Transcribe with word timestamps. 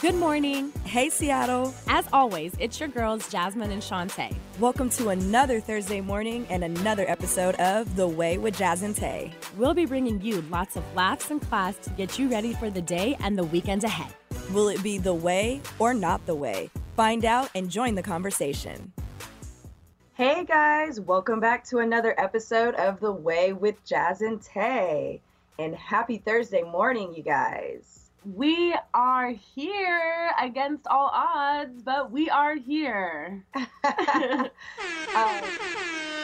Good 0.00 0.16
morning. 0.16 0.70
Hey, 0.84 1.08
Seattle. 1.08 1.72
As 1.88 2.06
always, 2.12 2.52
it's 2.58 2.78
your 2.78 2.90
girls, 2.90 3.30
Jasmine 3.30 3.70
and 3.70 3.80
Shantae. 3.80 4.36
Welcome 4.58 4.90
to 4.90 5.10
another 5.10 5.60
Thursday 5.60 6.02
morning 6.02 6.46
and 6.50 6.62
another 6.62 7.08
episode 7.08 7.54
of 7.54 7.96
The 7.96 8.06
Way 8.06 8.36
with 8.36 8.58
Jazz 8.58 8.82
and 8.82 8.94
Tay. 8.94 9.32
We'll 9.56 9.72
be 9.72 9.86
bringing 9.86 10.20
you 10.20 10.42
lots 10.50 10.76
of 10.76 10.82
laughs 10.94 11.30
and 11.30 11.40
class 11.40 11.76
to 11.78 11.90
get 11.90 12.18
you 12.18 12.28
ready 12.28 12.52
for 12.52 12.68
the 12.68 12.82
day 12.82 13.16
and 13.20 13.38
the 13.38 13.44
weekend 13.44 13.84
ahead. 13.84 14.12
Will 14.52 14.68
it 14.68 14.82
be 14.82 14.98
the 14.98 15.14
way 15.14 15.62
or 15.78 15.94
not 15.94 16.26
the 16.26 16.34
way? 16.34 16.70
Find 16.96 17.24
out 17.24 17.48
and 17.54 17.70
join 17.70 17.94
the 17.94 18.02
conversation. 18.02 18.92
Hey 20.12 20.44
guys, 20.44 21.00
welcome 21.00 21.40
back 21.40 21.64
to 21.66 21.78
another 21.78 22.14
episode 22.20 22.74
of 22.74 23.00
The 23.00 23.12
Way 23.12 23.52
with 23.54 23.82
Jazz 23.86 24.20
and 24.20 24.42
Tay. 24.42 25.22
And 25.58 25.74
happy 25.74 26.18
Thursday 26.18 26.62
morning, 26.62 27.14
you 27.14 27.22
guys. 27.22 28.03
We 28.24 28.74
are 28.94 29.28
here 29.28 30.30
against 30.40 30.86
all 30.86 31.10
odds, 31.12 31.82
but 31.82 32.10
we 32.10 32.30
are 32.30 32.54
here. 32.54 33.44
um, 33.54 33.66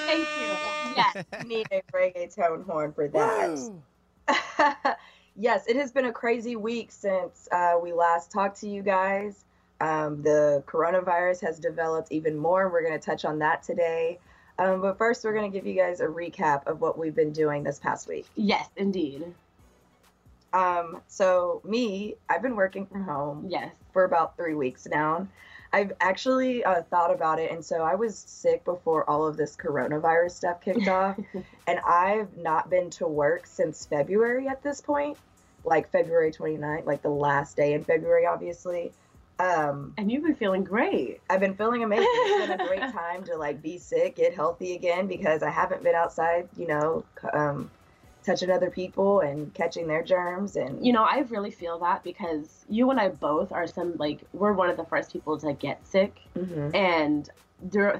thank 0.06 0.26
you. 0.40 0.56
Yes, 0.96 1.24
need 1.46 1.66
a 1.70 1.82
reggaeton 1.92 2.64
horn 2.64 2.92
for 2.92 3.08
that. 3.08 4.96
yes, 5.36 5.66
it 5.66 5.76
has 5.76 5.92
been 5.92 6.06
a 6.06 6.12
crazy 6.12 6.56
week 6.56 6.90
since 6.90 7.48
uh, 7.52 7.74
we 7.82 7.92
last 7.92 8.30
talked 8.30 8.60
to 8.60 8.68
you 8.68 8.82
guys. 8.82 9.44
Um, 9.80 10.22
the 10.22 10.62
coronavirus 10.66 11.42
has 11.42 11.58
developed 11.58 12.12
even 12.12 12.36
more. 12.36 12.70
We're 12.70 12.82
going 12.82 12.98
to 12.98 13.04
touch 13.04 13.24
on 13.24 13.38
that 13.40 13.62
today. 13.62 14.18
Um, 14.58 14.82
but 14.82 14.98
first, 14.98 15.24
we're 15.24 15.34
going 15.34 15.50
to 15.50 15.56
give 15.56 15.66
you 15.66 15.74
guys 15.74 16.00
a 16.00 16.06
recap 16.06 16.66
of 16.66 16.80
what 16.80 16.98
we've 16.98 17.14
been 17.14 17.32
doing 17.32 17.62
this 17.62 17.78
past 17.78 18.08
week. 18.08 18.26
Yes, 18.36 18.68
indeed. 18.76 19.34
Um, 20.52 21.00
so 21.06 21.60
me, 21.64 22.16
I've 22.28 22.42
been 22.42 22.56
working 22.56 22.86
from 22.86 23.04
home. 23.04 23.46
Yes. 23.48 23.72
For 23.92 24.04
about 24.04 24.36
three 24.36 24.54
weeks 24.54 24.86
now. 24.90 25.26
I've 25.72 25.92
actually 26.00 26.64
uh, 26.64 26.82
thought 26.82 27.14
about 27.14 27.38
it, 27.38 27.52
and 27.52 27.64
so 27.64 27.82
I 27.82 27.94
was 27.94 28.18
sick 28.18 28.64
before 28.64 29.08
all 29.08 29.26
of 29.26 29.36
this 29.36 29.56
coronavirus 29.56 30.32
stuff 30.32 30.60
kicked 30.60 30.88
off, 30.88 31.16
and 31.66 31.78
I've 31.86 32.36
not 32.36 32.68
been 32.68 32.90
to 32.90 33.06
work 33.06 33.46
since 33.46 33.86
February 33.86 34.48
at 34.48 34.62
this 34.62 34.80
point, 34.80 35.16
like 35.64 35.90
February 35.90 36.32
29th, 36.32 36.86
like 36.86 37.02
the 37.02 37.10
last 37.10 37.56
day 37.56 37.74
in 37.74 37.84
February, 37.84 38.26
obviously. 38.26 38.92
Um, 39.38 39.94
and 39.96 40.12
you've 40.12 40.22
been 40.22 40.34
feeling 40.34 40.64
great. 40.64 41.20
I've 41.30 41.40
been 41.40 41.54
feeling 41.54 41.82
amazing. 41.82 42.06
It's 42.10 42.46
been 42.46 42.60
a 42.60 42.66
great 42.68 42.92
time 42.92 43.24
to 43.24 43.36
like 43.36 43.62
be 43.62 43.78
sick, 43.78 44.16
get 44.16 44.34
healthy 44.34 44.74
again 44.74 45.06
because 45.06 45.42
I 45.42 45.50
haven't 45.50 45.82
been 45.82 45.94
outside, 45.94 46.48
you 46.58 46.66
know, 46.66 47.04
um, 47.32 47.70
touching 48.24 48.50
other 48.50 48.70
people 48.70 49.20
and 49.20 49.52
catching 49.54 49.86
their 49.86 50.02
germs 50.02 50.56
and 50.56 50.84
you 50.84 50.92
know 50.92 51.02
i 51.04 51.20
really 51.28 51.50
feel 51.50 51.78
that 51.78 52.02
because 52.02 52.64
you 52.68 52.90
and 52.90 53.00
i 53.00 53.08
both 53.08 53.52
are 53.52 53.66
some 53.66 53.96
like 53.96 54.20
we're 54.32 54.52
one 54.52 54.70
of 54.70 54.76
the 54.76 54.84
first 54.84 55.12
people 55.12 55.38
to 55.38 55.52
get 55.52 55.86
sick. 55.86 56.16
Mm-hmm. 56.36 56.74
and 56.74 57.30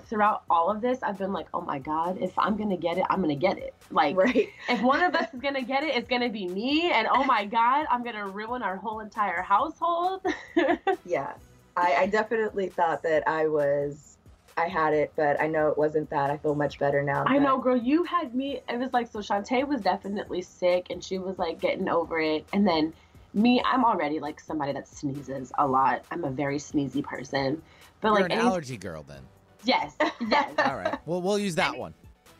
throughout 0.08 0.42
all 0.48 0.70
of 0.70 0.80
this 0.80 1.02
i've 1.02 1.18
been 1.18 1.34
like 1.34 1.46
oh 1.52 1.60
my 1.60 1.78
god 1.78 2.16
if 2.18 2.32
i'm 2.38 2.56
gonna 2.56 2.78
get 2.78 2.96
it 2.96 3.04
i'm 3.10 3.20
gonna 3.20 3.34
get 3.34 3.58
it. 3.58 3.74
Like 3.90 4.16
right. 4.16 4.48
if 4.68 4.80
one 4.80 5.02
of 5.02 5.14
us 5.14 5.32
is 5.34 5.40
gonna 5.40 5.62
get 5.62 5.82
it 5.82 5.94
it's 5.94 6.08
gonna 6.08 6.30
be 6.30 6.48
me. 6.48 6.90
And 6.90 7.06
oh 7.10 7.24
my 7.24 7.44
god 7.44 7.86
i'm 7.90 8.02
gonna 8.02 8.26
ruin 8.26 8.62
our 8.62 8.76
whole 8.76 9.00
entire 9.00 9.42
household. 9.42 10.24
Yeah. 11.04 11.32
I, 11.76 11.94
I 11.94 12.06
definitely 12.06 12.68
thought 12.68 13.02
that 13.04 13.26
i 13.28 13.46
was 13.46 14.18
I 14.56 14.68
had 14.68 14.94
it, 14.94 15.12
but 15.16 15.40
I 15.40 15.46
know 15.46 15.68
it 15.68 15.78
wasn't 15.78 16.10
that. 16.10 16.30
I 16.30 16.36
feel 16.36 16.54
much 16.54 16.78
better 16.78 17.02
now. 17.02 17.24
I 17.26 17.38
know, 17.38 17.58
girl. 17.58 17.76
You 17.76 18.04
had 18.04 18.34
me. 18.34 18.60
It 18.68 18.78
was 18.78 18.92
like 18.92 19.10
so. 19.10 19.20
Shantae 19.20 19.66
was 19.66 19.80
definitely 19.80 20.42
sick, 20.42 20.88
and 20.90 21.02
she 21.02 21.18
was 21.18 21.38
like 21.38 21.60
getting 21.60 21.88
over 21.88 22.20
it. 22.20 22.46
And 22.52 22.66
then 22.66 22.92
me, 23.34 23.62
I'm 23.64 23.84
already 23.84 24.20
like 24.20 24.40
somebody 24.40 24.72
that 24.72 24.88
sneezes 24.88 25.52
a 25.58 25.66
lot. 25.66 26.04
I'm 26.10 26.24
a 26.24 26.30
very 26.30 26.58
sneezy 26.58 27.02
person. 27.02 27.62
But 28.00 28.08
You're 28.08 28.16
like 28.16 28.24
an 28.26 28.32
any... 28.32 28.40
allergy 28.40 28.76
girl, 28.76 29.02
then. 29.02 29.22
Yes. 29.64 29.94
Yes. 30.20 30.52
All 30.58 30.76
right. 30.76 30.98
Well, 31.06 31.20
we'll 31.20 31.38
use 31.38 31.54
that 31.56 31.76
one. 31.76 31.94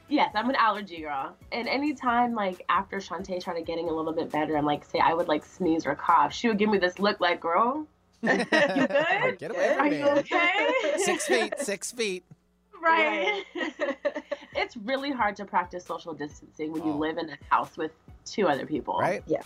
Yes, 0.09 0.33
I'm 0.35 0.51
an 0.51 0.57
allergy 0.57 1.03
girl. 1.03 1.37
And 1.53 1.69
anytime, 1.69 2.35
like, 2.35 2.65
after 2.69 2.97
Shantae 2.97 3.41
started 3.41 3.65
getting 3.65 3.89
a 3.89 3.93
little 3.93 4.13
bit 4.13 4.33
better, 4.33 4.57
I'm 4.57 4.65
like, 4.65 4.85
say, 4.85 4.99
I 4.99 5.15
would 5.15 5.29
like 5.29 5.45
sneeze 5.45 5.87
or 5.87 5.95
cough, 5.95 6.33
she 6.33 6.49
would 6.49 6.59
give 6.59 6.69
me 6.69 6.79
this 6.79 6.99
look 6.99 7.21
like, 7.21 7.41
girl, 7.41 7.77
you 7.77 7.87
good? 8.23 9.39
Get 9.39 9.51
away 9.51 9.75
from 9.75 9.87
Are 9.87 9.91
me. 9.91 9.99
you 9.99 10.09
okay? 10.09 10.75
Six 10.99 11.27
feet, 11.27 11.55
six 11.59 11.93
feet. 11.93 12.25
Right. 12.83 13.45
it's 14.57 14.77
really 14.79 15.11
hard 15.11 15.37
to 15.37 15.45
practice 15.45 15.85
social 15.85 16.13
distancing 16.13 16.73
when 16.73 16.83
oh. 16.83 16.87
you 16.87 16.93
live 16.93 17.19
in 17.19 17.31
a 17.31 17.39
house 17.49 17.77
with 17.77 17.93
two 18.25 18.49
other 18.49 18.67
people. 18.67 18.99
Right? 18.99 19.23
Yeah. 19.27 19.43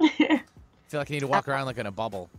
I 0.00 0.42
feel 0.88 1.00
like 1.00 1.10
you 1.10 1.16
need 1.16 1.20
to 1.20 1.26
walk 1.26 1.48
around 1.48 1.66
like 1.66 1.78
in 1.78 1.86
a 1.86 1.92
bubble. 1.92 2.30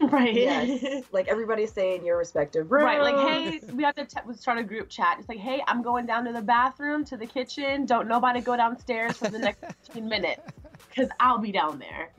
Right. 0.00 0.34
Yes. 0.34 1.04
like 1.12 1.28
everybody 1.28 1.66
stay 1.66 1.96
in 1.96 2.04
your 2.04 2.18
respective 2.18 2.70
room. 2.70 2.84
Right. 2.84 3.00
Like, 3.00 3.16
hey, 3.16 3.60
we 3.72 3.82
have 3.84 3.94
to 3.96 4.04
t- 4.04 4.20
start 4.34 4.58
a 4.58 4.62
group 4.62 4.88
chat. 4.88 5.16
It's 5.18 5.28
like, 5.28 5.38
hey, 5.38 5.62
I'm 5.66 5.82
going 5.82 6.06
down 6.06 6.24
to 6.24 6.32
the 6.32 6.42
bathroom, 6.42 7.04
to 7.06 7.16
the 7.16 7.26
kitchen. 7.26 7.86
Don't 7.86 8.08
nobody 8.08 8.40
go 8.40 8.56
downstairs 8.56 9.16
for 9.16 9.28
the 9.28 9.38
next 9.38 9.60
15 9.86 10.08
minutes 10.08 10.42
because 10.88 11.08
I'll 11.20 11.38
be 11.38 11.52
down 11.52 11.78
there. 11.78 12.10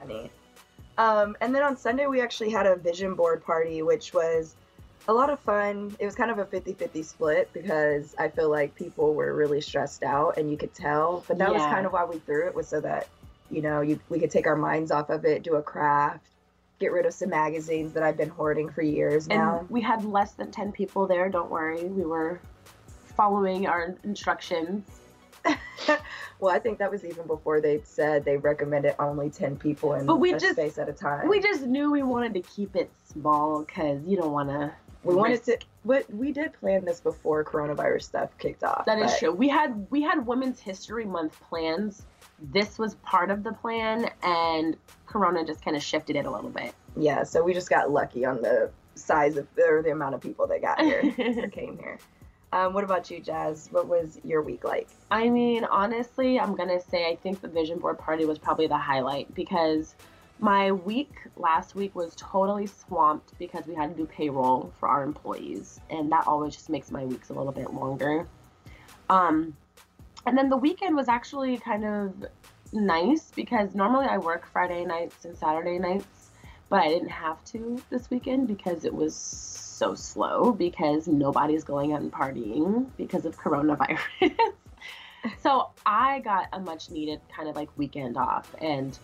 Funny. 0.00 0.30
Um, 0.98 1.36
and 1.40 1.54
then 1.54 1.62
on 1.62 1.76
Sunday, 1.76 2.06
we 2.06 2.20
actually 2.20 2.50
had 2.50 2.66
a 2.66 2.76
vision 2.76 3.14
board 3.14 3.44
party, 3.44 3.82
which 3.82 4.14
was 4.14 4.54
a 5.08 5.12
lot 5.12 5.30
of 5.30 5.38
fun. 5.40 5.94
It 5.98 6.04
was 6.04 6.14
kind 6.14 6.30
of 6.30 6.38
a 6.38 6.44
50 6.44 6.72
50 6.72 7.02
split 7.02 7.50
because 7.52 8.14
I 8.18 8.28
feel 8.28 8.50
like 8.50 8.74
people 8.74 9.14
were 9.14 9.34
really 9.34 9.60
stressed 9.60 10.02
out 10.02 10.36
and 10.36 10.50
you 10.50 10.56
could 10.56 10.74
tell. 10.74 11.24
But 11.28 11.38
that 11.38 11.52
yeah. 11.52 11.54
was 11.54 11.62
kind 11.62 11.86
of 11.86 11.92
why 11.92 12.04
we 12.04 12.18
threw 12.18 12.46
it, 12.46 12.54
was 12.54 12.68
so 12.68 12.80
that, 12.80 13.08
you 13.50 13.62
know, 13.62 13.82
you, 13.82 14.00
we 14.08 14.18
could 14.18 14.30
take 14.30 14.46
our 14.46 14.56
minds 14.56 14.90
off 14.90 15.10
of 15.10 15.24
it, 15.24 15.42
do 15.42 15.56
a 15.56 15.62
craft, 15.62 16.26
get 16.78 16.92
rid 16.92 17.06
of 17.06 17.14
some 17.14 17.30
magazines 17.30 17.92
that 17.92 18.02
I've 18.02 18.16
been 18.16 18.28
hoarding 18.28 18.70
for 18.70 18.82
years 18.82 19.28
now. 19.28 19.60
And 19.60 19.70
we 19.70 19.80
had 19.80 20.04
less 20.04 20.32
than 20.32 20.50
10 20.50 20.72
people 20.72 21.06
there, 21.06 21.28
don't 21.28 21.50
worry. 21.50 21.84
We 21.84 22.04
were 22.04 22.40
following 23.16 23.66
our 23.66 23.94
instructions. 24.04 24.84
well, 26.40 26.54
I 26.54 26.58
think 26.58 26.78
that 26.78 26.90
was 26.90 27.04
even 27.04 27.26
before 27.26 27.60
they 27.60 27.80
said 27.84 28.24
they 28.24 28.36
recommended 28.36 28.94
only 28.98 29.30
ten 29.30 29.56
people 29.56 29.94
in 29.94 30.06
but 30.06 30.16
we 30.16 30.32
a 30.32 30.38
just, 30.38 30.54
space 30.54 30.78
at 30.78 30.88
a 30.88 30.92
time. 30.92 31.28
We 31.28 31.40
just 31.40 31.62
knew 31.62 31.90
we 31.90 32.02
wanted 32.02 32.34
to 32.34 32.40
keep 32.40 32.76
it 32.76 32.90
small 33.04 33.60
because 33.60 34.02
you 34.04 34.16
don't 34.16 34.32
want 34.32 34.48
to. 34.50 34.72
We 35.04 35.14
wanted 35.14 35.44
to. 35.44 35.58
But 35.84 36.12
we 36.12 36.32
did 36.32 36.52
plan 36.54 36.84
this 36.84 37.00
before 37.00 37.44
coronavirus 37.44 38.02
stuff 38.02 38.36
kicked 38.38 38.64
off. 38.64 38.86
That 38.86 38.98
is 38.98 39.16
true. 39.18 39.32
We 39.32 39.48
had 39.48 39.86
we 39.90 40.02
had 40.02 40.26
Women's 40.26 40.60
History 40.60 41.04
Month 41.04 41.40
plans. 41.48 42.02
This 42.38 42.78
was 42.78 42.96
part 42.96 43.30
of 43.30 43.44
the 43.44 43.52
plan, 43.52 44.10
and 44.22 44.76
Corona 45.06 45.44
just 45.44 45.64
kind 45.64 45.76
of 45.76 45.82
shifted 45.82 46.16
it 46.16 46.26
a 46.26 46.30
little 46.30 46.50
bit. 46.50 46.74
Yeah, 46.96 47.22
so 47.22 47.42
we 47.42 47.54
just 47.54 47.70
got 47.70 47.90
lucky 47.90 48.24
on 48.24 48.42
the 48.42 48.70
size 48.94 49.36
of 49.36 49.46
or 49.58 49.82
the 49.82 49.90
amount 49.90 50.14
of 50.14 50.20
people 50.20 50.46
that 50.48 50.60
got 50.60 50.80
here 50.80 51.02
or 51.44 51.48
came 51.48 51.78
here. 51.78 51.98
Um, 52.56 52.72
what 52.72 52.84
about 52.84 53.10
you, 53.10 53.20
Jazz? 53.20 53.68
What 53.70 53.86
was 53.86 54.18
your 54.24 54.40
week 54.40 54.64
like? 54.64 54.88
I 55.10 55.28
mean, 55.28 55.64
honestly, 55.64 56.40
I'm 56.40 56.56
going 56.56 56.70
to 56.70 56.80
say 56.80 57.04
I 57.04 57.14
think 57.16 57.42
the 57.42 57.48
vision 57.48 57.78
board 57.78 57.98
party 57.98 58.24
was 58.24 58.38
probably 58.38 58.66
the 58.66 58.78
highlight 58.78 59.34
because 59.34 59.94
my 60.38 60.72
week 60.72 61.12
last 61.36 61.74
week 61.74 61.94
was 61.94 62.14
totally 62.16 62.66
swamped 62.66 63.38
because 63.38 63.66
we 63.66 63.74
had 63.74 63.90
to 63.90 63.94
do 63.94 64.06
payroll 64.06 64.72
for 64.80 64.88
our 64.88 65.02
employees, 65.02 65.82
and 65.90 66.10
that 66.12 66.26
always 66.26 66.54
just 66.54 66.70
makes 66.70 66.90
my 66.90 67.04
weeks 67.04 67.28
a 67.28 67.34
little 67.34 67.52
bit 67.52 67.74
longer. 67.74 68.26
Um, 69.10 69.54
and 70.24 70.38
then 70.38 70.48
the 70.48 70.56
weekend 70.56 70.96
was 70.96 71.08
actually 71.08 71.58
kind 71.58 71.84
of 71.84 72.24
nice 72.72 73.32
because 73.36 73.74
normally 73.74 74.06
I 74.06 74.16
work 74.16 74.46
Friday 74.50 74.86
nights 74.86 75.26
and 75.26 75.36
Saturday 75.36 75.78
nights, 75.78 76.30
but 76.70 76.80
I 76.80 76.88
didn't 76.88 77.10
have 77.10 77.44
to 77.52 77.82
this 77.90 78.08
weekend 78.08 78.48
because 78.48 78.86
it 78.86 78.94
was 78.94 79.14
so 79.76 79.94
slow 79.94 80.52
because 80.52 81.06
nobody's 81.06 81.62
going 81.62 81.92
out 81.92 82.00
and 82.00 82.10
partying 82.10 82.86
because 82.96 83.26
of 83.26 83.36
coronavirus. 83.36 84.00
so 85.42 85.70
I 85.84 86.20
got 86.20 86.48
a 86.54 86.60
much 86.60 86.90
needed 86.90 87.20
kind 87.34 87.48
of 87.48 87.56
like 87.56 87.68
weekend 87.76 88.16
off, 88.16 88.54
and 88.58 88.98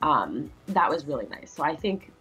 um, 0.00 0.50
that 0.68 0.88
was 0.88 1.06
really 1.06 1.26
nice. 1.26 1.52
So 1.52 1.64
I 1.64 1.74
think 1.74 2.12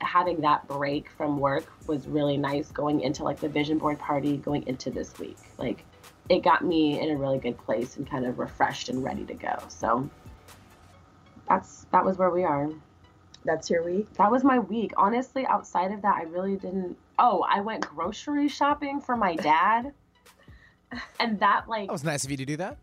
having 0.00 0.40
that 0.42 0.66
break 0.68 1.10
from 1.10 1.38
work 1.38 1.66
was 1.86 2.06
really 2.06 2.36
nice 2.36 2.70
going 2.70 3.00
into 3.00 3.24
like 3.24 3.40
the 3.40 3.48
vision 3.48 3.78
board 3.78 3.98
party 3.98 4.36
going 4.36 4.66
into 4.68 4.90
this 4.90 5.18
week. 5.18 5.38
Like 5.56 5.84
it 6.28 6.44
got 6.44 6.64
me 6.64 7.00
in 7.00 7.10
a 7.10 7.16
really 7.16 7.38
good 7.38 7.58
place 7.58 7.96
and 7.96 8.08
kind 8.08 8.24
of 8.24 8.38
refreshed 8.38 8.88
and 8.88 9.02
ready 9.02 9.24
to 9.24 9.34
go. 9.34 9.56
So 9.68 10.08
that's 11.48 11.86
that 11.90 12.04
was 12.04 12.18
where 12.18 12.30
we 12.30 12.44
are. 12.44 12.70
That's 13.44 13.68
your 13.68 13.82
week? 13.82 14.12
That 14.14 14.30
was 14.30 14.44
my 14.44 14.60
week. 14.60 14.92
Honestly, 14.96 15.44
outside 15.46 15.90
of 15.90 16.02
that, 16.02 16.14
I 16.14 16.22
really 16.22 16.56
didn't 16.56 16.96
oh, 17.18 17.44
I 17.48 17.60
went 17.60 17.86
grocery 17.86 18.48
shopping 18.48 19.00
for 19.00 19.16
my 19.16 19.36
dad. 19.36 19.92
and 21.20 21.38
that 21.40 21.68
like 21.68 21.88
That 21.88 21.92
was 21.92 22.04
nice 22.04 22.24
of 22.24 22.30
you 22.30 22.36
to 22.36 22.44
do 22.44 22.56
that. 22.56 22.78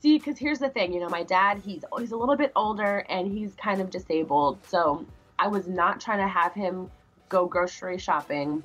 See, 0.00 0.18
because 0.18 0.38
here's 0.38 0.58
the 0.58 0.68
thing, 0.68 0.92
you 0.92 1.00
know, 1.00 1.08
my 1.08 1.22
dad, 1.22 1.62
he's 1.64 1.84
he's 1.98 2.12
a 2.12 2.16
little 2.16 2.36
bit 2.36 2.52
older 2.54 3.04
and 3.08 3.26
he's 3.26 3.54
kind 3.54 3.80
of 3.80 3.90
disabled. 3.90 4.58
So 4.66 5.04
I 5.38 5.48
was 5.48 5.66
not 5.66 6.00
trying 6.00 6.18
to 6.18 6.28
have 6.28 6.52
him 6.52 6.90
go 7.28 7.46
grocery 7.46 7.98
shopping 7.98 8.62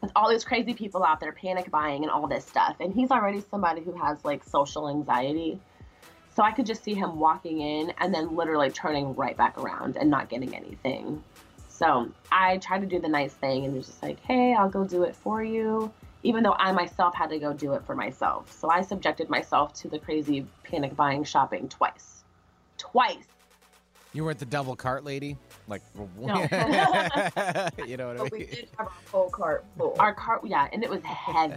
with 0.00 0.12
all 0.14 0.30
these 0.30 0.44
crazy 0.44 0.74
people 0.74 1.02
out 1.02 1.20
there 1.20 1.32
panic 1.32 1.70
buying 1.70 2.02
and 2.02 2.10
all 2.10 2.26
this 2.26 2.46
stuff. 2.46 2.76
And 2.80 2.92
he's 2.92 3.10
already 3.10 3.42
somebody 3.50 3.82
who 3.82 3.92
has 3.92 4.24
like 4.24 4.44
social 4.44 4.88
anxiety. 4.88 5.58
So 6.34 6.42
I 6.44 6.52
could 6.52 6.66
just 6.66 6.84
see 6.84 6.94
him 6.94 7.18
walking 7.18 7.60
in 7.60 7.92
and 7.98 8.14
then 8.14 8.36
literally 8.36 8.70
turning 8.70 9.14
right 9.16 9.36
back 9.36 9.58
around 9.58 9.96
and 9.96 10.08
not 10.08 10.28
getting 10.28 10.54
anything. 10.54 11.22
So 11.78 12.10
I 12.32 12.56
tried 12.56 12.80
to 12.80 12.86
do 12.88 12.98
the 12.98 13.08
nice 13.08 13.32
thing 13.34 13.64
and 13.64 13.76
was 13.76 13.86
just 13.86 14.02
like, 14.02 14.18
hey, 14.24 14.52
I'll 14.52 14.68
go 14.68 14.84
do 14.84 15.04
it 15.04 15.14
for 15.14 15.44
you, 15.44 15.92
even 16.24 16.42
though 16.42 16.56
I 16.58 16.72
myself 16.72 17.14
had 17.14 17.30
to 17.30 17.38
go 17.38 17.52
do 17.52 17.74
it 17.74 17.84
for 17.86 17.94
myself. 17.94 18.50
So 18.50 18.68
I 18.68 18.82
subjected 18.82 19.30
myself 19.30 19.74
to 19.74 19.88
the 19.88 20.00
crazy 20.00 20.44
panic 20.64 20.96
buying 20.96 21.22
shopping 21.22 21.68
twice. 21.68 22.24
Twice. 22.78 23.28
You 24.12 24.24
weren't 24.24 24.40
the 24.40 24.46
double 24.46 24.74
cart 24.74 25.04
lady? 25.04 25.36
Like, 25.68 25.82
No. 26.18 26.40
you 27.86 27.96
know 27.96 28.08
what 28.08 28.16
I 28.16 28.22
mean? 28.22 28.28
But 28.28 28.32
we 28.32 28.46
did 28.46 28.68
have 28.76 28.88
a 28.88 29.10
whole 29.12 29.30
cart 29.30 29.64
full. 29.76 29.94
Our 30.00 30.14
cart, 30.14 30.40
yeah, 30.44 30.66
and 30.72 30.82
it 30.82 30.90
was 30.90 31.02
heavy. 31.04 31.54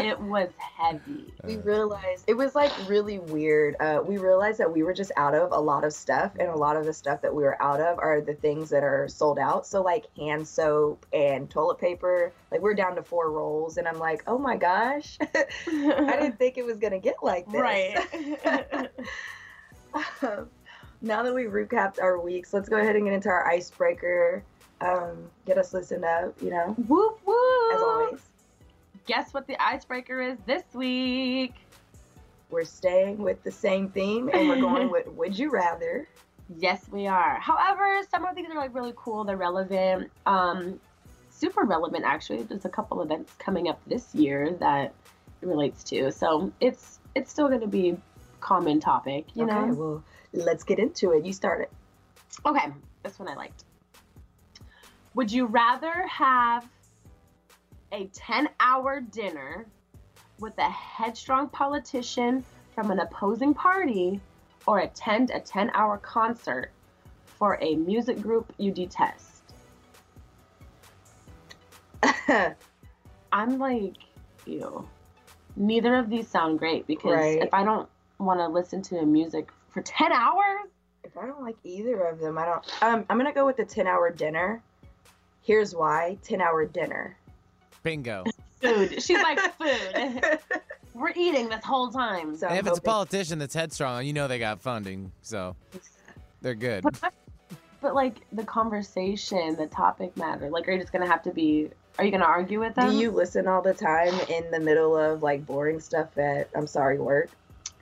It 0.00 0.18
was 0.20 0.48
heavy. 0.58 1.32
we 1.44 1.56
realized 1.58 2.24
it 2.26 2.34
was 2.34 2.54
like 2.54 2.72
really 2.88 3.18
weird. 3.18 3.76
Uh, 3.80 4.00
we 4.04 4.18
realized 4.18 4.58
that 4.58 4.72
we 4.72 4.82
were 4.82 4.94
just 4.94 5.12
out 5.16 5.34
of 5.34 5.52
a 5.52 5.58
lot 5.58 5.84
of 5.84 5.92
stuff, 5.92 6.32
and 6.38 6.48
a 6.48 6.56
lot 6.56 6.76
of 6.76 6.84
the 6.84 6.92
stuff 6.92 7.22
that 7.22 7.34
we 7.34 7.42
were 7.42 7.60
out 7.62 7.80
of 7.80 7.98
are 7.98 8.20
the 8.20 8.34
things 8.34 8.70
that 8.70 8.82
are 8.82 9.08
sold 9.08 9.38
out. 9.38 9.66
So 9.66 9.82
like 9.82 10.06
hand 10.16 10.46
soap 10.46 11.06
and 11.12 11.48
toilet 11.48 11.78
paper. 11.78 12.32
Like 12.50 12.60
we're 12.60 12.74
down 12.74 12.96
to 12.96 13.02
four 13.02 13.30
rolls, 13.30 13.76
and 13.76 13.86
I'm 13.86 13.98
like, 13.98 14.22
oh 14.26 14.38
my 14.38 14.56
gosh, 14.56 15.18
I 15.20 16.16
didn't 16.20 16.38
think 16.38 16.58
it 16.58 16.64
was 16.64 16.78
gonna 16.78 16.98
get 16.98 17.16
like 17.22 17.50
this. 17.50 17.60
right. 17.60 18.90
Um, 20.22 20.48
now 21.00 21.22
that 21.22 21.34
we've 21.34 21.50
recapped 21.50 22.00
our 22.00 22.20
weeks, 22.20 22.52
let's 22.52 22.68
go 22.68 22.76
ahead 22.76 22.96
and 22.96 23.04
get 23.04 23.14
into 23.14 23.28
our 23.28 23.46
icebreaker. 23.48 24.42
Um, 24.80 25.30
get 25.46 25.58
us 25.58 25.72
listened 25.72 26.04
up, 26.04 26.40
you 26.42 26.50
know, 26.50 26.74
whoop 26.86 27.18
whoop. 27.24 27.74
as 27.74 27.80
always. 27.80 28.20
Guess 29.08 29.32
what 29.32 29.46
the 29.46 29.56
icebreaker 29.60 30.20
is 30.20 30.36
this 30.44 30.62
week? 30.74 31.54
We're 32.50 32.64
staying 32.64 33.16
with 33.16 33.42
the 33.42 33.50
same 33.50 33.88
theme, 33.88 34.28
and 34.30 34.50
we're 34.50 34.60
going 34.60 34.90
with 34.92 35.08
Would 35.08 35.38
You 35.38 35.50
Rather. 35.50 36.06
Yes, 36.58 36.84
we 36.92 37.06
are. 37.06 37.40
However, 37.40 38.02
some 38.10 38.26
of 38.26 38.36
these 38.36 38.50
are 38.50 38.54
like 38.54 38.74
really 38.74 38.92
cool. 38.96 39.24
They're 39.24 39.38
relevant. 39.38 40.10
Um, 40.26 40.78
super 41.30 41.62
relevant 41.64 42.04
actually. 42.04 42.42
There's 42.42 42.66
a 42.66 42.68
couple 42.68 43.00
events 43.00 43.32
coming 43.38 43.66
up 43.66 43.80
this 43.86 44.14
year 44.14 44.54
that 44.60 44.92
it 45.40 45.46
relates 45.46 45.82
to. 45.84 46.12
So 46.12 46.52
it's 46.60 47.00
it's 47.14 47.30
still 47.30 47.48
going 47.48 47.62
to 47.62 47.66
be 47.66 47.96
common 48.40 48.78
topic, 48.78 49.24
you 49.34 49.44
okay, 49.44 49.54
know. 49.54 49.74
well, 49.74 50.04
let's 50.34 50.64
get 50.64 50.78
into 50.78 51.12
it. 51.12 51.24
You 51.24 51.32
start 51.32 51.62
it. 51.62 51.72
Okay, 52.44 52.68
this 53.02 53.18
one 53.18 53.28
I 53.28 53.36
liked. 53.36 53.64
Would 55.14 55.32
you 55.32 55.46
rather 55.46 56.06
have 56.08 56.68
a 57.92 58.06
10 58.12 58.48
hour 58.60 59.00
dinner 59.00 59.66
with 60.38 60.56
a 60.58 60.68
headstrong 60.70 61.48
politician 61.48 62.44
from 62.74 62.90
an 62.90 63.00
opposing 63.00 63.54
party 63.54 64.20
or 64.66 64.80
attend 64.80 65.30
a 65.30 65.40
10 65.40 65.70
hour 65.74 65.98
concert 65.98 66.70
for 67.26 67.58
a 67.60 67.74
music 67.76 68.20
group 68.20 68.52
you 68.58 68.70
detest? 68.72 69.42
I'm 73.32 73.58
like, 73.58 73.96
ew. 74.46 74.88
Neither 75.56 75.96
of 75.96 76.08
these 76.08 76.28
sound 76.28 76.58
great 76.58 76.86
because 76.86 77.12
Right. 77.12 77.42
if 77.42 77.52
I 77.52 77.64
don't 77.64 77.88
want 78.18 78.40
to 78.40 78.48
listen 78.48 78.82
to 78.82 79.04
music 79.04 79.48
for 79.70 79.82
10 79.82 80.12
hours, 80.12 80.68
if 81.04 81.16
I 81.16 81.26
don't 81.26 81.42
like 81.42 81.56
either 81.64 82.02
of 82.04 82.20
them, 82.20 82.38
I 82.38 82.44
don't. 82.44 82.82
Um, 82.82 83.04
I'm 83.08 83.16
gonna 83.16 83.32
go 83.32 83.46
with 83.46 83.56
the 83.56 83.64
10 83.64 83.86
hour 83.86 84.10
dinner. 84.10 84.62
Here's 85.42 85.74
why 85.74 86.18
10 86.22 86.40
hour 86.40 86.66
dinner. 86.66 87.16
Bingo. 87.82 88.24
food. 88.60 89.02
She's 89.02 89.22
like, 89.22 89.38
food. 89.58 90.38
We're 90.94 91.12
eating 91.14 91.48
this 91.48 91.64
whole 91.64 91.90
time. 91.90 92.36
So 92.36 92.46
And 92.48 92.58
I'm 92.58 92.66
if 92.66 92.66
it's 92.66 92.78
a 92.78 92.82
politician 92.82 93.38
that's 93.38 93.54
headstrong, 93.54 94.04
you 94.04 94.12
know 94.12 94.26
they 94.26 94.38
got 94.38 94.60
funding, 94.60 95.12
so 95.22 95.54
they're 96.42 96.54
good. 96.54 96.84
But 97.80 97.94
like 97.94 98.16
the 98.32 98.44
conversation, 98.44 99.54
the 99.56 99.68
topic 99.68 100.16
matter. 100.16 100.50
Like, 100.50 100.66
are 100.66 100.72
you 100.72 100.80
just 100.80 100.92
gonna 100.92 101.06
have 101.06 101.22
to 101.22 101.30
be? 101.30 101.70
Are 101.98 102.04
you 102.04 102.10
gonna 102.10 102.24
argue 102.24 102.58
with 102.60 102.74
them? 102.74 102.90
Do 102.90 102.96
you 102.96 103.10
listen 103.10 103.46
all 103.46 103.62
the 103.62 103.74
time 103.74 104.14
in 104.28 104.50
the 104.50 104.58
middle 104.58 104.96
of 104.96 105.22
like 105.22 105.46
boring 105.46 105.78
stuff 105.80 106.18
at 106.18 106.48
I'm 106.54 106.66
sorry 106.66 106.98
work? 106.98 107.30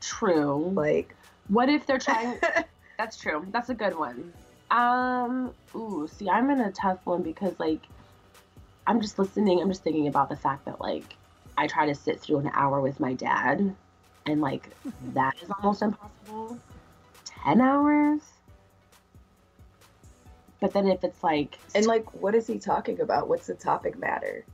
True. 0.00 0.70
Like 0.74 1.14
What 1.48 1.68
if 1.68 1.86
they're 1.86 1.98
trying? 1.98 2.38
That's 2.98 3.16
true. 3.16 3.46
That's 3.50 3.70
a 3.70 3.74
good 3.74 3.96
one. 3.96 4.32
Um. 4.70 5.54
Ooh. 5.74 6.08
See, 6.12 6.28
I'm 6.28 6.50
in 6.50 6.60
a 6.60 6.72
tough 6.72 6.98
one 7.04 7.22
because 7.22 7.58
like, 7.58 7.82
I'm 8.86 9.00
just 9.00 9.18
listening. 9.18 9.60
I'm 9.60 9.68
just 9.68 9.82
thinking 9.82 10.08
about 10.08 10.28
the 10.28 10.36
fact 10.36 10.64
that 10.66 10.80
like, 10.80 11.16
I 11.58 11.66
try 11.66 11.86
to 11.86 11.94
sit 11.94 12.20
through 12.20 12.38
an 12.38 12.50
hour 12.52 12.80
with 12.80 13.00
my 13.00 13.14
dad, 13.14 13.74
and 14.26 14.40
like, 14.40 14.68
that 15.14 15.34
is 15.42 15.50
almost 15.50 15.82
impossible. 15.82 16.58
Ten 17.24 17.60
hours. 17.60 18.20
But 20.60 20.72
then 20.72 20.86
if 20.88 21.04
it's 21.04 21.22
like, 21.22 21.58
and 21.74 21.86
like 21.86 22.06
what 22.14 22.34
is 22.34 22.46
he 22.46 22.58
talking 22.58 23.00
about? 23.00 23.28
What's 23.28 23.46
the 23.46 23.54
topic 23.54 23.98
matter? 23.98 24.44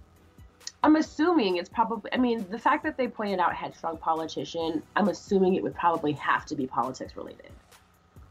I'm 0.82 0.96
assuming 0.96 1.56
it's 1.56 1.68
probably. 1.68 2.12
I 2.12 2.16
mean, 2.16 2.44
the 2.50 2.58
fact 2.58 2.82
that 2.84 2.96
they 2.96 3.06
pointed 3.06 3.38
out 3.38 3.54
headstrong 3.54 3.98
politician, 3.98 4.82
I'm 4.96 5.08
assuming 5.08 5.54
it 5.54 5.62
would 5.62 5.74
probably 5.74 6.12
have 6.12 6.44
to 6.46 6.56
be 6.56 6.66
politics 6.66 7.16
related. 7.16 7.52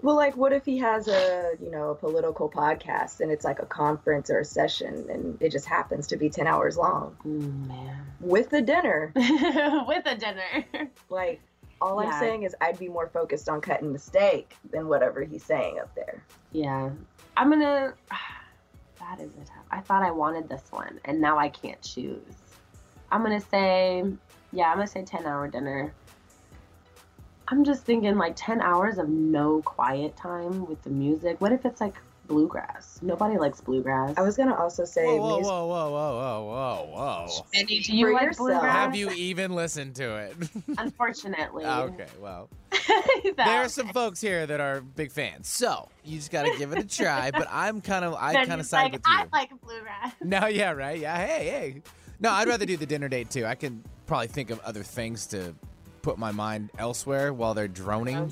Well, 0.01 0.15
like 0.15 0.35
what 0.35 0.51
if 0.53 0.65
he 0.65 0.77
has 0.79 1.07
a, 1.07 1.53
you 1.61 1.69
know, 1.71 1.89
a 1.91 1.95
political 1.95 2.49
podcast 2.49 3.19
and 3.19 3.31
it's 3.31 3.45
like 3.45 3.59
a 3.59 3.65
conference 3.65 4.29
or 4.29 4.39
a 4.39 4.45
session 4.45 5.05
and 5.09 5.37
it 5.41 5.51
just 5.51 5.65
happens 5.65 6.07
to 6.07 6.17
be 6.17 6.29
10 6.29 6.47
hours 6.47 6.77
long 6.77 7.15
Mm, 7.25 7.67
man. 7.67 8.05
with 8.19 8.51
a 8.53 8.61
dinner? 8.61 9.11
With 9.15 10.05
a 10.05 10.15
dinner. 10.15 10.89
Like 11.09 11.41
all 11.81 12.01
Yeah. 12.03 12.09
I'm 12.09 12.19
saying 12.19 12.43
is 12.43 12.55
I'd 12.61 12.79
be 12.79 12.87
more 12.89 13.07
focused 13.07 13.47
on 13.49 13.61
cutting 13.61 13.93
the 13.93 13.99
steak 13.99 14.55
than 14.71 14.87
whatever 14.87 15.23
he's 15.23 15.43
saying 15.43 15.79
up 15.79 15.93
there. 15.95 16.23
Yeah. 16.51 16.89
I'm 17.37 17.49
gonna. 17.49 17.93
That 18.99 19.19
is 19.19 19.33
a 19.33 19.39
tough. 19.39 19.65
I 19.71 19.81
thought 19.81 20.03
I 20.03 20.11
wanted 20.11 20.47
this 20.47 20.61
one, 20.69 20.99
and 21.05 21.19
now 21.19 21.37
I 21.37 21.49
can't 21.49 21.81
choose. 21.81 22.21
I'm 23.11 23.23
gonna 23.23 23.41
say, 23.41 24.05
yeah, 24.53 24.69
I'm 24.69 24.77
gonna 24.77 24.87
say 24.87 25.03
10 25.03 25.25
hour 25.25 25.47
dinner. 25.49 25.91
I'm 27.51 27.65
just 27.65 27.83
thinking 27.83 28.17
like 28.17 28.33
10 28.37 28.61
hours 28.61 28.97
of 28.97 29.09
no 29.09 29.61
quiet 29.61 30.15
time 30.15 30.65
with 30.67 30.81
the 30.83 30.89
music. 30.89 31.41
What 31.41 31.51
if 31.51 31.65
it's 31.65 31.81
like 31.81 31.95
bluegrass? 32.27 32.99
Nobody 33.01 33.37
likes 33.37 33.59
bluegrass. 33.59 34.13
I 34.15 34.21
was 34.21 34.37
gonna 34.37 34.55
also 34.55 34.85
say 34.85 35.05
Whoa, 35.05 35.17
whoa, 35.17 35.35
music- 35.35 35.45
whoa, 35.51 35.67
whoa, 35.67 35.91
whoa, 35.91 36.43
whoa, 36.45 36.85
whoa, 36.93 37.27
whoa. 37.27 37.45
Benny, 37.51 37.79
do 37.81 37.93
you 37.93 38.13
like 38.13 38.37
bluegrass? 38.37 38.71
Have 38.71 38.95
you 38.95 39.11
even 39.11 39.53
listened 39.53 39.95
to 39.95 40.15
it? 40.15 40.35
Unfortunately. 40.77 41.65
okay, 41.65 42.07
well. 42.21 42.49
He's 43.21 43.35
There 43.35 43.45
are 43.45 43.67
some 43.67 43.89
folks 43.89 44.21
here 44.21 44.47
that 44.47 44.61
are 44.61 44.79
big 44.79 45.11
fans, 45.11 45.49
so 45.49 45.89
you 46.05 46.17
just 46.17 46.31
gotta 46.31 46.57
give 46.57 46.71
it 46.71 46.77
a 46.77 46.87
try. 46.87 47.31
But 47.31 47.49
I'm 47.51 47.81
kind 47.81 48.05
of, 48.05 48.13
I 48.19 48.45
kind 48.45 48.61
of 48.61 48.65
side 48.65 48.83
like, 48.83 48.93
with 48.93 49.01
you. 49.05 49.13
I 49.13 49.25
like 49.33 49.61
bluegrass. 49.61 50.13
No, 50.23 50.47
yeah, 50.47 50.71
right, 50.71 50.97
yeah, 50.97 51.17
hey, 51.17 51.49
hey. 51.49 51.81
No, 52.21 52.31
I'd 52.31 52.47
rather 52.47 52.65
do 52.65 52.77
the 52.77 52.85
dinner 52.85 53.09
date 53.09 53.29
too. 53.29 53.45
I 53.45 53.55
can 53.55 53.83
probably 54.07 54.27
think 54.27 54.51
of 54.51 54.59
other 54.61 54.83
things 54.83 55.25
to 55.27 55.53
put 56.01 56.17
my 56.17 56.31
mind 56.31 56.69
elsewhere 56.77 57.33
while 57.33 57.53
they're 57.53 57.67
droning. 57.67 58.31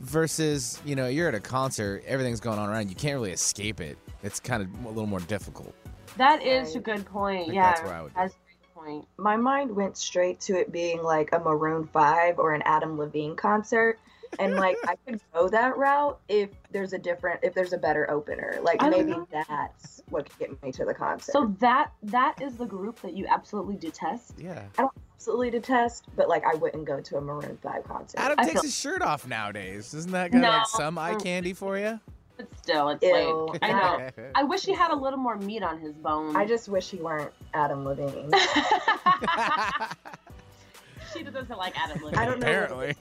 Versus, 0.00 0.80
you 0.84 0.96
know, 0.96 1.08
you're 1.08 1.28
at 1.28 1.34
a 1.34 1.40
concert, 1.40 2.02
everything's 2.06 2.40
going 2.40 2.58
on 2.58 2.70
around, 2.70 2.88
you 2.88 2.94
can't 2.94 3.16
really 3.16 3.32
escape 3.32 3.82
it. 3.82 3.98
It's 4.22 4.40
kind 4.40 4.62
of 4.62 4.86
a 4.86 4.88
little 4.88 5.06
more 5.06 5.20
difficult. 5.20 5.74
That 6.16 6.42
is 6.42 6.74
a 6.74 6.80
good 6.80 7.04
point. 7.04 7.52
yeah, 7.52 7.70
that's 7.70 7.82
where 7.82 7.92
I 7.92 8.02
would 8.02 8.12
that's 8.14 8.34
a 8.34 8.36
great 8.74 8.74
point. 8.74 9.08
my 9.18 9.36
mind 9.36 9.74
went 9.74 9.98
straight 9.98 10.40
to 10.40 10.58
it 10.58 10.72
being 10.72 11.02
like 11.02 11.30
a 11.32 11.38
Maroon 11.38 11.86
5 11.92 12.38
or 12.38 12.54
an 12.54 12.62
Adam 12.64 12.98
Levine 12.98 13.36
concert. 13.36 13.98
And 14.38 14.54
like 14.56 14.76
I 14.86 14.96
could 15.06 15.20
go 15.34 15.48
that 15.48 15.76
route 15.76 16.18
if 16.28 16.50
there's 16.70 16.92
a 16.92 16.98
different 16.98 17.40
if 17.42 17.52
there's 17.52 17.72
a 17.72 17.78
better 17.78 18.08
opener. 18.10 18.58
Like 18.62 18.82
I 18.82 18.88
maybe 18.88 19.14
that's 19.30 20.02
what 20.08 20.30
could 20.30 20.38
get 20.38 20.62
me 20.62 20.70
to 20.72 20.84
the 20.84 20.94
concert. 20.94 21.32
So 21.32 21.54
that 21.60 21.90
that 22.04 22.40
is 22.40 22.56
the 22.56 22.66
group 22.66 23.00
that 23.02 23.16
you 23.16 23.26
absolutely 23.28 23.76
detest. 23.76 24.34
Yeah. 24.38 24.62
I 24.78 24.82
don't 24.82 24.92
absolutely 25.14 25.50
detest, 25.50 26.04
but 26.16 26.28
like 26.28 26.44
I 26.44 26.54
wouldn't 26.54 26.84
go 26.84 27.00
to 27.00 27.16
a 27.18 27.20
Maroon 27.20 27.58
5 27.62 27.84
concert. 27.84 28.20
Adam 28.20 28.36
I 28.38 28.42
takes 28.44 28.52
feel- 28.54 28.62
his 28.62 28.76
shirt 28.78 29.02
off 29.02 29.26
nowadays. 29.26 29.92
Isn't 29.94 30.12
that 30.12 30.30
kind 30.32 30.44
of 30.44 30.50
No. 30.50 30.56
like 30.58 30.66
some 30.68 30.96
eye 30.96 31.16
candy 31.16 31.52
for 31.52 31.76
you? 31.76 31.98
But 32.36 32.46
still, 32.56 32.88
it's 32.88 33.02
Ew. 33.04 33.48
like 33.50 33.62
I 33.62 33.72
know. 33.72 34.08
I 34.34 34.44
wish 34.44 34.64
he 34.64 34.72
had 34.72 34.92
a 34.92 34.96
little 34.96 35.18
more 35.18 35.36
meat 35.36 35.62
on 35.62 35.78
his 35.78 35.92
bone. 35.94 36.34
I 36.36 36.46
just 36.46 36.70
wish 36.70 36.88
he 36.88 36.96
weren't 36.96 37.32
Adam 37.52 37.84
Levine. 37.84 38.30
she 41.12 41.22
doesn't 41.22 41.50
like 41.58 41.78
Adam 41.78 42.02
Levine. 42.02 42.18
I 42.18 42.24
don't 42.24 42.40
know. 42.40 42.46
Apparently. 42.46 42.94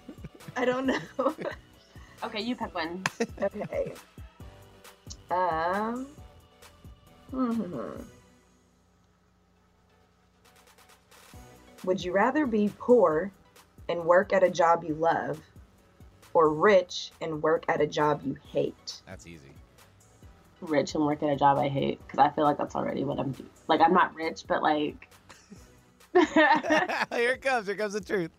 I 0.59 0.65
don't 0.65 0.87
know. 0.87 0.99
Okay, 2.21 2.41
you 2.41 2.53
pick 2.53 2.75
one. 2.75 3.01
okay. 3.41 3.93
Um. 5.31 6.05
hmm. 7.31 7.91
Would 11.85 12.03
you 12.03 12.11
rather 12.11 12.45
be 12.45 12.69
poor 12.77 13.31
and 13.87 14.03
work 14.03 14.33
at 14.33 14.43
a 14.43 14.49
job 14.49 14.83
you 14.83 14.95
love, 14.95 15.39
or 16.33 16.49
rich 16.49 17.11
and 17.21 17.41
work 17.41 17.63
at 17.69 17.79
a 17.79 17.87
job 17.87 18.19
you 18.25 18.35
hate? 18.51 19.01
That's 19.07 19.25
easy. 19.25 19.53
Rich 20.59 20.93
and 20.95 21.05
work 21.05 21.23
at 21.23 21.29
a 21.29 21.37
job 21.37 21.57
I 21.57 21.69
hate 21.69 22.05
because 22.05 22.19
I 22.19 22.31
feel 22.31 22.43
like 22.43 22.57
that's 22.57 22.75
already 22.75 23.05
what 23.05 23.17
I'm 23.17 23.31
doing. 23.31 23.49
Like 23.69 23.79
I'm 23.79 23.93
not 23.93 24.13
rich, 24.13 24.43
but 24.45 24.61
like. 24.61 25.07
here 26.13 27.31
it 27.31 27.41
comes. 27.41 27.65
Here 27.65 27.77
comes 27.77 27.93
the 27.93 28.01
truth. 28.01 28.31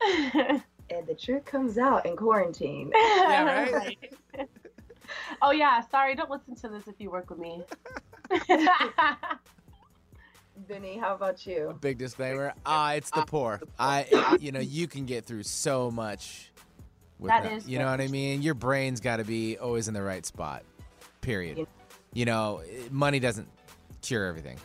And 0.90 1.06
the 1.06 1.14
truth 1.14 1.44
comes 1.44 1.78
out 1.78 2.04
in 2.06 2.16
quarantine. 2.16 2.92
Yeah, 3.00 3.70
right? 3.70 3.98
oh 5.42 5.50
yeah, 5.52 5.80
sorry, 5.80 6.14
don't 6.14 6.30
listen 6.30 6.54
to 6.56 6.68
this 6.68 6.88
if 6.88 6.94
you 6.98 7.10
work 7.10 7.30
with 7.30 7.38
me. 7.38 7.62
Vinny, 10.68 10.98
how 10.98 11.14
about 11.14 11.46
you? 11.46 11.70
A 11.70 11.74
Big 11.74 11.98
disclaimer. 11.98 12.54
Ah, 12.66 12.94
it's 12.94 13.10
the 13.10 13.22
poor. 13.22 13.60
I, 13.78 14.36
you 14.40 14.52
know, 14.52 14.60
you 14.60 14.86
can 14.86 15.06
get 15.06 15.24
through 15.24 15.44
so 15.44 15.90
much. 15.90 16.50
With 17.18 17.30
That 17.30 17.42
that 17.44 17.52
is 17.52 17.68
you 17.68 17.78
know 17.78 17.90
what 17.90 18.00
I 18.00 18.08
mean. 18.08 18.42
Your 18.42 18.54
brain's 18.54 19.00
got 19.00 19.16
to 19.18 19.24
be 19.24 19.58
always 19.58 19.88
in 19.88 19.94
the 19.94 20.02
right 20.02 20.24
spot. 20.24 20.62
Period. 21.20 21.58
Yeah. 21.58 21.64
You 22.12 22.24
know, 22.24 22.62
money 22.90 23.20
doesn't 23.20 23.48
cure 24.02 24.26
everything. 24.26 24.58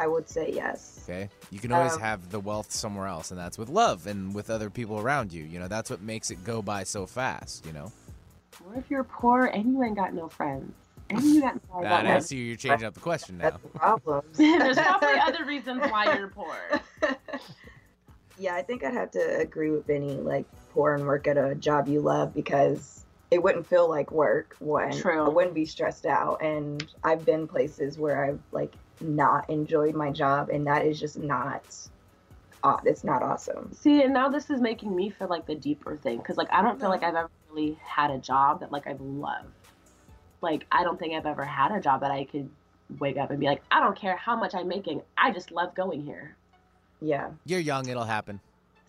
I 0.00 0.06
would 0.06 0.28
say 0.28 0.52
yes. 0.52 1.00
Okay, 1.08 1.28
you 1.50 1.58
can 1.58 1.72
always 1.72 1.94
Um, 1.94 2.00
have 2.00 2.30
the 2.30 2.40
wealth 2.40 2.70
somewhere 2.72 3.06
else, 3.06 3.30
and 3.30 3.38
that's 3.40 3.58
with 3.58 3.68
love 3.68 4.06
and 4.06 4.34
with 4.34 4.50
other 4.50 4.70
people 4.70 5.00
around 5.00 5.32
you. 5.32 5.44
You 5.44 5.58
know, 5.58 5.68
that's 5.68 5.90
what 5.90 6.00
makes 6.00 6.30
it 6.30 6.44
go 6.44 6.62
by 6.62 6.84
so 6.84 7.06
fast. 7.06 7.66
You 7.66 7.72
know, 7.72 7.92
what 8.64 8.78
if 8.78 8.90
you're 8.90 9.04
poor 9.04 9.46
and 9.46 9.72
you 9.72 9.82
ain't 9.82 9.96
got 9.96 10.14
no 10.14 10.28
friends? 10.28 10.72
And 11.10 11.22
you 11.22 11.40
got 11.40 11.54
no 11.74 11.82
that 11.82 12.02
friends? 12.02 12.24
I 12.24 12.26
see 12.28 12.36
you're 12.36 12.56
changing 12.56 12.86
up 12.86 12.94
the 12.94 13.00
question 13.00 13.38
now. 13.38 13.50
That's 13.50 13.62
the 13.62 13.68
problem. 13.78 14.24
There's 14.34 14.76
probably 14.78 15.18
other 15.26 15.44
reasons 15.44 15.80
why 15.90 16.16
you're 16.16 16.28
poor. 16.28 16.56
yeah, 18.38 18.54
I 18.54 18.62
think 18.62 18.84
I'd 18.84 18.94
have 18.94 19.10
to 19.12 19.38
agree 19.38 19.70
with 19.70 19.86
Vinny. 19.86 20.14
Like, 20.16 20.44
poor 20.72 20.94
and 20.94 21.06
work 21.06 21.26
at 21.26 21.36
a 21.36 21.54
job 21.54 21.88
you 21.88 22.00
love 22.00 22.34
because 22.34 23.04
it 23.30 23.42
wouldn't 23.42 23.66
feel 23.66 23.88
like 23.88 24.10
work. 24.12 24.54
One, 24.60 24.92
True. 24.92 25.24
I 25.24 25.28
wouldn't 25.28 25.54
be 25.54 25.64
stressed 25.64 26.06
out. 26.06 26.40
And 26.42 26.86
I've 27.02 27.24
been 27.24 27.48
places 27.48 27.98
where 27.98 28.24
I've 28.24 28.40
like 28.52 28.74
not 29.00 29.48
enjoyed 29.50 29.94
my 29.94 30.10
job, 30.10 30.50
and 30.50 30.66
that 30.66 30.84
is 30.86 30.98
just 31.00 31.18
not. 31.18 31.62
aw- 32.62 32.80
It's 32.84 33.04
not 33.04 33.22
awesome. 33.22 33.72
See, 33.72 34.02
and 34.02 34.12
now 34.12 34.28
this 34.28 34.50
is 34.50 34.60
making 34.60 34.94
me 34.94 35.10
feel 35.10 35.28
like 35.28 35.46
the 35.46 35.54
deeper 35.54 35.96
thing 35.96 36.18
because, 36.18 36.36
like, 36.36 36.52
I 36.52 36.62
don't 36.62 36.80
feel 36.80 36.88
like 36.88 37.02
I've 37.02 37.14
ever 37.14 37.30
really 37.50 37.78
had 37.84 38.10
a 38.10 38.18
job 38.18 38.60
that 38.60 38.72
like 38.72 38.86
I've 38.86 39.00
loved. 39.00 39.46
Like, 40.40 40.66
I 40.70 40.84
don't 40.84 40.98
think 40.98 41.14
I've 41.14 41.26
ever 41.26 41.44
had 41.44 41.72
a 41.72 41.80
job 41.80 42.00
that 42.02 42.10
I 42.10 42.24
could 42.24 42.48
wake 42.98 43.16
up 43.16 43.30
and 43.30 43.38
be 43.40 43.46
like, 43.46 43.62
I 43.70 43.80
don't 43.80 43.96
care 43.96 44.16
how 44.16 44.36
much 44.36 44.54
I'm 44.54 44.68
making, 44.68 45.02
I 45.16 45.30
just 45.30 45.50
love 45.50 45.74
going 45.74 46.02
here. 46.02 46.36
Yeah, 47.00 47.30
You're 47.44 47.60
young; 47.60 47.88
it'll 47.88 48.04
happen. 48.04 48.40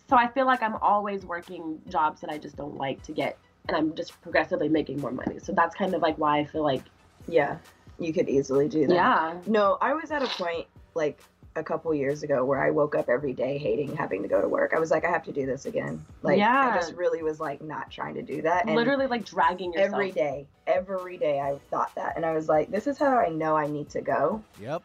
So 0.08 0.16
I 0.16 0.26
feel 0.26 0.46
like 0.46 0.62
I'm 0.62 0.74
always 0.76 1.24
working 1.24 1.80
jobs 1.88 2.20
that 2.22 2.30
I 2.30 2.38
just 2.38 2.56
don't 2.56 2.76
like 2.76 3.02
to 3.04 3.12
get, 3.12 3.38
and 3.68 3.76
I'm 3.76 3.94
just 3.94 4.20
progressively 4.22 4.68
making 4.68 5.00
more 5.00 5.12
money. 5.12 5.38
So 5.38 5.52
that's 5.52 5.74
kind 5.76 5.94
of 5.94 6.02
like 6.02 6.16
why 6.18 6.38
I 6.38 6.44
feel 6.44 6.64
like, 6.64 6.82
yeah, 7.28 7.58
you 8.00 8.12
could 8.12 8.28
easily 8.28 8.68
do 8.68 8.86
that. 8.86 8.94
yeah, 8.94 9.34
No, 9.46 9.76
I 9.80 9.94
was 9.94 10.10
at 10.10 10.22
a 10.22 10.26
point 10.26 10.66
like 10.94 11.20
a 11.56 11.62
couple 11.64 11.92
years 11.92 12.22
ago 12.22 12.44
where 12.44 12.62
I 12.62 12.70
woke 12.70 12.94
up 12.94 13.08
every 13.08 13.32
day 13.32 13.58
hating 13.58 13.96
having 13.96 14.22
to 14.22 14.28
go 14.28 14.40
to 14.40 14.48
work. 14.48 14.72
I 14.74 14.78
was 14.78 14.90
like, 14.90 15.04
I 15.04 15.10
have 15.10 15.24
to 15.24 15.32
do 15.32 15.46
this 15.46 15.66
again. 15.66 16.04
Like, 16.22 16.38
Yeah. 16.38 16.70
I 16.72 16.76
just 16.76 16.94
really 16.94 17.22
was 17.22 17.40
like 17.40 17.60
not 17.60 17.90
trying 17.90 18.14
to 18.14 18.22
do 18.22 18.40
that. 18.42 18.66
And 18.66 18.76
literally 18.76 19.06
like 19.06 19.24
dragging 19.24 19.72
yourself. 19.72 19.92
every 19.94 20.12
day, 20.12 20.46
every 20.66 21.16
day 21.18 21.40
I 21.40 21.58
thought 21.70 21.94
that. 21.96 22.16
And 22.16 22.24
I 22.24 22.32
was 22.32 22.48
like, 22.48 22.70
this 22.70 22.86
is 22.86 22.96
how 22.98 23.16
I 23.18 23.28
know 23.28 23.56
I 23.56 23.66
need 23.66 23.90
to 23.90 24.00
go. 24.00 24.42
Yep. 24.60 24.82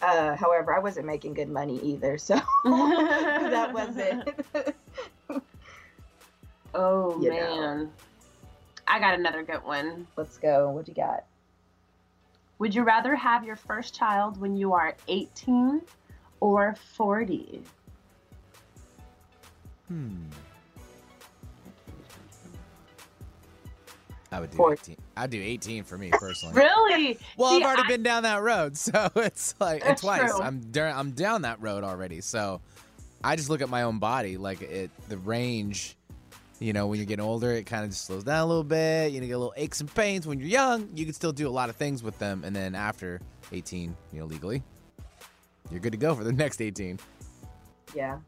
Uh, 0.00 0.36
however, 0.36 0.74
I 0.74 0.78
wasn't 0.78 1.06
making 1.06 1.34
good 1.34 1.48
money 1.48 1.80
either. 1.82 2.18
So 2.18 2.34
that 2.64 3.70
wasn't. 3.72 4.28
Oh 6.74 7.20
You 7.22 7.30
man, 7.30 7.90
I 8.86 8.98
got 9.00 9.14
another 9.14 9.42
good 9.42 9.64
one. 9.64 10.06
Let's 10.16 10.36
go. 10.38 10.70
What 10.70 10.84
do 10.84 10.92
you 10.92 10.96
got? 10.96 11.24
Would 12.58 12.74
you 12.74 12.82
rather 12.84 13.14
have 13.14 13.44
your 13.44 13.56
first 13.56 13.94
child 13.94 14.40
when 14.40 14.56
you 14.56 14.72
are 14.72 14.94
18 15.08 15.82
or 16.40 16.74
40? 16.94 17.62
Hmm. 19.88 20.14
I 24.32 24.40
would 24.40 24.50
do 24.50 24.56
Four. 24.56 24.72
18. 24.72 24.96
I'd 25.16 25.30
do 25.30 25.40
18 25.40 25.84
for 25.84 25.96
me 25.96 26.10
personally. 26.12 26.54
Really? 26.54 27.18
Well, 27.36 27.50
See, 27.52 27.56
I've 27.58 27.66
already 27.66 27.82
I- 27.84 27.88
been 27.88 28.02
down 28.02 28.22
that 28.24 28.42
road, 28.42 28.76
so 28.76 29.10
it's 29.16 29.54
like 29.60 29.82
and 29.82 29.90
That's 29.90 30.00
twice. 30.02 30.30
true. 30.30 30.42
I'm 30.42 30.60
dur- 30.72 30.92
I'm 30.94 31.12
down 31.12 31.42
that 31.42 31.60
road 31.62 31.84
already. 31.84 32.20
So 32.20 32.60
I 33.22 33.36
just 33.36 33.48
look 33.50 33.62
at 33.62 33.68
my 33.68 33.82
own 33.82 33.98
body, 33.98 34.36
like 34.36 34.62
it 34.62 34.90
the 35.08 35.18
range. 35.18 35.96
You 36.58 36.72
know, 36.72 36.86
when 36.86 36.98
you're 36.98 37.06
getting 37.06 37.24
older, 37.24 37.52
it 37.52 37.64
kind 37.64 37.84
of 37.84 37.90
just 37.90 38.06
slows 38.06 38.24
down 38.24 38.40
a 38.42 38.46
little 38.46 38.64
bit. 38.64 39.12
You 39.12 39.20
know, 39.20 39.26
get 39.26 39.34
a 39.34 39.38
little 39.38 39.54
aches 39.56 39.80
and 39.80 39.94
pains. 39.94 40.26
When 40.26 40.40
you're 40.40 40.48
young, 40.48 40.88
you 40.94 41.04
can 41.04 41.12
still 41.12 41.32
do 41.32 41.46
a 41.48 41.50
lot 41.50 41.68
of 41.68 41.76
things 41.76 42.02
with 42.02 42.18
them, 42.18 42.42
and 42.44 42.56
then 42.56 42.74
after 42.74 43.20
18, 43.52 43.94
you 44.12 44.20
know, 44.20 44.26
legally, 44.26 44.62
you're 45.70 45.80
good 45.80 45.92
to 45.92 45.98
go 45.98 46.14
for 46.14 46.24
the 46.24 46.32
next 46.44 46.60
18. 46.62 46.98
Yeah. 47.94 48.18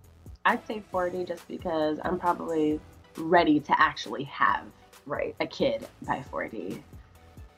I'd 0.44 0.66
say 0.66 0.82
40 0.90 1.24
just 1.24 1.46
because 1.48 1.98
I'm 2.04 2.18
probably 2.18 2.80
ready 3.16 3.60
to 3.60 3.80
actually 3.80 4.24
have 4.24 4.64
Right. 5.06 5.34
a 5.40 5.46
kid 5.46 5.86
by 6.06 6.22
40. 6.30 6.82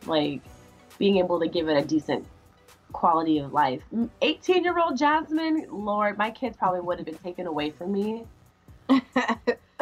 Like 0.06 0.40
being 0.98 1.16
able 1.18 1.40
to 1.40 1.48
give 1.48 1.68
it 1.68 1.76
a 1.76 1.84
decent 1.84 2.24
quality 2.92 3.38
of 3.38 3.52
life. 3.52 3.82
18 4.22 4.62
year 4.64 4.78
old 4.78 4.96
Jasmine, 4.96 5.66
Lord, 5.70 6.16
my 6.16 6.30
kids 6.30 6.56
probably 6.56 6.80
would 6.80 6.98
have 6.98 7.06
been 7.06 7.18
taken 7.18 7.46
away 7.46 7.70
from 7.70 7.92
me. 7.92 8.24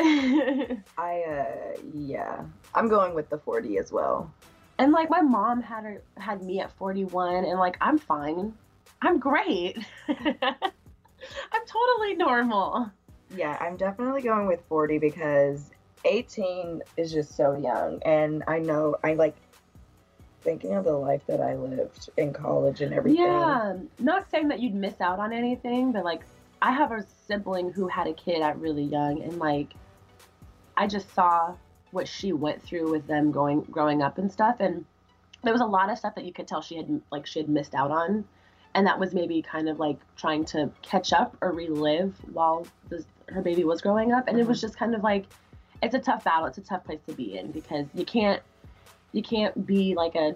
I 0.98 1.22
uh 1.22 1.80
yeah. 1.94 2.44
I'm 2.74 2.88
going 2.88 3.14
with 3.14 3.28
the 3.28 3.38
40 3.38 3.78
as 3.78 3.92
well. 3.92 4.32
And 4.78 4.92
like 4.92 5.10
my 5.10 5.20
mom 5.20 5.60
had 5.62 5.84
her 5.84 6.02
had 6.16 6.42
me 6.42 6.60
at 6.60 6.72
41 6.72 7.44
and 7.44 7.58
like 7.58 7.76
I'm 7.80 7.98
fine. 7.98 8.54
I'm 9.02 9.18
great. 9.18 9.78
I'm 10.08 11.66
totally 11.66 12.14
normal. 12.14 12.90
Yeah, 13.34 13.56
I'm 13.60 13.76
definitely 13.76 14.22
going 14.22 14.46
with 14.46 14.60
40 14.68 14.98
because 14.98 15.70
18 16.04 16.82
is 16.96 17.12
just 17.12 17.36
so 17.36 17.56
young. 17.56 18.00
And 18.04 18.42
I 18.46 18.58
know 18.58 18.96
I 19.04 19.14
like 19.14 19.36
thinking 20.40 20.74
of 20.74 20.84
the 20.84 20.92
life 20.92 21.22
that 21.26 21.40
I 21.40 21.56
lived 21.56 22.10
in 22.16 22.32
college 22.32 22.80
and 22.80 22.94
everything. 22.94 23.24
Yeah, 23.24 23.76
not 23.98 24.30
saying 24.30 24.48
that 24.48 24.60
you'd 24.60 24.74
miss 24.74 25.00
out 25.00 25.18
on 25.18 25.32
anything, 25.32 25.92
but 25.92 26.04
like 26.04 26.22
I 26.62 26.72
have 26.72 26.92
a 26.92 27.04
sibling 27.26 27.72
who 27.72 27.88
had 27.88 28.06
a 28.06 28.14
kid 28.14 28.42
at 28.42 28.58
really 28.58 28.84
young, 28.84 29.22
and 29.22 29.38
like 29.38 29.74
I 30.78 30.86
just 30.86 31.12
saw 31.14 31.54
what 31.90 32.06
she 32.06 32.32
went 32.32 32.62
through 32.62 32.90
with 32.90 33.06
them 33.06 33.32
going 33.32 33.62
growing 33.62 34.00
up 34.00 34.18
and 34.18 34.30
stuff, 34.30 34.56
and 34.60 34.84
there 35.42 35.52
was 35.52 35.60
a 35.60 35.66
lot 35.66 35.90
of 35.90 35.98
stuff 35.98 36.14
that 36.14 36.24
you 36.24 36.32
could 36.32 36.46
tell 36.46 36.62
she 36.62 36.76
had 36.76 37.00
like 37.10 37.26
she 37.26 37.40
had 37.40 37.48
missed 37.48 37.74
out 37.74 37.90
on, 37.90 38.24
and 38.74 38.86
that 38.86 38.98
was 38.98 39.12
maybe 39.12 39.42
kind 39.42 39.68
of 39.68 39.78
like 39.78 39.98
trying 40.16 40.44
to 40.46 40.70
catch 40.82 41.12
up 41.12 41.36
or 41.40 41.52
relive 41.52 42.14
while 42.32 42.66
this, 42.88 43.04
her 43.28 43.42
baby 43.42 43.64
was 43.64 43.80
growing 43.80 44.12
up, 44.12 44.28
and 44.28 44.38
it 44.38 44.46
was 44.46 44.58
mm-hmm. 44.58 44.68
just 44.68 44.78
kind 44.78 44.94
of 44.94 45.02
like 45.02 45.26
it's 45.82 45.94
a 45.94 45.98
tough 45.98 46.24
battle, 46.24 46.46
it's 46.46 46.58
a 46.58 46.62
tough 46.62 46.84
place 46.84 47.00
to 47.08 47.14
be 47.14 47.36
in 47.36 47.50
because 47.50 47.86
you 47.94 48.04
can't 48.04 48.42
you 49.12 49.22
can't 49.22 49.66
be 49.66 49.94
like 49.94 50.14
a 50.14 50.34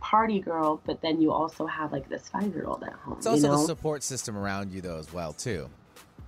party 0.00 0.40
girl, 0.40 0.80
but 0.84 1.00
then 1.00 1.20
you 1.20 1.32
also 1.32 1.66
have 1.66 1.92
like 1.92 2.08
this 2.08 2.28
five 2.28 2.54
year 2.54 2.66
old 2.66 2.82
at 2.84 2.92
home. 2.92 3.16
It's 3.18 3.26
also 3.26 3.46
you 3.46 3.48
know? 3.48 3.60
the 3.60 3.66
support 3.66 4.02
system 4.02 4.36
around 4.36 4.70
you, 4.70 4.80
though, 4.80 4.98
as 4.98 5.12
well, 5.12 5.32
too. 5.32 5.68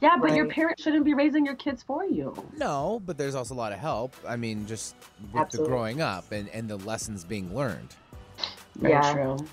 Yeah, 0.00 0.16
but 0.20 0.34
your 0.34 0.46
parents 0.46 0.82
shouldn't 0.82 1.04
be 1.04 1.14
raising 1.14 1.44
your 1.44 1.54
kids 1.56 1.82
for 1.82 2.04
you. 2.04 2.34
No, 2.56 3.02
but 3.04 3.18
there's 3.18 3.34
also 3.34 3.54
a 3.54 3.56
lot 3.56 3.72
of 3.72 3.78
help. 3.78 4.14
I 4.26 4.36
mean, 4.36 4.66
just 4.66 4.94
with 5.32 5.50
the 5.50 5.58
growing 5.64 6.00
up 6.00 6.30
and, 6.32 6.48
and 6.50 6.68
the 6.68 6.76
lessons 6.78 7.24
being 7.24 7.54
learned. 7.54 7.94
Very 8.76 8.92
Yeah. 8.94 9.12
true. 9.12 9.46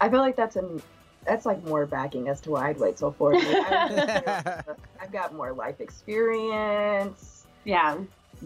I 0.00 0.08
feel 0.08 0.18
like 0.20 0.36
that's 0.36 0.56
a 0.56 0.80
that's 1.24 1.46
like 1.46 1.64
more 1.64 1.86
backing 1.86 2.28
as 2.28 2.40
to 2.42 2.50
why 2.50 2.68
I'd 2.68 2.78
wait 2.78 2.98
till 2.98 3.12
40. 3.12 3.38
I've, 3.46 4.64
I've 5.00 5.12
got 5.12 5.34
more 5.34 5.52
life 5.54 5.80
experience. 5.80 7.46
Yeah, 7.64 7.96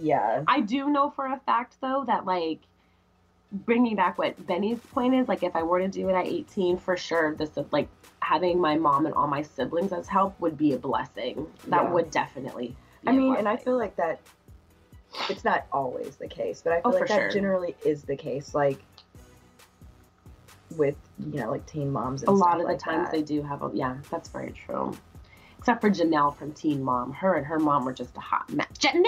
Yeah. 0.00 0.44
I 0.46 0.60
do 0.60 0.88
know 0.90 1.10
for 1.10 1.26
a 1.26 1.40
fact 1.44 1.76
though 1.80 2.04
that 2.06 2.24
like 2.24 2.60
bringing 3.52 3.96
back 3.96 4.18
what 4.18 4.46
Benny's 4.46 4.78
point 4.78 5.14
is, 5.14 5.28
like 5.28 5.42
if 5.42 5.56
I 5.56 5.62
were 5.62 5.80
to 5.80 5.88
do 5.88 6.08
it 6.08 6.14
at 6.14 6.26
18, 6.26 6.78
for 6.78 6.96
sure, 6.96 7.34
this 7.34 7.56
is 7.56 7.66
like 7.72 7.88
having 8.20 8.60
my 8.60 8.76
mom 8.76 9.06
and 9.06 9.14
all 9.14 9.26
my 9.26 9.42
siblings 9.42 9.92
as 9.92 10.06
help 10.06 10.38
would 10.40 10.56
be 10.58 10.74
a 10.74 10.78
blessing. 10.78 11.46
That 11.68 11.84
Yeah. 11.84 11.92
would 11.92 12.10
definitely. 12.10 12.76
I 13.06 13.12
mean, 13.12 13.36
and 13.36 13.48
I 13.48 13.56
feel 13.56 13.78
like 13.78 13.96
that 13.96 14.20
it's 15.30 15.44
not 15.44 15.66
always 15.72 16.16
the 16.16 16.28
case, 16.28 16.60
but 16.62 16.72
I 16.72 16.78
oh, 16.78 16.90
feel 16.90 16.96
Oh, 16.96 17.00
like 17.00 17.08
that 17.08 17.20
sure. 17.20 17.30
generally 17.30 17.76
is 17.84 18.02
the 18.02 18.16
case. 18.16 18.54
Like 18.54 18.84
with 20.76 20.96
you 21.18 21.40
know 21.40 21.50
like 21.50 21.64
teen 21.66 21.90
moms. 21.90 22.22
And 22.22 22.28
a 22.28 22.32
lot 22.32 22.60
of 22.60 22.66
the 22.66 22.76
times 22.76 23.06
that. 23.06 23.12
they 23.12 23.22
do 23.22 23.42
have 23.42 23.62
a 23.62 23.70
yeah 23.72 23.96
that's 24.10 24.28
very 24.28 24.52
true 24.52 24.94
except 25.68 25.80
for 25.82 25.90
jenelle 25.90 26.34
from 26.34 26.50
teen 26.52 26.82
mom 26.82 27.12
her 27.12 27.34
and 27.34 27.44
her 27.46 27.58
mom 27.58 27.84
were 27.84 27.92
just 27.92 28.16
a 28.16 28.20
hot 28.20 28.50
match 28.52 28.68
jenelle 28.78 29.04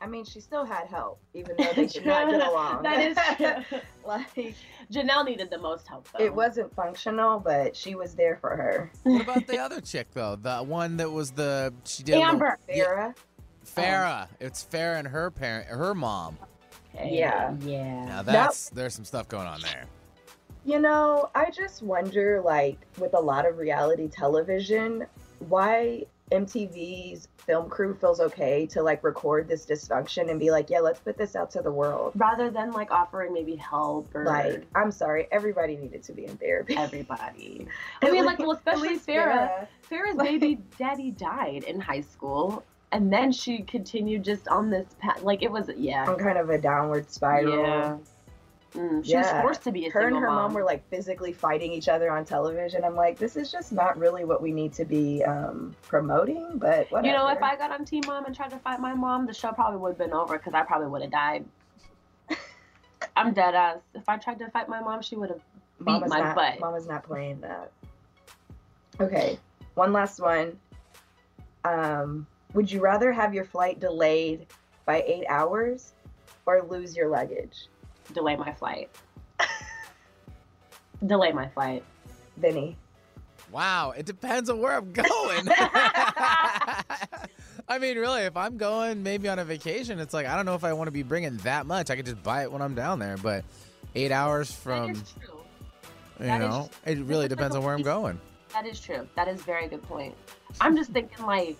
I 0.00 0.06
mean, 0.06 0.24
she 0.26 0.38
still 0.40 0.64
had 0.66 0.86
help, 0.88 1.18
even 1.32 1.56
though 1.56 1.72
they 1.74 1.86
did 1.86 2.04
not 2.04 2.30
get 2.30 2.46
along. 2.48 2.82
that 2.82 3.00
is 3.00 3.16
true 3.68 3.78
like 4.06 4.54
jenelle 4.92 5.24
needed 5.24 5.50
the 5.50 5.58
most 5.58 5.88
help 5.88 6.06
though 6.12 6.22
it 6.24 6.32
wasn't 6.34 6.72
functional, 6.74 7.40
but 7.40 7.74
she 7.74 7.94
was 7.94 8.14
there 8.14 8.36
for 8.36 8.50
her. 8.50 8.90
What 9.02 9.22
about 9.22 9.46
the 9.46 9.58
other 9.58 9.80
chick, 9.80 10.08
though? 10.12 10.36
The 10.36 10.58
one 10.58 10.98
that 10.98 11.10
was 11.10 11.30
the. 11.30 11.72
She 11.84 12.02
did. 12.02 12.14
a 12.14 12.18
little- 12.18 12.32
amber 12.32 12.58
Yeah, 12.68 12.84
Farrah. 12.84 13.14
Farrah. 13.66 14.28
It's 14.40 14.64
Farrah 14.64 14.98
and 14.98 15.08
her 15.08 15.30
parent, 15.30 15.68
her 15.68 15.94
mom. 15.94 16.36
Yeah. 16.94 17.54
yeah 17.60 18.04
Now 18.04 18.22
that's 18.22 18.68
there's 18.70 18.94
some 18.94 19.04
stuff 19.06 19.28
going 19.28 19.46
on 19.46 19.60
there. 19.62 19.84
You 20.66 20.80
know, 20.80 21.30
I 21.34 21.50
just 21.50 21.82
wonder, 21.82 22.40
like, 22.42 22.78
with 22.98 23.14
a 23.14 23.20
lot 23.20 23.46
of 23.46 23.58
reality 23.58 24.08
television, 24.08 25.06
why 25.48 26.04
MTV's 26.32 27.28
film 27.36 27.68
crew 27.68 27.94
feels 27.94 28.18
okay 28.20 28.64
to 28.66 28.82
like 28.82 29.04
record 29.04 29.46
this 29.48 29.66
dysfunction 29.66 30.30
and 30.30 30.40
be 30.40 30.50
like, 30.50 30.70
yeah, 30.70 30.80
let's 30.80 30.98
put 31.00 31.18
this 31.18 31.36
out 31.36 31.50
to 31.52 31.62
the 31.62 31.70
world. 31.70 32.12
Rather 32.16 32.50
than 32.50 32.72
like 32.72 32.90
offering 32.90 33.32
maybe 33.34 33.56
help 33.56 34.14
or 34.14 34.24
Like, 34.24 34.64
I'm 34.74 34.90
sorry, 34.90 35.28
everybody 35.30 35.76
needed 35.76 36.02
to 36.04 36.12
be 36.12 36.24
in 36.26 36.36
therapy. 36.38 36.76
everybody. 36.76 37.66
I 38.02 38.10
mean, 38.10 38.24
like, 38.24 38.38
well, 38.38 38.52
especially 38.52 38.90
least 38.90 39.06
Farrah. 39.06 39.66
Farrah's 39.90 40.16
Like- 40.16 40.28
baby 40.30 40.58
daddy 40.78 41.10
died 41.10 41.64
in 41.64 41.80
high 41.80 42.00
school, 42.00 42.64
and 42.92 43.12
then 43.12 43.30
she 43.32 43.58
continued 43.62 44.24
just 44.24 44.48
on 44.48 44.70
this 44.70 44.86
path. 44.98 45.22
Like 45.22 45.42
it 45.42 45.50
was, 45.52 45.68
yeah, 45.76 46.06
on 46.08 46.18
kind 46.18 46.38
of 46.38 46.48
a 46.48 46.58
downward 46.58 47.10
spiral. 47.10 47.58
yeah. 47.58 47.96
Mm, 48.74 49.04
she 49.04 49.12
Yeah. 49.12 49.18
was 49.20 49.42
forced 49.42 49.62
to 49.62 49.72
be 49.72 49.86
a 49.86 49.90
Her 49.90 50.08
and 50.08 50.16
her 50.16 50.26
mom. 50.26 50.34
mom. 50.34 50.54
were 50.54 50.64
like 50.64 50.88
physically 50.88 51.32
fighting 51.32 51.72
each 51.72 51.88
other 51.88 52.10
on 52.10 52.24
television. 52.24 52.82
I'm 52.84 52.96
like, 52.96 53.16
this 53.18 53.36
is 53.36 53.52
just 53.52 53.72
not 53.72 53.96
really 53.96 54.24
what 54.24 54.42
we 54.42 54.52
need 54.52 54.72
to 54.74 54.84
be 54.84 55.22
um, 55.24 55.76
promoting, 55.82 56.58
but 56.58 56.90
whatever. 56.90 57.06
You 57.06 57.12
know, 57.12 57.28
if 57.28 57.42
I 57.42 57.54
got 57.56 57.70
on 57.70 57.84
Teen 57.84 58.02
Mom 58.06 58.24
and 58.26 58.34
tried 58.34 58.50
to 58.50 58.58
fight 58.58 58.80
my 58.80 58.92
mom, 58.92 59.26
the 59.26 59.34
show 59.34 59.52
probably 59.52 59.78
would 59.78 59.90
have 59.90 59.98
been 59.98 60.12
over 60.12 60.36
because 60.36 60.54
I 60.54 60.62
probably 60.62 60.88
would 60.88 61.02
have 61.02 61.12
died. 61.12 61.44
I'm 63.16 63.32
dead 63.32 63.54
ass. 63.54 63.78
If 63.94 64.08
I 64.08 64.16
tried 64.16 64.40
to 64.40 64.50
fight 64.50 64.68
my 64.68 64.80
mom, 64.80 65.02
she 65.02 65.14
would 65.14 65.30
have 65.30 65.40
beat 65.78 65.84
Mama's 65.86 66.10
my 66.10 66.20
not, 66.20 66.34
butt. 66.34 66.58
Mama's 66.60 66.88
not 66.88 67.04
playing 67.04 67.40
that. 67.42 67.70
Okay, 69.00 69.38
one 69.74 69.92
last 69.92 70.18
one. 70.20 70.58
Um, 71.64 72.26
would 72.54 72.70
you 72.70 72.80
rather 72.80 73.12
have 73.12 73.34
your 73.34 73.44
flight 73.44 73.78
delayed 73.78 74.46
by 74.84 75.02
eight 75.06 75.24
hours 75.28 75.92
or 76.46 76.62
lose 76.62 76.96
your 76.96 77.08
luggage? 77.08 77.68
Delay 78.12 78.36
my 78.36 78.52
flight. 78.52 78.90
delay 81.06 81.32
my 81.32 81.48
flight. 81.48 81.82
Vinny. 82.36 82.76
Wow, 83.52 83.92
it 83.96 84.06
depends 84.06 84.50
on 84.50 84.60
where 84.60 84.72
I'm 84.76 84.92
going. 84.92 85.48
I 87.66 87.78
mean, 87.80 87.96
really, 87.96 88.22
if 88.22 88.36
I'm 88.36 88.56
going 88.56 89.02
maybe 89.02 89.28
on 89.28 89.38
a 89.38 89.44
vacation, 89.44 89.98
it's 90.00 90.12
like 90.12 90.26
I 90.26 90.36
don't 90.36 90.44
know 90.46 90.54
if 90.54 90.64
I 90.64 90.72
want 90.72 90.88
to 90.88 90.92
be 90.92 91.02
bringing 91.02 91.36
that 91.38 91.66
much. 91.66 91.90
I 91.90 91.96
could 91.96 92.06
just 92.06 92.22
buy 92.22 92.42
it 92.42 92.52
when 92.52 92.60
I'm 92.62 92.74
down 92.74 92.98
there, 92.98 93.16
but 93.16 93.44
eight 93.94 94.12
hours 94.12 94.50
from, 94.50 94.90
you 94.90 94.96
that 96.18 96.42
is- 96.42 96.48
know, 96.48 96.68
it 96.84 96.98
really 96.98 97.28
depends 97.28 97.54
on 97.56 97.62
where 97.62 97.74
I'm 97.74 97.82
going. 97.82 98.20
That 98.52 98.66
is 98.66 98.80
true. 98.80 99.08
That 99.16 99.28
is 99.28 99.40
a 99.40 99.44
very 99.44 99.66
good 99.68 99.82
point. 99.82 100.14
I'm 100.60 100.76
just 100.76 100.90
thinking 100.92 101.24
like 101.26 101.56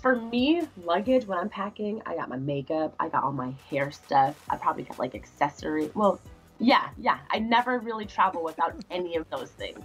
for 0.00 0.16
me, 0.16 0.62
luggage 0.84 1.26
when 1.26 1.38
I'm 1.38 1.48
packing, 1.48 2.02
I 2.06 2.16
got 2.16 2.28
my 2.28 2.36
makeup, 2.36 2.94
I 2.98 3.08
got 3.08 3.22
all 3.24 3.32
my 3.32 3.52
hair 3.70 3.90
stuff, 3.90 4.34
I 4.48 4.56
probably 4.56 4.84
got 4.84 4.98
like 4.98 5.14
accessory. 5.14 5.90
Well, 5.94 6.20
yeah, 6.58 6.88
yeah. 6.98 7.18
I 7.30 7.38
never 7.38 7.78
really 7.78 8.04
travel 8.06 8.42
without 8.44 8.74
any 8.90 9.16
of 9.16 9.28
those 9.30 9.50
things. 9.50 9.80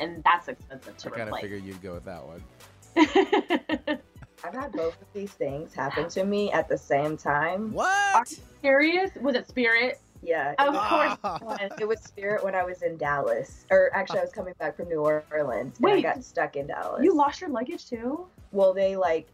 And 0.00 0.22
that's 0.24 0.48
expensive 0.48 0.96
to 0.98 1.08
I 1.08 1.10
to 1.10 1.16
kind 1.16 1.22
of 1.22 1.28
replace. 1.28 1.42
figured 1.42 1.64
you'd 1.64 1.82
go 1.82 1.94
with 1.94 2.04
that 2.04 2.22
one. 2.26 2.42
I've 4.44 4.54
had 4.54 4.72
both 4.72 5.00
of 5.00 5.06
these 5.14 5.32
things 5.32 5.74
happen 5.74 6.08
to 6.10 6.24
me 6.24 6.52
at 6.52 6.68
the 6.68 6.78
same 6.78 7.16
time. 7.16 7.72
What? 7.72 8.28
Serious? 8.62 9.10
Was 9.20 9.34
it 9.34 9.48
Spirit? 9.48 9.98
Yeah. 10.22 10.52
Of 10.58 10.74
Ah. 10.76 11.18
course. 11.18 11.40
it 11.40 11.44
was. 11.44 11.80
It 11.80 11.88
was 11.88 12.00
Spirit 12.02 12.44
when 12.44 12.54
I 12.54 12.62
was 12.64 12.82
in 12.82 12.96
Dallas. 12.96 13.64
Or 13.70 13.90
actually, 13.94 14.20
I 14.20 14.22
was 14.22 14.32
coming 14.32 14.54
back 14.60 14.76
from 14.76 14.88
New 14.88 15.00
Orleans 15.00 15.78
and 15.78 15.86
I 15.86 15.94
Wait. 15.94 16.02
got 16.02 16.22
stuck 16.22 16.56
in 16.56 16.66
Dallas. 16.68 17.02
You 17.02 17.14
lost 17.14 17.40
your 17.40 17.50
luggage 17.50 17.86
too? 17.88 18.26
Well, 18.52 18.72
they 18.74 18.96
like 18.96 19.28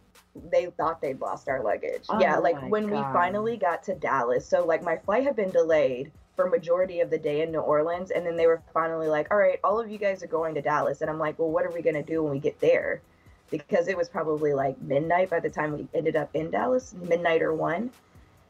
they 0.51 0.67
thought 0.67 1.01
they'd 1.01 1.21
lost 1.21 1.49
our 1.49 1.63
luggage. 1.63 2.05
Oh 2.09 2.19
yeah, 2.21 2.37
like 2.39 2.61
when 2.63 2.91
we 2.91 3.07
finally 3.13 3.57
got 3.57 3.83
to 3.85 3.95
Dallas. 3.95 4.47
So 4.47 4.65
like 4.65 4.83
my 4.83 4.97
flight 4.99 5.25
had 5.25 5.37
been 5.37 5.51
delayed 5.51 6.13
for 6.37 6.49
majority 6.49 7.01
of 7.01 7.11
the 7.11 7.19
day 7.19 7.43
in 7.43 7.53
New 7.53 7.61
Orleans 7.61 8.11
and 8.11 8.27
then 8.27 8.37
they 8.37 8.47
were 8.47 8.63
finally 8.73 9.09
like, 9.09 9.31
"All 9.31 9.39
right, 9.39 9.59
all 9.65 9.79
of 9.81 9.91
you 9.91 9.99
guys 9.99 10.23
are 10.23 10.27
going 10.29 10.55
to 10.55 10.63
Dallas." 10.63 11.01
And 11.01 11.11
I'm 11.11 11.19
like, 11.19 11.39
"Well, 11.39 11.51
what 11.51 11.65
are 11.65 11.71
we 11.71 11.83
going 11.83 11.95
to 11.95 12.03
do 12.03 12.23
when 12.23 12.33
we 12.33 12.41
get 12.41 12.59
there?" 12.61 13.03
Because 13.51 13.89
it 13.89 13.97
was 13.97 14.09
probably 14.09 14.53
like 14.55 14.81
midnight 14.81 15.31
by 15.31 15.41
the 15.41 15.51
time 15.51 15.73
we 15.73 15.89
ended 15.95 16.17
up 16.17 16.31
in 16.35 16.51
Dallas, 16.51 16.95
midnight 16.95 17.43
or 17.43 17.55
1. 17.55 17.91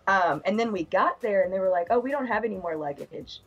Um, 0.06 0.42
and 0.44 0.58
then 0.58 0.72
we 0.72 0.84
got 0.84 1.20
there 1.20 1.42
and 1.42 1.52
they 1.52 1.60
were 1.60 1.70
like, 1.70 1.88
"Oh, 1.90 1.98
we 1.98 2.10
don't 2.10 2.26
have 2.26 2.44
any 2.44 2.56
more 2.56 2.76
luggage." 2.76 3.40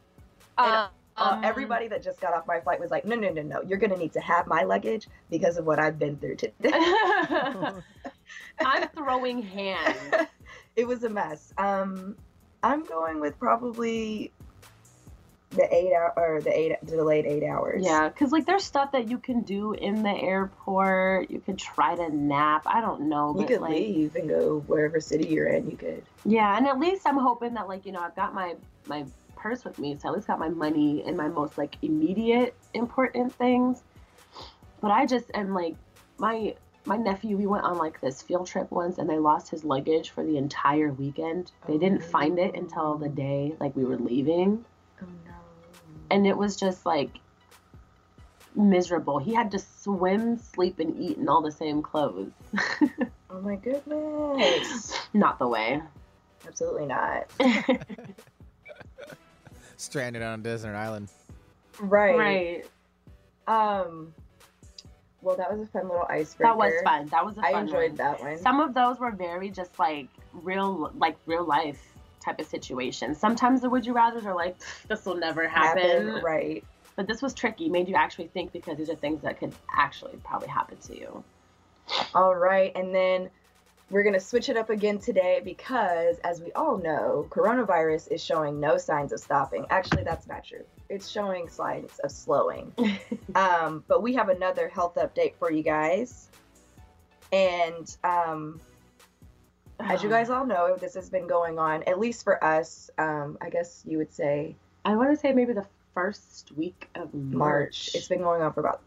And, 0.63 0.73
Um, 0.73 0.89
Uh, 1.19 1.35
everybody 1.43 1.87
that 1.87 2.03
just 2.03 2.19
got 2.21 2.33
off 2.33 2.45
my 2.47 2.59
flight 2.61 2.79
was 2.79 2.91
like, 2.91 3.03
"No, 3.05 3.15
no, 3.15 3.29
no, 3.29 3.41
no! 3.41 3.61
You're 3.63 3.79
gonna 3.79 3.97
need 3.97 4.13
to 4.13 4.19
have 4.21 4.45
my 4.47 4.63
luggage 4.63 5.07
because 5.31 5.57
of 5.57 5.65
what 5.65 5.79
I've 5.79 5.97
been 5.97 6.17
through 6.17 6.35
today." 6.35 6.53
I'm 8.59 8.87
throwing 8.89 9.41
hands. 9.41 10.27
it 10.75 10.87
was 10.87 11.03
a 11.03 11.09
mess. 11.09 11.53
Um, 11.57 12.15
I'm 12.63 12.83
going 12.83 13.19
with 13.19 13.37
probably 13.39 14.31
the 15.51 15.73
eight 15.73 15.93
hour 15.93 16.13
or 16.17 16.41
the 16.41 16.57
eight 16.57 16.85
delayed 16.85 17.25
eight 17.25 17.43
hours. 17.43 17.83
Yeah, 17.85 18.09
because 18.09 18.31
like 18.31 18.45
there's 18.45 18.63
stuff 18.63 18.91
that 18.91 19.09
you 19.09 19.17
can 19.17 19.41
do 19.41 19.73
in 19.73 20.03
the 20.03 20.11
airport. 20.11 21.31
You 21.31 21.39
could 21.39 21.57
try 21.57 21.95
to 21.95 22.15
nap. 22.15 22.63
I 22.65 22.81
don't 22.81 23.07
know, 23.09 23.35
you 23.39 23.45
could 23.45 23.61
like, 23.61 23.71
leave 23.71 24.15
and 24.15 24.27
go 24.27 24.59
wherever 24.67 24.99
city 24.99 25.27
you're 25.27 25.47
in. 25.47 25.69
You 25.69 25.77
could. 25.77 26.03
yeah, 26.25 26.57
and 26.57 26.67
at 26.67 26.79
least 26.79 27.03
I'm 27.05 27.17
hoping 27.17 27.53
that 27.53 27.67
like 27.67 27.85
you 27.85 27.91
know 27.91 28.01
I've 28.01 28.15
got 28.15 28.33
my 28.33 28.55
my 28.87 29.05
purse 29.35 29.63
with 29.63 29.79
me, 29.79 29.97
so 29.99 30.09
I 30.09 30.11
at 30.11 30.15
least 30.15 30.27
got 30.27 30.39
my 30.39 30.49
money 30.49 31.03
and 31.05 31.15
my 31.15 31.29
most 31.29 31.57
like 31.57 31.77
immediate 31.81 32.55
important 32.73 33.33
things. 33.33 33.83
But 34.81 34.91
I 34.91 35.05
just 35.05 35.31
am 35.33 35.53
like 35.53 35.75
my 36.17 36.55
my 36.87 36.97
nephew. 36.97 37.37
We 37.37 37.45
went 37.45 37.65
on 37.65 37.77
like 37.77 37.99
this 38.01 38.21
field 38.21 38.47
trip 38.47 38.71
once, 38.71 38.97
and 38.97 39.09
they 39.09 39.17
lost 39.19 39.49
his 39.49 39.63
luggage 39.63 40.09
for 40.09 40.23
the 40.23 40.37
entire 40.37 40.91
weekend. 40.91 41.51
They 41.67 41.77
didn't 41.77 42.03
find 42.03 42.39
it 42.39 42.55
until 42.55 42.95
the 42.95 43.09
day 43.09 43.55
like 43.59 43.75
we 43.75 43.85
were 43.85 43.97
leaving. 43.97 44.65
Oh 45.01 45.05
no. 45.25 45.31
and 46.09 46.25
it 46.25 46.35
was 46.35 46.55
just 46.55 46.85
like 46.85 47.11
miserable. 48.55 49.19
He 49.19 49.33
had 49.33 49.51
to 49.51 49.59
swim, 49.59 50.37
sleep, 50.39 50.79
and 50.79 50.99
eat 50.99 51.17
in 51.17 51.29
all 51.29 51.41
the 51.41 51.51
same 51.51 51.81
clothes. 51.81 52.31
Oh 53.29 53.41
my 53.41 53.57
goodness. 53.57 54.97
Not 55.13 55.37
the 55.37 55.47
way. 55.49 55.81
Absolutely 56.47 56.85
not. 56.85 57.29
Stranded 59.77 60.21
on 60.21 60.39
a 60.39 60.43
desert 60.43 60.75
island. 60.75 61.09
Right. 61.77 62.17
right. 62.17 62.65
Um. 63.47 64.13
Well, 65.27 65.35
that 65.35 65.51
was 65.51 65.59
a 65.59 65.65
fun 65.69 65.89
little 65.89 66.05
icebreaker. 66.09 66.53
That 66.53 66.57
was 66.57 66.73
fun. 66.85 67.07
That 67.07 67.25
was 67.25 67.37
a 67.37 67.41
fun 67.41 67.53
I 67.53 67.59
enjoyed 67.59 67.89
one. 67.89 67.97
that 67.97 68.21
one. 68.21 68.37
Some 68.37 68.61
of 68.61 68.73
those 68.73 68.97
were 68.97 69.11
very 69.11 69.49
just 69.49 69.77
like 69.77 70.07
real, 70.31 70.89
like 70.97 71.17
real 71.25 71.43
life 71.43 71.81
type 72.23 72.39
of 72.39 72.47
situations. 72.47 73.17
Sometimes 73.17 73.59
the 73.59 73.69
would 73.69 73.85
you 73.85 73.91
rather's 73.91 74.25
are 74.25 74.33
like, 74.33 74.55
this 74.87 75.05
will 75.05 75.17
never 75.17 75.45
happen. 75.45 76.21
Right. 76.23 76.63
But 76.95 77.07
this 77.07 77.21
was 77.21 77.33
tricky. 77.33 77.67
Made 77.67 77.89
you 77.89 77.95
actually 77.95 78.27
think 78.27 78.53
because 78.53 78.77
these 78.77 78.89
are 78.89 78.95
things 78.95 79.21
that 79.23 79.37
could 79.37 79.53
actually 79.75 80.15
probably 80.23 80.47
happen 80.47 80.77
to 80.77 80.97
you. 80.97 81.23
All 82.15 82.35
right, 82.35 82.71
and 82.75 82.95
then 82.95 83.29
we're 83.89 84.03
gonna 84.03 84.19
switch 84.19 84.49
it 84.49 84.57
up 84.57 84.69
again 84.69 84.99
today 84.99 85.41
because, 85.43 86.17
as 86.19 86.41
we 86.41 86.51
all 86.53 86.77
know, 86.77 87.27
coronavirus 87.29 88.11
is 88.11 88.23
showing 88.23 88.59
no 88.59 88.77
signs 88.77 89.13
of 89.13 89.19
stopping. 89.19 89.65
Actually, 89.69 90.03
that's 90.03 90.27
not 90.27 90.43
true. 90.43 90.63
It's 90.89 91.07
showing 91.07 91.47
signs 91.47 91.97
of 91.99 92.11
slowing. 92.11 92.73
um, 93.35 93.83
but 93.87 94.01
we 94.01 94.13
have 94.15 94.29
another 94.29 94.67
health 94.67 94.95
update 94.95 95.35
for 95.35 95.51
you 95.51 95.63
guys, 95.63 96.29
and 97.31 97.95
um, 98.03 98.59
as 99.79 100.03
you 100.03 100.09
guys 100.17 100.29
all 100.29 100.45
know, 100.45 100.75
this 100.75 100.93
has 100.95 101.09
been 101.09 101.27
going 101.27 101.57
on 101.57 101.83
at 101.83 101.99
least 101.99 102.23
for 102.23 102.43
us. 102.43 102.89
Um, 102.97 103.37
I 103.41 103.49
guess 103.49 103.83
you 103.85 103.97
would 103.97 104.13
say 104.13 104.55
I 104.83 104.95
want 104.95 105.11
to 105.11 105.17
say 105.17 105.33
maybe 105.33 105.53
the 105.53 105.65
first 105.93 106.51
week 106.55 106.89
of 106.95 107.13
March. 107.13 107.33
March. 107.33 107.91
It's 107.93 108.07
been 108.07 108.21
going 108.21 108.41
on 108.41 108.53
for 108.53 108.59
about 108.59 108.81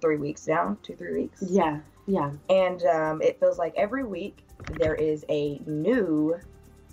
three 0.00 0.16
weeks 0.16 0.46
now, 0.46 0.76
two 0.82 0.96
three 0.96 1.12
weeks. 1.14 1.42
yeah, 1.42 1.80
yeah. 2.06 2.32
And 2.48 2.82
um, 2.84 3.22
it 3.22 3.38
feels 3.38 3.58
like 3.58 3.74
every 3.76 4.04
week 4.04 4.44
there 4.78 4.94
is 4.94 5.24
a 5.28 5.60
new 5.66 6.38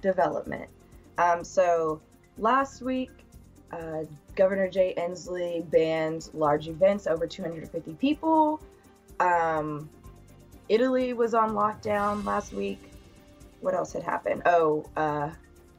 development. 0.01 0.69
Um, 1.17 1.43
so 1.43 2.01
last 2.37 2.81
week, 2.81 3.11
uh, 3.71 4.03
Governor 4.35 4.69
Jay 4.69 4.93
Inslee 4.97 5.69
banned 5.69 6.29
large 6.33 6.67
events 6.67 7.07
over 7.07 7.27
250 7.27 7.93
people. 7.95 8.61
Um, 9.19 9.89
Italy 10.69 11.13
was 11.13 11.33
on 11.33 11.51
lockdown 11.51 12.23
last 12.25 12.53
week. 12.53 12.91
What 13.61 13.73
else 13.73 13.91
had 13.91 14.03
happened? 14.03 14.43
Oh, 14.45 14.85
uh, 14.95 15.31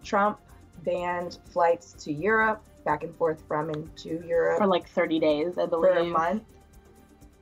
Trump 0.04 0.38
banned 0.84 1.38
flights 1.50 1.92
to 2.04 2.12
Europe, 2.12 2.62
back 2.84 3.02
and 3.02 3.14
forth 3.16 3.42
from 3.46 3.70
and 3.70 3.96
to 3.98 4.22
Europe 4.26 4.58
For 4.58 4.66
like 4.66 4.88
30 4.88 5.20
days, 5.20 5.58
I 5.58 5.66
believe. 5.66 5.92
for 5.92 5.98
a 5.98 6.04
month, 6.04 6.42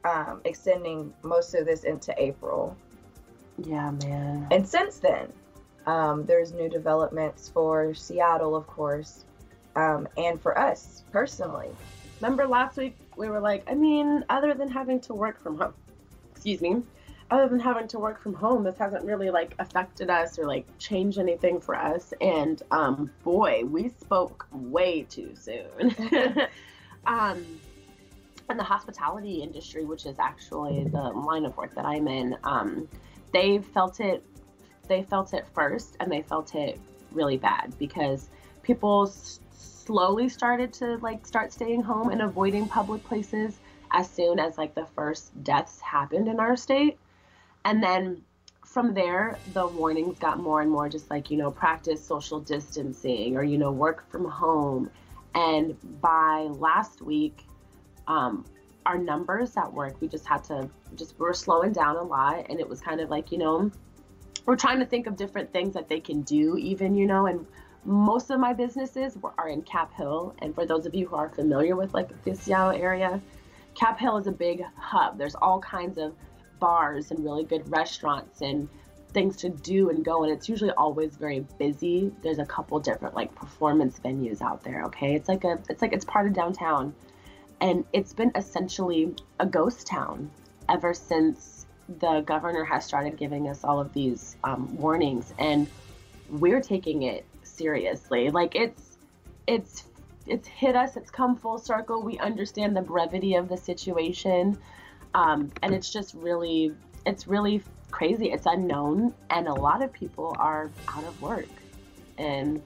um, 0.04 0.40
extending 0.44 1.12
most 1.22 1.54
of 1.54 1.66
this 1.66 1.84
into 1.84 2.14
April. 2.20 2.76
Yeah, 3.58 3.90
man. 3.90 4.46
And 4.50 4.68
since 4.68 4.98
then, 4.98 5.32
um, 5.86 6.24
there's 6.26 6.52
new 6.52 6.68
developments 6.68 7.48
for 7.48 7.94
Seattle, 7.94 8.54
of 8.54 8.66
course, 8.66 9.24
um, 9.74 10.08
and 10.16 10.40
for 10.40 10.58
us 10.58 11.02
personally. 11.12 11.70
Remember 12.20 12.46
last 12.46 12.76
week 12.76 12.96
we 13.16 13.28
were 13.28 13.40
like, 13.40 13.64
I 13.70 13.74
mean, 13.74 14.24
other 14.28 14.54
than 14.54 14.68
having 14.68 15.00
to 15.00 15.14
work 15.14 15.42
from 15.42 15.58
home, 15.58 15.74
excuse 16.32 16.60
me, 16.60 16.82
other 17.30 17.48
than 17.48 17.60
having 17.60 17.86
to 17.88 17.98
work 17.98 18.22
from 18.22 18.34
home, 18.34 18.64
this 18.64 18.78
hasn't 18.78 19.04
really 19.04 19.30
like 19.30 19.54
affected 19.58 20.08
us 20.10 20.38
or 20.38 20.46
like 20.46 20.66
changed 20.78 21.18
anything 21.18 21.60
for 21.60 21.74
us. 21.74 22.14
And 22.20 22.62
um, 22.70 23.10
boy, 23.22 23.64
we 23.64 23.88
spoke 23.88 24.46
way 24.50 25.02
too 25.02 25.34
soon. 25.34 25.94
um, 27.06 27.44
in 28.50 28.56
the 28.56 28.64
hospitality 28.64 29.42
industry, 29.42 29.84
which 29.84 30.06
is 30.06 30.18
actually 30.18 30.84
the 30.84 31.00
line 31.00 31.44
of 31.44 31.56
work 31.56 31.74
that 31.74 31.84
I'm 31.84 32.08
in, 32.08 32.36
um, 32.44 32.88
they 33.32 33.58
felt 33.58 34.00
it 34.00 34.24
they 34.88 35.02
felt 35.02 35.34
it 35.34 35.46
first 35.54 35.96
and 36.00 36.10
they 36.10 36.22
felt 36.22 36.54
it 36.54 36.80
really 37.12 37.36
bad 37.36 37.74
because 37.78 38.30
people 38.62 39.06
s- 39.06 39.40
slowly 39.50 40.28
started 40.28 40.72
to 40.72 40.96
like 40.98 41.26
start 41.26 41.52
staying 41.52 41.82
home 41.82 42.08
and 42.08 42.22
avoiding 42.22 42.66
public 42.66 43.04
places 43.04 43.60
as 43.92 44.10
soon 44.10 44.38
as 44.38 44.56
like 44.56 44.74
the 44.74 44.86
first 44.94 45.42
deaths 45.44 45.80
happened 45.80 46.26
in 46.26 46.40
our 46.40 46.56
state. 46.56 46.98
And 47.64 47.82
then 47.82 48.22
from 48.64 48.94
there 48.94 49.40
the 49.52 49.66
warnings 49.66 50.18
got 50.18 50.38
more 50.38 50.60
and 50.60 50.70
more 50.70 50.88
just 50.88 51.10
like 51.10 51.30
you 51.30 51.36
know 51.36 51.50
practice 51.50 52.04
social 52.04 52.40
distancing 52.40 53.36
or 53.36 53.42
you 53.42 53.58
know 53.58 53.72
work 53.72 54.10
from 54.10 54.24
home. 54.24 54.90
And 55.34 55.76
by 56.00 56.48
last 56.50 57.02
week 57.02 57.44
um, 58.08 58.44
our 58.84 58.98
numbers 58.98 59.56
at 59.56 59.72
work 59.72 59.94
we 60.00 60.08
just 60.08 60.26
had 60.26 60.42
to 60.42 60.68
just 60.96 61.18
we 61.18 61.24
were 61.24 61.34
slowing 61.34 61.72
down 61.72 61.96
a 61.96 62.02
lot 62.02 62.46
and 62.48 62.58
it 62.58 62.68
was 62.68 62.80
kind 62.80 63.00
of 63.00 63.08
like 63.10 63.30
you 63.30 63.38
know 63.38 63.70
we're 64.46 64.56
trying 64.56 64.80
to 64.80 64.86
think 64.86 65.06
of 65.06 65.14
different 65.16 65.52
things 65.52 65.74
that 65.74 65.88
they 65.88 66.00
can 66.00 66.22
do 66.22 66.56
even 66.56 66.94
you 66.94 67.06
know 67.06 67.26
and 67.26 67.46
most 67.84 68.30
of 68.30 68.40
my 68.40 68.52
businesses 68.52 69.16
were, 69.18 69.32
are 69.38 69.48
in 69.48 69.62
cap 69.62 69.94
hill 69.94 70.34
and 70.40 70.54
for 70.54 70.66
those 70.66 70.84
of 70.84 70.94
you 70.94 71.06
who 71.06 71.14
are 71.14 71.28
familiar 71.28 71.76
with 71.76 71.94
like 71.94 72.10
the 72.24 72.34
seattle 72.34 72.72
area 72.72 73.20
cap 73.78 73.98
hill 73.98 74.16
is 74.16 74.26
a 74.26 74.32
big 74.32 74.64
hub. 74.76 75.18
There's 75.18 75.36
all 75.36 75.60
kinds 75.60 75.98
of 75.98 76.14
bars 76.58 77.10
and 77.10 77.24
really 77.24 77.44
good 77.44 77.70
restaurants 77.70 78.40
and 78.40 78.68
things 79.12 79.36
to 79.36 79.48
do 79.48 79.88
and 79.88 80.04
go 80.04 80.24
and 80.24 80.32
it's 80.32 80.48
usually 80.48 80.72
always 80.72 81.16
very 81.16 81.40
busy. 81.58 82.12
There's 82.22 82.40
a 82.40 82.44
couple 82.44 82.78
different 82.80 83.14
like 83.14 83.34
performance 83.34 84.00
venues 84.04 84.42
out 84.42 84.64
there 84.64 84.84
okay? 84.86 85.14
It's 85.14 85.28
like 85.28 85.44
a 85.44 85.58
it's 85.68 85.80
like 85.80 85.92
it's 85.92 86.04
part 86.04 86.26
of 86.26 86.32
downtown 86.34 86.94
and 87.60 87.84
it's 87.92 88.12
been 88.12 88.32
essentially 88.34 89.14
a 89.40 89.46
ghost 89.46 89.86
town 89.86 90.30
ever 90.68 90.94
since 90.94 91.66
the 92.00 92.20
governor 92.20 92.64
has 92.64 92.84
started 92.84 93.16
giving 93.16 93.48
us 93.48 93.64
all 93.64 93.80
of 93.80 93.92
these 93.94 94.36
um, 94.44 94.76
warnings. 94.76 95.32
And 95.38 95.66
we're 96.28 96.60
taking 96.60 97.02
it 97.02 97.24
seriously. 97.42 98.30
Like 98.30 98.54
it's 98.54 98.98
it's 99.46 99.84
it's 100.26 100.46
hit 100.46 100.76
us. 100.76 100.96
It's 100.96 101.10
come 101.10 101.36
full 101.36 101.58
circle. 101.58 102.02
We 102.02 102.18
understand 102.18 102.76
the 102.76 102.82
brevity 102.82 103.34
of 103.34 103.48
the 103.48 103.56
situation. 103.56 104.58
Um, 105.14 105.50
and 105.62 105.74
it's 105.74 105.90
just 105.90 106.14
really 106.14 106.72
it's 107.06 107.26
really 107.26 107.62
crazy. 107.90 108.30
It's 108.30 108.46
unknown. 108.46 109.14
And 109.30 109.48
a 109.48 109.54
lot 109.54 109.82
of 109.82 109.92
people 109.92 110.36
are 110.38 110.70
out 110.88 111.04
of 111.04 111.20
work. 111.22 111.48
And 112.18 112.62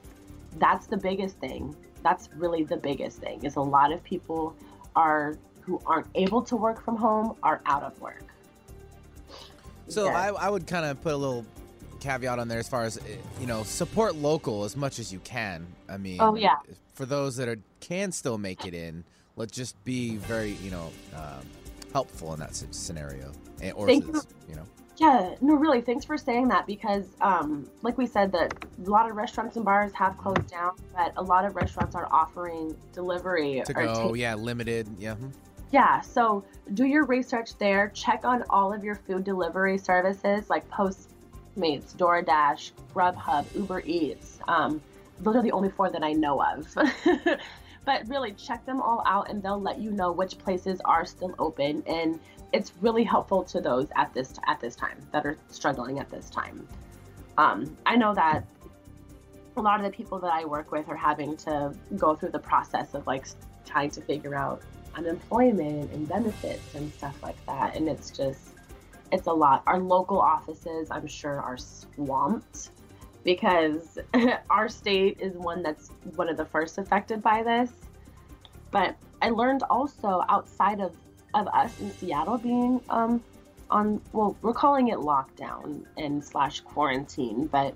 that's 0.59 0.87
the 0.87 0.97
biggest 0.97 1.37
thing. 1.37 1.75
That's 2.03 2.29
really 2.35 2.65
the 2.65 2.75
biggest 2.75 3.19
thing 3.19 3.43
is 3.45 3.55
a 3.55 3.61
lot 3.61 3.93
of 3.93 4.03
people 4.03 4.53
are 4.95 5.35
who 5.61 5.79
aren't 5.85 6.07
able 6.15 6.41
to 6.41 6.55
work 6.55 6.83
from 6.83 6.95
home 6.95 7.35
are 7.43 7.61
out 7.65 7.83
of 7.83 7.99
work 8.01 8.23
So 9.87 10.05
Yeah. 10.05 10.19
I, 10.19 10.47
I 10.47 10.49
would 10.49 10.67
kind 10.67 10.85
of 10.85 11.01
put 11.01 11.13
a 11.13 11.17
little 11.17 11.45
caveat 11.99 12.37
on 12.39 12.47
there 12.47 12.59
as 12.59 12.67
far 12.67 12.83
as 12.83 12.97
eh, 12.97 13.01
you 13.39 13.47
know, 13.47 13.63
support 13.63 14.15
local 14.15 14.63
as 14.65 14.75
much 14.75 14.99
as 14.99 15.11
you 15.13 15.19
can. 15.19 15.65
I 15.89 15.97
mean, 15.97 16.17
Oh, 16.19 16.35
yeah. 16.35 16.57
for 16.93 17.05
those 17.05 17.37
that 17.37 17.47
are 17.47 17.57
can 17.79 18.11
still 18.11 18.37
make 18.37 18.65
it 18.65 18.73
in, 18.73 19.03
let's 19.35 19.53
just 19.53 19.81
be 19.85 20.17
very 20.17 20.51
you 20.63 20.71
know 20.71 20.91
um, 21.15 21.45
helpful 21.93 22.33
in 22.33 22.39
that 22.39 22.55
scenario. 22.55 23.31
Or 23.75 23.87
Thank 23.87 24.07
you. 24.07 24.21
you 24.49 24.55
know, 24.55 24.65
Yeah, 24.97 25.35
no, 25.41 25.55
really. 25.55 25.81
Thanks 25.81 26.05
for 26.05 26.17
saying 26.17 26.49
that 26.49 26.67
because, 26.67 27.07
um, 27.19 27.67
like 27.81 27.97
we 27.97 28.05
said, 28.05 28.31
that 28.33 28.53
a 28.85 28.89
lot 28.89 29.09
of 29.09 29.15
restaurants 29.15 29.55
and 29.55 29.65
bars 29.65 29.91
have 29.93 30.17
closed 30.17 30.47
down, 30.47 30.73
but 30.95 31.13
a 31.17 31.21
lot 31.23 31.45
of 31.45 31.55
restaurants 31.55 31.95
are 31.95 32.07
offering 32.11 32.75
delivery 32.93 33.63
to 33.65 33.73
go, 33.73 34.09
take- 34.09 34.19
yeah, 34.19 34.35
limited, 34.35 34.87
yeah. 34.99 35.15
hmm. 35.15 35.29
Yeah, 35.71 36.01
so 36.01 36.43
do 36.75 36.85
your 36.85 37.05
research 37.05 37.57
there. 37.57 37.89
Check 37.95 38.25
on 38.25 38.43
all 38.51 38.71
of 38.71 38.83
your 38.83 38.93
food 38.93 39.23
delivery 39.23 39.79
services 39.79 40.47
like 40.47 40.69
Postmates, 40.69 41.95
DoorDash, 41.95 42.73
Grubhub, 42.93 43.45
Uber 43.55 43.81
Eats. 43.83 44.37
Um, 44.47 44.79
those 45.19 45.35
are 45.35 45.41
the 45.41 45.51
only 45.51 45.69
four 45.69 45.89
that 45.89 46.03
I 46.03 46.11
know 46.13 46.43
of. 46.43 46.67
but 47.85 48.07
really, 48.07 48.33
check 48.33 48.63
them 48.67 48.81
all 48.81 49.01
out, 49.07 49.31
and 49.31 49.41
they'll 49.41 49.59
let 49.59 49.79
you 49.79 49.89
know 49.89 50.11
which 50.11 50.37
places 50.37 50.79
are 50.85 51.05
still 51.05 51.33
open. 51.39 51.81
And 51.87 52.19
it's 52.53 52.71
really 52.81 53.03
helpful 53.03 53.43
to 53.43 53.59
those 53.59 53.87
at 53.95 54.13
this 54.13 54.35
at 54.47 54.59
this 54.61 54.75
time 54.75 54.97
that 55.11 55.25
are 55.25 55.37
struggling 55.49 55.99
at 55.99 56.09
this 56.09 56.29
time. 56.29 56.67
Um, 57.37 57.75
I 57.85 57.95
know 57.95 58.13
that 58.13 58.45
a 59.57 59.61
lot 59.61 59.79
of 59.79 59.85
the 59.85 59.95
people 59.95 60.19
that 60.19 60.31
I 60.31 60.45
work 60.45 60.71
with 60.71 60.87
are 60.87 60.95
having 60.95 61.35
to 61.37 61.73
go 61.97 62.15
through 62.15 62.29
the 62.29 62.39
process 62.39 62.93
of 62.93 63.05
like 63.05 63.25
trying 63.65 63.91
to 63.91 64.01
figure 64.01 64.35
out 64.35 64.61
unemployment 64.95 65.91
and 65.91 66.07
benefits 66.07 66.75
and 66.75 66.91
stuff 66.93 67.21
like 67.23 67.43
that. 67.45 67.75
And 67.75 67.87
it's 67.87 68.11
just, 68.11 68.49
it's 69.11 69.27
a 69.27 69.31
lot. 69.31 69.63
Our 69.67 69.79
local 69.79 70.19
offices, 70.19 70.89
I'm 70.91 71.07
sure, 71.07 71.41
are 71.41 71.57
swamped 71.57 72.69
because 73.23 73.99
our 74.49 74.69
state 74.69 75.17
is 75.19 75.35
one 75.35 75.63
that's 75.63 75.89
one 76.15 76.29
of 76.29 76.37
the 76.37 76.45
first 76.45 76.77
affected 76.77 77.21
by 77.21 77.43
this. 77.43 77.71
But 78.71 78.95
I 79.21 79.29
learned 79.29 79.63
also 79.69 80.23
outside 80.29 80.81
of, 80.81 80.93
of 81.33 81.47
us 81.47 81.79
in 81.79 81.91
Seattle 81.91 82.37
being 82.37 82.81
um, 82.89 83.23
on, 83.69 84.01
well, 84.11 84.35
we're 84.41 84.53
calling 84.53 84.89
it 84.89 84.99
lockdown 84.99 85.85
and 85.97 86.23
slash 86.23 86.61
quarantine, 86.61 87.47
but 87.47 87.75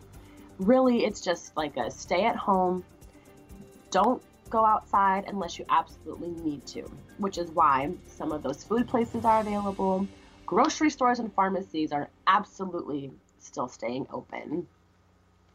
really 0.60 1.06
it's 1.06 1.22
just 1.22 1.56
like 1.58 1.78
a 1.78 1.90
stay 1.92 2.26
at 2.26 2.36
home. 2.36 2.84
Don't 3.92 4.22
go 4.50 4.66
outside 4.66 5.26
unless 5.28 5.60
you 5.60 5.66
absolutely 5.70 6.30
need 6.30 6.66
to, 6.68 6.82
which 7.18 7.38
is 7.38 7.50
why 7.52 7.92
some 8.08 8.32
of 8.32 8.44
those 8.44 8.64
food 8.64 8.88
places 8.88 9.26
are 9.26 9.42
available. 9.42 10.08
Grocery 10.46 10.90
stores 10.90 11.20
and 11.20 11.34
pharmacies 11.34 11.92
are 11.92 12.10
absolutely 12.28 13.12
still 13.40 13.68
staying 13.68 14.08
open. 14.12 14.68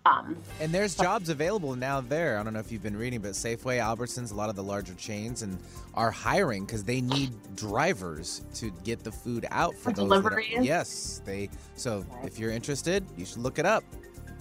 Um, 0.05 0.37
And 0.61 0.73
there's 0.73 0.97
jobs 0.97 1.29
available 1.29 1.77
now 1.77 2.01
there. 2.01 2.39
I 2.39 2.43
don't 2.43 2.53
know 2.53 2.59
if 2.59 2.73
you've 2.73 2.83
been 2.83 2.97
reading, 2.97 3.21
but 3.21 3.33
Safeway, 3.33 3.79
Albertsons, 3.79 4.33
a 4.33 4.35
lot 4.35 4.49
of 4.49 4.57
the 4.57 4.63
larger 4.63 4.95
chains, 4.95 5.43
and 5.43 5.57
are 5.95 6.11
hiring 6.11 6.65
because 6.65 6.83
they 6.83 7.01
need 7.01 7.31
drivers 7.55 8.43
to 8.55 8.73
get 8.83 9.05
the 9.05 9.13
food 9.13 9.47
out 9.51 9.75
for, 9.77 9.91
For 9.91 9.93
those. 9.93 10.23
that 10.25 10.33
are- 10.33 10.41
yes, 10.41 11.21
they. 11.25 11.51
So 11.77 12.05
if 12.25 12.37
you're 12.39 12.51
interested, 12.51 13.05
you 13.17 13.25
should 13.25 13.39
look 13.39 13.59
it 13.61 13.67
up. 13.67 13.85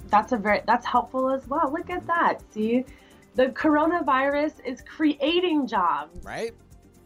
that's 0.10 0.32
a 0.34 0.38
very 0.38 0.62
that's 0.66 0.86
helpful 0.86 1.30
as 1.30 1.48
well. 1.48 1.72
Look 1.72 1.90
at 1.90 2.06
that. 2.08 2.42
See, 2.52 2.84
the 3.36 3.48
coronavirus 3.48 4.54
is 4.66 4.82
creating 4.82 5.68
jobs. 5.68 6.26
Right? 6.26 6.54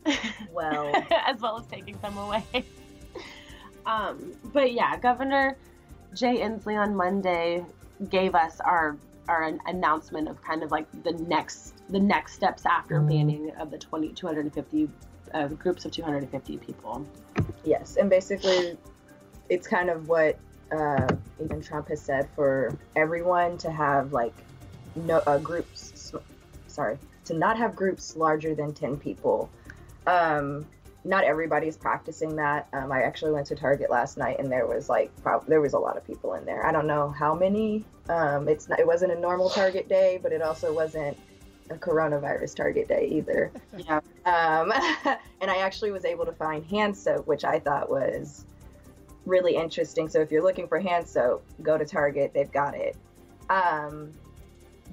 Well, 0.53 0.91
as 1.27 1.41
well 1.41 1.59
as 1.59 1.65
taking 1.67 1.97
them 1.99 2.17
away. 2.17 2.43
um, 3.85 4.31
but 4.53 4.71
yeah, 4.73 4.97
Governor 4.97 5.57
Jay 6.13 6.37
Inslee 6.39 6.79
on 6.81 6.95
Monday 6.95 7.65
gave 8.09 8.35
us 8.35 8.59
our 8.59 8.97
our 9.27 9.51
announcement 9.65 10.27
of 10.27 10.41
kind 10.43 10.63
of 10.63 10.71
like 10.71 10.85
the 11.03 11.11
next 11.13 11.73
the 11.89 11.99
next 11.99 12.33
steps 12.33 12.65
after 12.65 12.99
banning 12.99 13.51
of 13.59 13.71
the 13.71 13.77
20 13.77 14.09
250 14.09 14.89
uh, 15.33 15.47
groups 15.47 15.85
of 15.85 15.91
250 15.91 16.57
people. 16.57 17.05
yes, 17.63 17.97
and 17.97 18.09
basically, 18.09 18.77
it's 19.49 19.67
kind 19.67 19.89
of 19.89 20.07
what 20.07 20.37
uh, 20.71 21.07
even 21.43 21.61
Trump 21.61 21.89
has 21.89 22.01
said 22.01 22.29
for 22.35 22.77
everyone 22.95 23.57
to 23.59 23.71
have 23.71 24.13
like 24.13 24.35
no 24.95 25.17
uh, 25.27 25.37
groups. 25.37 26.13
Sorry, 26.67 26.97
to 27.25 27.33
not 27.33 27.57
have 27.57 27.75
groups 27.75 28.15
larger 28.15 28.55
than 28.55 28.73
ten 28.73 28.97
people. 28.97 29.49
Um, 30.07 30.65
not 31.05 31.23
everybody's 31.23 31.77
practicing 31.77 32.35
that. 32.35 32.67
Um, 32.73 32.91
I 32.91 33.03
actually 33.03 33.31
went 33.31 33.45
to 33.47 33.55
Target 33.55 33.91
last 33.91 34.17
night, 34.17 34.39
and 34.39 34.51
there 34.51 34.65
was 34.65 34.89
like 34.89 35.15
prob- 35.21 35.45
there 35.45 35.61
was 35.61 35.73
a 35.73 35.79
lot 35.79 35.95
of 35.95 36.05
people 36.05 36.33
in 36.33 36.43
there. 36.45 36.65
I 36.65 36.71
don't 36.71 36.87
know 36.87 37.09
how 37.09 37.35
many. 37.35 37.85
Um, 38.09 38.49
it's 38.49 38.67
not, 38.67 38.79
it 38.79 38.87
wasn't 38.87 39.11
a 39.11 39.19
normal 39.19 39.49
Target 39.49 39.87
day, 39.87 40.19
but 40.21 40.31
it 40.31 40.41
also 40.41 40.73
wasn't 40.73 41.15
a 41.69 41.75
coronavirus 41.75 42.55
Target 42.55 42.87
day 42.87 43.07
either. 43.11 43.51
Yeah. 43.77 43.99
Um, 44.25 44.71
and 45.41 45.51
I 45.51 45.57
actually 45.57 45.91
was 45.91 46.05
able 46.05 46.25
to 46.25 46.31
find 46.31 46.65
hand 46.65 46.97
soap, 46.97 47.27
which 47.27 47.43
I 47.43 47.59
thought 47.59 47.89
was 47.89 48.45
really 49.25 49.55
interesting. 49.55 50.09
So 50.09 50.21
if 50.21 50.31
you're 50.31 50.43
looking 50.43 50.67
for 50.67 50.79
hand 50.79 51.07
soap, 51.07 51.45
go 51.61 51.77
to 51.77 51.85
Target, 51.85 52.31
they've 52.33 52.51
got 52.51 52.73
it. 52.73 52.95
Um, 53.49 54.11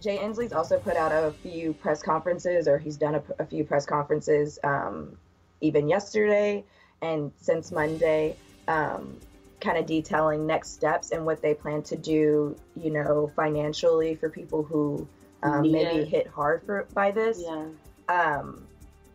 Jay 0.00 0.18
Inslee's 0.18 0.52
also 0.52 0.78
put 0.78 0.96
out 0.96 1.12
a 1.12 1.32
few 1.42 1.72
press 1.72 2.02
conferences, 2.02 2.68
or 2.68 2.76
he's 2.76 2.98
done 2.98 3.14
a, 3.14 3.22
a 3.38 3.46
few 3.46 3.64
press 3.64 3.86
conferences 3.86 4.58
um, 4.64 5.16
even 5.62 5.88
yesterday 5.88 6.64
and 7.00 7.32
since 7.36 7.72
Monday, 7.72 8.36
um, 8.68 9.16
kind 9.60 9.78
of 9.78 9.86
detailing 9.86 10.46
next 10.46 10.70
steps 10.70 11.12
and 11.12 11.24
what 11.24 11.40
they 11.40 11.54
plan 11.54 11.82
to 11.84 11.96
do, 11.96 12.54
you 12.76 12.90
know, 12.90 13.30
financially 13.34 14.14
for 14.14 14.28
people 14.28 14.62
who 14.62 15.06
um, 15.42 15.62
maybe 15.62 16.02
it. 16.02 16.08
hit 16.08 16.26
hard 16.26 16.62
for 16.64 16.86
by 16.92 17.10
this. 17.10 17.42
Yeah. 17.42 17.66
Um, 18.08 18.66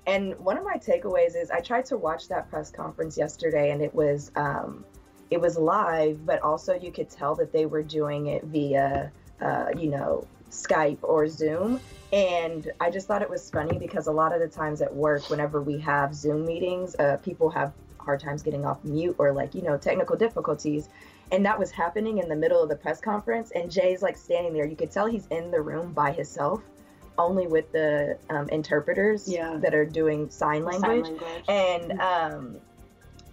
and 0.08 0.38
one 0.40 0.58
of 0.58 0.64
my 0.64 0.78
takeaways 0.78 1.36
is 1.36 1.52
I 1.52 1.60
tried 1.60 1.86
to 1.88 1.98
watch 1.98 2.30
that 2.30 2.50
press 2.50 2.72
conference 2.72 3.18
yesterday, 3.18 3.72
and 3.72 3.82
it 3.82 3.94
was 3.94 4.32
um, 4.36 4.86
it 5.30 5.40
was 5.40 5.58
live, 5.58 6.26
but 6.26 6.42
also 6.42 6.74
you 6.74 6.92
could 6.92 7.10
tell 7.10 7.36
that 7.36 7.52
they 7.52 7.66
were 7.66 7.84
doing 7.84 8.28
it 8.28 8.44
via 8.46 9.12
uh, 9.42 9.66
you 9.78 9.90
know 9.90 10.26
Skype 10.50 11.00
or 11.02 11.28
Zoom. 11.28 11.80
And 12.14 12.72
I 12.80 12.90
just 12.90 13.08
thought 13.08 13.22
it 13.22 13.30
was 13.30 13.50
funny 13.50 13.78
because 13.78 14.08
a 14.08 14.12
lot 14.12 14.34
of 14.34 14.40
the 14.40 14.48
times 14.48 14.82
at 14.82 14.94
work, 14.96 15.30
whenever 15.30 15.62
we 15.62 15.78
have 15.80 16.16
Zoom 16.16 16.46
meetings, 16.46 16.96
uh, 17.00 17.18
people 17.18 17.50
have 17.50 17.74
hard 18.00 18.22
times 18.22 18.42
getting 18.42 18.66
off 18.66 18.82
mute 18.86 19.16
or 19.20 19.34
like, 19.34 19.54
you 19.54 19.62
know, 19.62 19.78
technical 19.78 20.16
difficulties. 20.16 20.88
And 21.32 21.46
that 21.46 21.60
was 21.60 21.72
happening 21.72 22.20
in 22.20 22.30
the 22.30 22.36
middle 22.36 22.64
of 22.64 22.70
the 22.70 22.78
press 22.78 23.02
conference. 23.02 23.52
And 23.52 23.70
Jay's 23.70 24.02
like 24.02 24.16
standing 24.16 24.54
there. 24.54 24.66
You 24.66 24.78
could 24.78 24.92
tell 24.92 25.06
he's 25.08 25.28
in 25.28 25.52
the 25.52 25.60
room 25.60 25.92
by 25.92 26.14
himself, 26.14 26.62
only 27.18 27.48
with 27.48 27.70
the 27.74 28.18
um, 28.30 28.48
interpreters 28.48 29.28
Yeah. 29.28 29.58
that 29.62 29.76
are 29.76 29.86
doing 29.86 30.30
sign 30.30 30.64
language. 30.64 31.06
Sign 31.06 31.18
language. 31.18 31.44
And 31.50 32.00
um, 32.00 32.58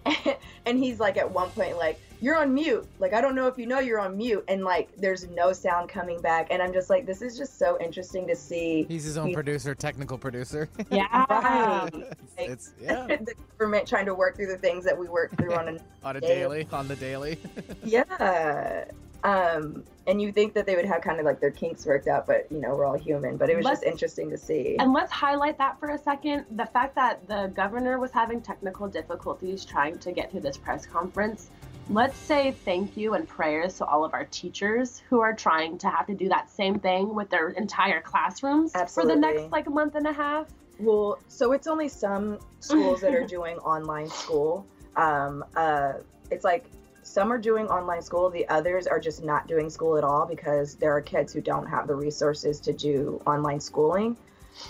and 0.65 0.77
he's 0.77 0.99
like 0.99 1.17
at 1.17 1.31
one 1.31 1.49
point 1.51 1.77
like 1.77 1.99
you're 2.21 2.35
on 2.37 2.53
mute 2.53 2.85
like 2.99 3.13
i 3.13 3.21
don't 3.21 3.35
know 3.35 3.47
if 3.47 3.57
you 3.57 3.65
know 3.65 3.79
you're 3.79 3.99
on 3.99 4.15
mute 4.17 4.43
and 4.47 4.63
like 4.63 4.89
there's 4.97 5.27
no 5.29 5.51
sound 5.53 5.89
coming 5.89 6.19
back 6.21 6.47
and 6.49 6.61
i'm 6.61 6.71
just 6.73 6.89
like 6.89 7.05
this 7.05 7.21
is 7.21 7.37
just 7.37 7.57
so 7.59 7.77
interesting 7.79 8.27
to 8.27 8.35
see 8.35 8.85
He's 8.87 9.03
his 9.03 9.17
own 9.17 9.27
He- 9.29 9.33
producer, 9.33 9.75
technical 9.75 10.17
producer. 10.17 10.69
yeah. 10.91 11.25
Right. 11.29 11.91
it's 12.37 12.73
yeah, 12.81 13.05
the 13.07 13.33
government 13.57 13.87
trying 13.87 14.05
to 14.05 14.13
work 14.13 14.35
through 14.35 14.47
the 14.47 14.57
things 14.57 14.85
that 14.85 14.97
we 14.97 15.07
work 15.07 15.35
through 15.37 15.53
on 15.53 15.67
a 15.67 15.77
on 16.07 16.15
a 16.15 16.21
Daily. 16.21 16.63
daily, 16.63 16.67
on 16.71 16.87
the 16.87 16.95
daily. 16.95 17.37
yeah 17.83 18.85
um 19.23 19.83
and 20.07 20.21
you 20.21 20.31
think 20.31 20.53
that 20.53 20.67
they 20.67 20.75
would 20.75 20.85
have 20.85 21.01
kind 21.01 21.19
of 21.19 21.25
like 21.25 21.39
their 21.39 21.49
kinks 21.51 21.85
worked 21.85 22.07
out 22.07 22.27
but 22.27 22.45
you 22.51 22.59
know 22.61 22.75
we're 22.75 22.85
all 22.85 22.97
human 22.97 23.37
but 23.37 23.49
it 23.49 23.55
was 23.55 23.65
just 23.65 23.81
Let's- 23.81 23.91
interesting 23.91 24.29
to 24.29 24.37
see 24.37 24.75
And 24.79 24.93
let's 24.93 25.11
highlight 25.11 25.57
that 25.57 25.79
for 25.79 25.89
a 25.89 25.97
second. 25.97 26.45
The 26.51 26.65
fact 26.67 26.93
that 26.95 27.27
the 27.27 27.51
governor 27.55 27.97
was 27.99 28.11
having 28.11 28.39
technical 28.41 28.87
difficulties 28.87 29.65
trying 29.65 29.97
to 29.99 30.11
get 30.11 30.31
through 30.31 30.41
this 30.41 30.57
press 30.57 30.85
conference. 30.85 31.49
Let's 31.89 32.17
say 32.17 32.51
thank 32.51 32.97
you 32.97 33.13
and 33.13 33.27
prayers 33.27 33.77
to 33.77 33.85
all 33.85 34.03
of 34.03 34.13
our 34.13 34.25
teachers 34.25 35.01
who 35.07 35.19
are 35.19 35.33
trying 35.33 35.77
to 35.79 35.89
have 35.89 36.07
to 36.07 36.15
do 36.15 36.27
that 36.29 36.49
same 36.49 36.79
thing 36.79 37.13
with 37.13 37.29
their 37.29 37.49
entire 37.49 38.01
classrooms 38.01 38.73
for 38.89 39.05
the 39.05 39.15
next 39.15 39.51
like 39.51 39.69
month 39.69 39.95
and 39.95 40.07
a 40.07 40.13
half. 40.13 40.47
Well, 40.79 41.19
so 41.27 41.51
it's 41.51 41.67
only 41.67 41.87
some 41.87 42.39
schools 42.59 43.01
that 43.01 43.13
are 43.13 43.25
doing 43.27 43.57
online 43.59 44.09
school. 44.09 44.65
Um, 44.95 45.45
uh, 45.55 45.93
it's 46.31 46.43
like 46.43 46.65
some 47.03 47.31
are 47.31 47.37
doing 47.37 47.67
online 47.67 48.01
school, 48.01 48.31
the 48.31 48.47
others 48.49 48.87
are 48.87 48.99
just 48.99 49.23
not 49.23 49.47
doing 49.47 49.69
school 49.69 49.95
at 49.95 50.03
all 50.03 50.25
because 50.25 50.75
there 50.75 50.91
are 50.91 51.01
kids 51.01 51.31
who 51.31 51.39
don't 51.39 51.67
have 51.67 51.87
the 51.87 51.95
resources 51.95 52.59
to 52.61 52.73
do 52.73 53.21
online 53.27 53.59
schooling. 53.59 54.17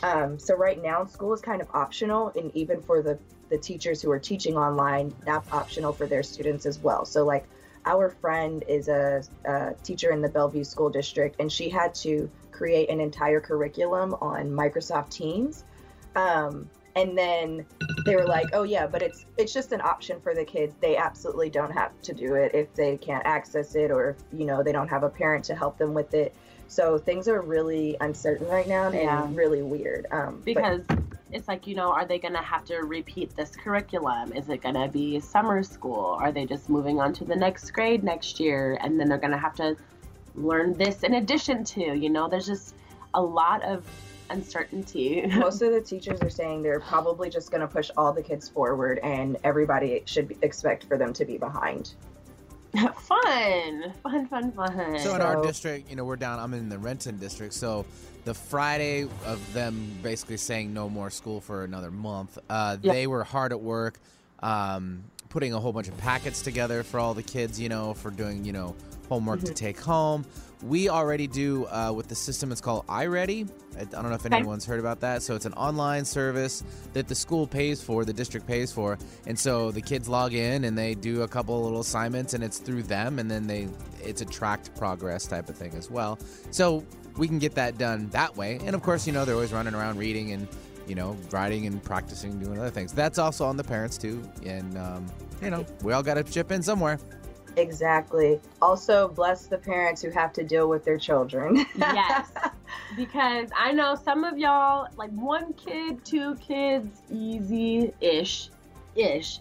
Um, 0.03 0.37
so 0.37 0.55
right 0.55 0.81
now, 0.81 1.05
school 1.05 1.33
is 1.33 1.41
kind 1.41 1.61
of 1.61 1.69
optional, 1.73 2.33
and 2.35 2.53
even 2.53 2.81
for 2.81 3.01
the 3.01 3.17
the 3.49 3.57
teachers 3.57 4.01
who 4.01 4.11
are 4.11 4.19
teaching 4.19 4.57
online, 4.57 5.13
that's 5.25 5.51
optional 5.51 5.93
for 5.93 6.07
their 6.07 6.23
students 6.23 6.65
as 6.65 6.79
well. 6.79 7.05
So 7.05 7.25
like 7.25 7.45
our 7.85 8.09
friend 8.09 8.63
is 8.67 8.87
a, 8.87 9.23
a 9.45 9.73
teacher 9.83 10.11
in 10.11 10.21
the 10.21 10.29
Bellevue 10.29 10.63
School 10.63 10.89
District, 10.89 11.35
and 11.39 11.51
she 11.51 11.69
had 11.69 11.93
to 11.95 12.29
create 12.51 12.89
an 12.89 12.99
entire 12.99 13.39
curriculum 13.39 14.15
on 14.21 14.49
Microsoft 14.49 15.09
Teams. 15.11 15.63
Um, 16.15 16.69
and 16.95 17.17
then 17.17 17.65
they 18.05 18.15
were 18.15 18.25
like, 18.25 18.47
"Oh 18.53 18.63
yeah, 18.63 18.87
but 18.87 19.01
it's 19.01 19.25
it's 19.37 19.53
just 19.53 19.73
an 19.73 19.81
option 19.81 20.21
for 20.21 20.33
the 20.33 20.45
kids. 20.45 20.73
They 20.79 20.95
absolutely 20.95 21.49
don't 21.49 21.71
have 21.71 21.91
to 22.03 22.13
do 22.13 22.35
it 22.35 22.55
if 22.55 22.73
they 22.73 22.95
can't 22.97 23.25
access 23.25 23.75
it, 23.75 23.91
or 23.91 24.11
if 24.11 24.17
you 24.31 24.45
know 24.45 24.63
they 24.63 24.71
don't 24.71 24.87
have 24.87 25.03
a 25.03 25.09
parent 25.09 25.43
to 25.45 25.55
help 25.55 25.77
them 25.77 25.93
with 25.93 26.13
it." 26.13 26.33
So 26.67 26.97
things 26.97 27.27
are 27.27 27.41
really 27.41 27.97
uncertain 28.01 28.47
right 28.47 28.67
now 28.67 28.85
and 28.85 28.95
Yeah. 28.95 29.27
really 29.33 29.61
weird. 29.61 30.07
Um, 30.09 30.37
but- 30.37 30.45
because 30.45 30.81
it's 31.31 31.47
like 31.47 31.67
you 31.67 31.75
know 31.75 31.91
are 31.91 32.05
they 32.05 32.19
going 32.19 32.33
to 32.33 32.41
have 32.41 32.65
to 32.65 32.77
repeat 32.77 33.35
this 33.35 33.55
curriculum? 33.55 34.33
Is 34.33 34.49
it 34.49 34.61
going 34.61 34.75
to 34.75 34.87
be 34.87 35.19
summer 35.19 35.63
school? 35.63 36.17
Are 36.19 36.31
they 36.31 36.45
just 36.45 36.69
moving 36.69 36.99
on 36.99 37.13
to 37.13 37.25
the 37.25 37.35
next 37.35 37.71
grade 37.71 38.03
next 38.03 38.39
year? 38.39 38.77
And 38.81 38.99
then 38.99 39.09
they're 39.09 39.17
going 39.17 39.31
to 39.31 39.37
have 39.37 39.55
to 39.55 39.75
learn 40.35 40.73
this 40.73 41.03
in 41.03 41.15
addition 41.15 41.63
to 41.63 41.95
you 41.95 42.09
know 42.09 42.27
there's 42.27 42.47
just 42.47 42.75
a 43.13 43.21
lot 43.21 43.63
of 43.63 43.85
uncertainty. 44.29 45.25
Most 45.35 45.61
of 45.61 45.71
the 45.71 45.81
teachers 45.81 46.21
are 46.21 46.29
saying 46.29 46.63
they're 46.63 46.79
probably 46.79 47.29
just 47.29 47.51
going 47.51 47.61
to 47.61 47.67
push 47.67 47.89
all 47.97 48.11
the 48.11 48.23
kids 48.23 48.49
forward 48.49 48.99
and 49.03 49.37
everybody 49.43 50.03
should 50.05 50.37
expect 50.41 50.85
for 50.85 50.97
them 50.97 51.13
to 51.13 51.25
be 51.25 51.37
behind 51.37 51.95
fun 52.99 53.93
fun 54.03 54.27
fun 54.27 54.51
fun 54.51 54.99
So 54.99 55.15
in 55.15 55.21
our 55.21 55.41
district, 55.41 55.89
you 55.89 55.95
know, 55.95 56.03
we're 56.05 56.15
down. 56.15 56.39
I'm 56.39 56.53
in 56.53 56.69
the 56.69 56.77
Renton 56.77 57.17
district. 57.17 57.53
So 57.53 57.85
the 58.25 58.33
Friday 58.33 59.03
of 59.25 59.53
them 59.53 59.89
basically 60.01 60.37
saying 60.37 60.73
no 60.73 60.89
more 60.89 61.09
school 61.09 61.39
for 61.41 61.63
another 61.63 61.91
month, 61.91 62.37
uh, 62.49 62.77
Yeah. 62.81 62.93
they 62.93 63.07
were 63.07 63.23
hard 63.23 63.51
at 63.51 63.61
work, 63.61 63.99
um, 64.41 65.03
putting 65.29 65.53
a 65.53 65.59
whole 65.59 65.73
bunch 65.73 65.87
of 65.87 65.97
packets 65.97 66.41
together 66.41 66.83
for 66.83 66.99
all 66.99 67.13
the 67.13 67.23
kids. 67.23 67.59
You 67.59 67.69
know, 67.69 67.93
for 67.93 68.11
doing 68.11 68.43
you 68.45 68.51
know 68.53 68.75
homework 69.09 69.41
to 69.43 69.53
take 69.53 69.79
home. 69.79 70.25
We 70.63 70.89
already 70.89 71.27
do 71.27 71.65
uh, 71.67 71.91
with 71.95 72.07
the 72.07 72.15
system. 72.15 72.51
It's 72.51 72.61
called 72.61 72.87
iReady. 72.87 73.47
I 73.77 73.83
don't 73.85 74.09
know 74.09 74.15
if 74.15 74.25
anyone's 74.25 74.65
heard 74.65 74.79
about 74.79 74.99
that. 75.01 75.21
So 75.21 75.35
it's 75.35 75.45
an 75.45 75.53
online 75.53 76.05
service 76.05 76.63
that 76.93 77.07
the 77.07 77.15
school 77.15 77.47
pays 77.47 77.81
for, 77.81 78.05
the 78.05 78.13
district 78.13 78.47
pays 78.47 78.71
for, 78.71 78.97
and 79.25 79.37
so 79.37 79.71
the 79.71 79.81
kids 79.81 80.07
log 80.07 80.33
in 80.33 80.63
and 80.63 80.77
they 80.77 80.95
do 80.95 81.23
a 81.23 81.27
couple 81.27 81.61
little 81.61 81.81
assignments, 81.81 82.33
and 82.33 82.43
it's 82.43 82.57
through 82.57 82.83
them, 82.83 83.19
and 83.19 83.29
then 83.29 83.47
they 83.47 83.67
it's 84.03 84.21
a 84.21 84.25
tracked 84.25 84.75
progress 84.75 85.25
type 85.27 85.49
of 85.49 85.55
thing 85.55 85.73
as 85.75 85.89
well. 85.89 86.19
So 86.51 86.85
we 87.17 87.27
can 87.27 87.39
get 87.39 87.55
that 87.55 87.77
done 87.77 88.09
that 88.09 88.35
way, 88.35 88.59
and 88.65 88.75
of 88.75 88.81
course, 88.81 89.07
you 89.07 89.13
know 89.13 89.25
they're 89.25 89.35
always 89.35 89.53
running 89.53 89.73
around 89.73 89.97
reading 89.97 90.31
and 90.31 90.47
you 90.87 90.95
know 90.95 91.17
writing 91.31 91.65
and 91.65 91.83
practicing 91.83 92.39
doing 92.39 92.59
other 92.59 92.69
things. 92.69 92.93
That's 92.93 93.17
also 93.17 93.45
on 93.45 93.57
the 93.57 93.63
parents 93.63 93.97
too, 93.97 94.23
and 94.45 94.77
um, 94.77 95.05
you 95.41 95.49
know 95.49 95.65
we 95.83 95.93
all 95.93 96.03
got 96.03 96.15
to 96.15 96.23
chip 96.23 96.51
in 96.51 96.61
somewhere. 96.61 96.99
Exactly. 97.57 98.39
Also 98.61 99.07
bless 99.07 99.47
the 99.47 99.57
parents 99.57 100.01
who 100.01 100.09
have 100.11 100.33
to 100.33 100.43
deal 100.43 100.67
with 100.69 100.83
their 100.83 100.97
children. 100.97 101.65
Yes. 101.75 102.31
Because 102.95 103.49
i 103.55 103.71
know 103.71 103.95
some 103.95 104.23
of 104.23 104.37
y'all 104.37 104.87
like 104.95 105.09
one 105.11 105.53
kid 105.53 106.03
two 106.05 106.35
kids 106.35 107.01
easy 107.11 107.93
ish. 107.99 108.49
Ish 108.95 109.39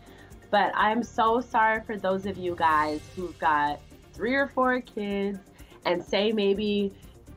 but 0.50 0.72
i'm 0.74 1.03
so 1.03 1.40
sorry 1.40 1.83
for 1.83 1.96
those 1.96 2.27
of 2.27 2.37
you 2.37 2.55
guys 2.57 3.00
who've 3.14 3.38
got 3.38 3.81
three 4.12 4.35
or 4.35 4.46
four 4.46 4.81
kids 4.81 5.38
and 5.85 6.03
say 6.03 6.33
maybe 6.33 6.92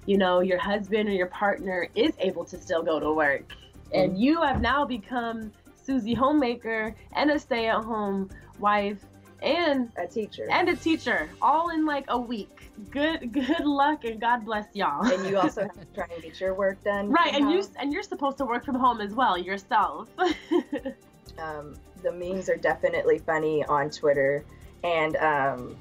you 0.05 0.17
know 0.17 0.39
your 0.39 0.57
husband 0.57 1.09
or 1.09 1.11
your 1.11 1.27
partner 1.27 1.87
is 1.95 2.13
able 2.19 2.45
to 2.45 2.57
still 2.59 2.83
go 2.83 2.99
to 2.99 3.11
work. 3.11 3.51
And 3.93 4.11
mm-hmm. 4.11 4.21
you 4.21 4.41
have 4.41 4.61
now 4.61 4.85
become 4.85 5.51
susie 5.75 6.13
homemaker 6.13 6.95
and 7.13 7.31
a 7.31 7.39
stay-at-home 7.39 8.29
wife 8.59 9.03
and 9.41 9.91
a 9.97 10.07
teacher. 10.07 10.47
and 10.49 10.69
a 10.69 10.75
teacher 10.75 11.29
all 11.41 11.69
in 11.69 11.85
like 11.85 12.05
a 12.07 12.17
week. 12.19 12.71
Good 12.89 13.31
good 13.33 13.59
luck 13.65 14.03
and 14.05 14.19
god 14.19 14.45
bless 14.45 14.67
y'all. 14.73 15.05
And 15.05 15.27
you 15.27 15.37
also 15.37 15.61
have 15.67 15.79
to 15.79 15.85
try 15.93 16.07
and 16.13 16.23
get 16.23 16.39
your 16.39 16.53
work 16.55 16.83
done 16.83 17.09
right 17.09 17.33
and 17.33 17.51
you 17.51 17.63
and 17.77 17.93
you're 17.93 18.03
supposed 18.03 18.37
to 18.37 18.45
work 18.45 18.65
from 18.65 18.75
home 18.75 19.01
as 19.01 19.13
well 19.13 19.37
yourself. 19.37 20.07
Um, 21.39 21.75
the 22.01 22.11
memes 22.11 22.49
are 22.49 22.55
definitely 22.55 23.19
funny 23.19 23.63
on 23.63 23.91
twitter 23.91 24.43
and 24.83 25.15
um, 25.17 25.75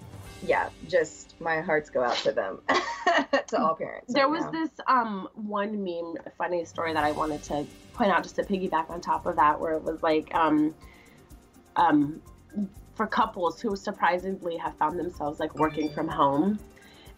yeah 0.44 0.68
just 0.86 1.40
my 1.40 1.62
hearts 1.62 1.88
go 1.88 2.02
out 2.02 2.16
to 2.18 2.32
them. 2.32 2.60
To 3.48 3.58
all 3.62 3.74
parents 3.76 4.12
there 4.12 4.24
right 4.24 4.30
was 4.30 4.44
now. 4.44 4.50
this 4.50 4.70
um 4.88 5.28
one 5.34 5.82
meme 5.82 6.16
funny 6.36 6.64
story 6.66 6.92
that 6.92 7.04
i 7.04 7.12
wanted 7.12 7.42
to 7.44 7.64
point 7.94 8.10
out 8.10 8.22
just 8.24 8.34
to 8.36 8.42
piggyback 8.42 8.90
on 8.90 9.00
top 9.00 9.24
of 9.24 9.36
that 9.36 9.58
where 9.58 9.72
it 9.74 9.82
was 9.84 10.02
like 10.02 10.34
um 10.34 10.74
um 11.76 12.20
for 12.96 13.06
couples 13.06 13.60
who 13.60 13.76
surprisingly 13.76 14.56
have 14.56 14.74
found 14.76 14.98
themselves 14.98 15.38
like 15.38 15.54
working 15.54 15.92
from 15.92 16.08
home 16.08 16.58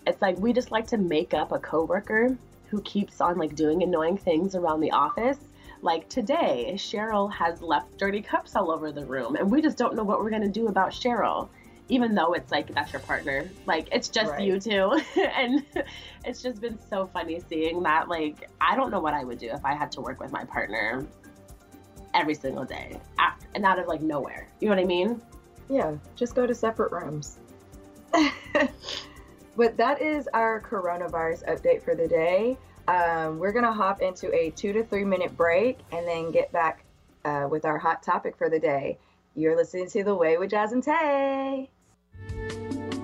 it's 0.09 0.23
like 0.23 0.39
we 0.39 0.53
just 0.53 0.71
like 0.71 0.87
to 0.89 0.97
make 0.97 1.35
up 1.35 1.53
a 1.53 1.59
coworker 1.59 2.37
who 2.71 2.81
keeps 2.83 3.21
on 3.21 3.39
like 3.39 3.55
doing 3.55 3.83
annoying 3.83 4.17
things 4.17 4.55
around 4.55 4.81
the 4.81 4.91
office. 4.91 5.39
Like 5.83 6.09
today 6.09 6.73
cheryl 6.77 7.33
has 7.33 7.63
left 7.63 7.97
dirty 7.99 8.21
cups 8.21 8.57
all 8.57 8.71
over 8.71 8.91
the 8.91 9.05
room 9.05 9.37
and 9.37 9.51
we 9.51 9.63
just 9.63 9.77
don't 9.77 9.95
know 9.95 10.03
what 10.03 10.21
we're 10.21 10.31
going 10.31 10.43
to 10.43 10.49
do 10.49 10.69
about 10.69 10.91
cheryl 10.91 11.49
even 11.91 12.15
though 12.15 12.35
it's 12.35 12.51
like 12.51 12.75
that's 12.75 12.93
your 12.93 13.01
partner. 13.01 13.49
Like 13.67 13.89
it's 13.93 14.09
just 14.09 14.33
Right. 14.33 14.43
you 14.43 14.59
two 14.59 14.99
and 15.37 15.65
it's 16.25 16.43
just 16.43 16.61
been 16.61 16.79
so 16.91 17.07
funny 17.07 17.41
seeing 17.49 17.83
that. 17.83 18.09
Like 18.09 18.49
i 18.61 18.75
don't 18.75 18.91
know 18.91 19.01
what 19.01 19.15
i 19.15 19.25
would 19.25 19.39
do 19.39 19.51
if 19.51 19.65
i 19.65 19.75
had 19.75 19.93
to 19.93 20.01
work 20.01 20.21
with 20.21 20.33
my 20.33 20.45
partner 20.45 21.07
every 22.15 22.35
single 22.35 22.65
day 22.65 22.99
after, 23.19 23.47
and 23.55 23.65
out 23.65 23.79
of 23.79 23.87
like 23.87 24.01
nowhere. 24.01 24.49
You 24.61 24.69
know 24.69 24.75
what 24.75 24.83
i 24.83 24.87
mean 24.87 25.21
Yeah, 25.69 25.97
just 26.17 26.35
go 26.35 26.47
to 26.47 26.55
separate 26.55 26.93
rooms. 26.93 27.39
but 29.57 29.77
that 29.77 30.01
is 30.01 30.29
our 30.33 30.61
coronavirus 30.61 31.47
update 31.49 31.83
for 31.83 31.95
the 31.95 32.09
day. 32.09 32.57
Um, 32.89 33.39
we're 33.39 33.53
going 33.53 33.67
to 33.67 33.73
hop 33.73 34.01
into 34.01 34.33
a 34.35 34.51
two 34.51 34.73
to 34.73 34.83
three 34.83 35.05
minute 35.05 35.37
break 35.37 35.79
and 35.93 36.07
then 36.07 36.31
get 36.31 36.51
back 36.53 36.85
uh, 37.25 37.47
with 37.51 37.65
our 37.65 37.77
hot 37.77 38.03
topic 38.03 38.37
for 38.37 38.49
the 38.49 38.59
day. 38.59 38.99
You're 39.35 39.57
listening 39.57 39.89
to 39.91 40.05
The 40.05 40.15
Way 40.15 40.39
with 40.39 40.51
Jazz 40.51 40.73
and 40.73 40.83
Tay. 40.83 41.71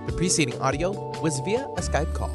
The 0.07 0.15
preceding 0.17 0.61
audio 0.61 0.91
was 1.21 1.39
via 1.41 1.65
a 1.77 1.81
Skype 1.81 2.13
call. 2.15 2.35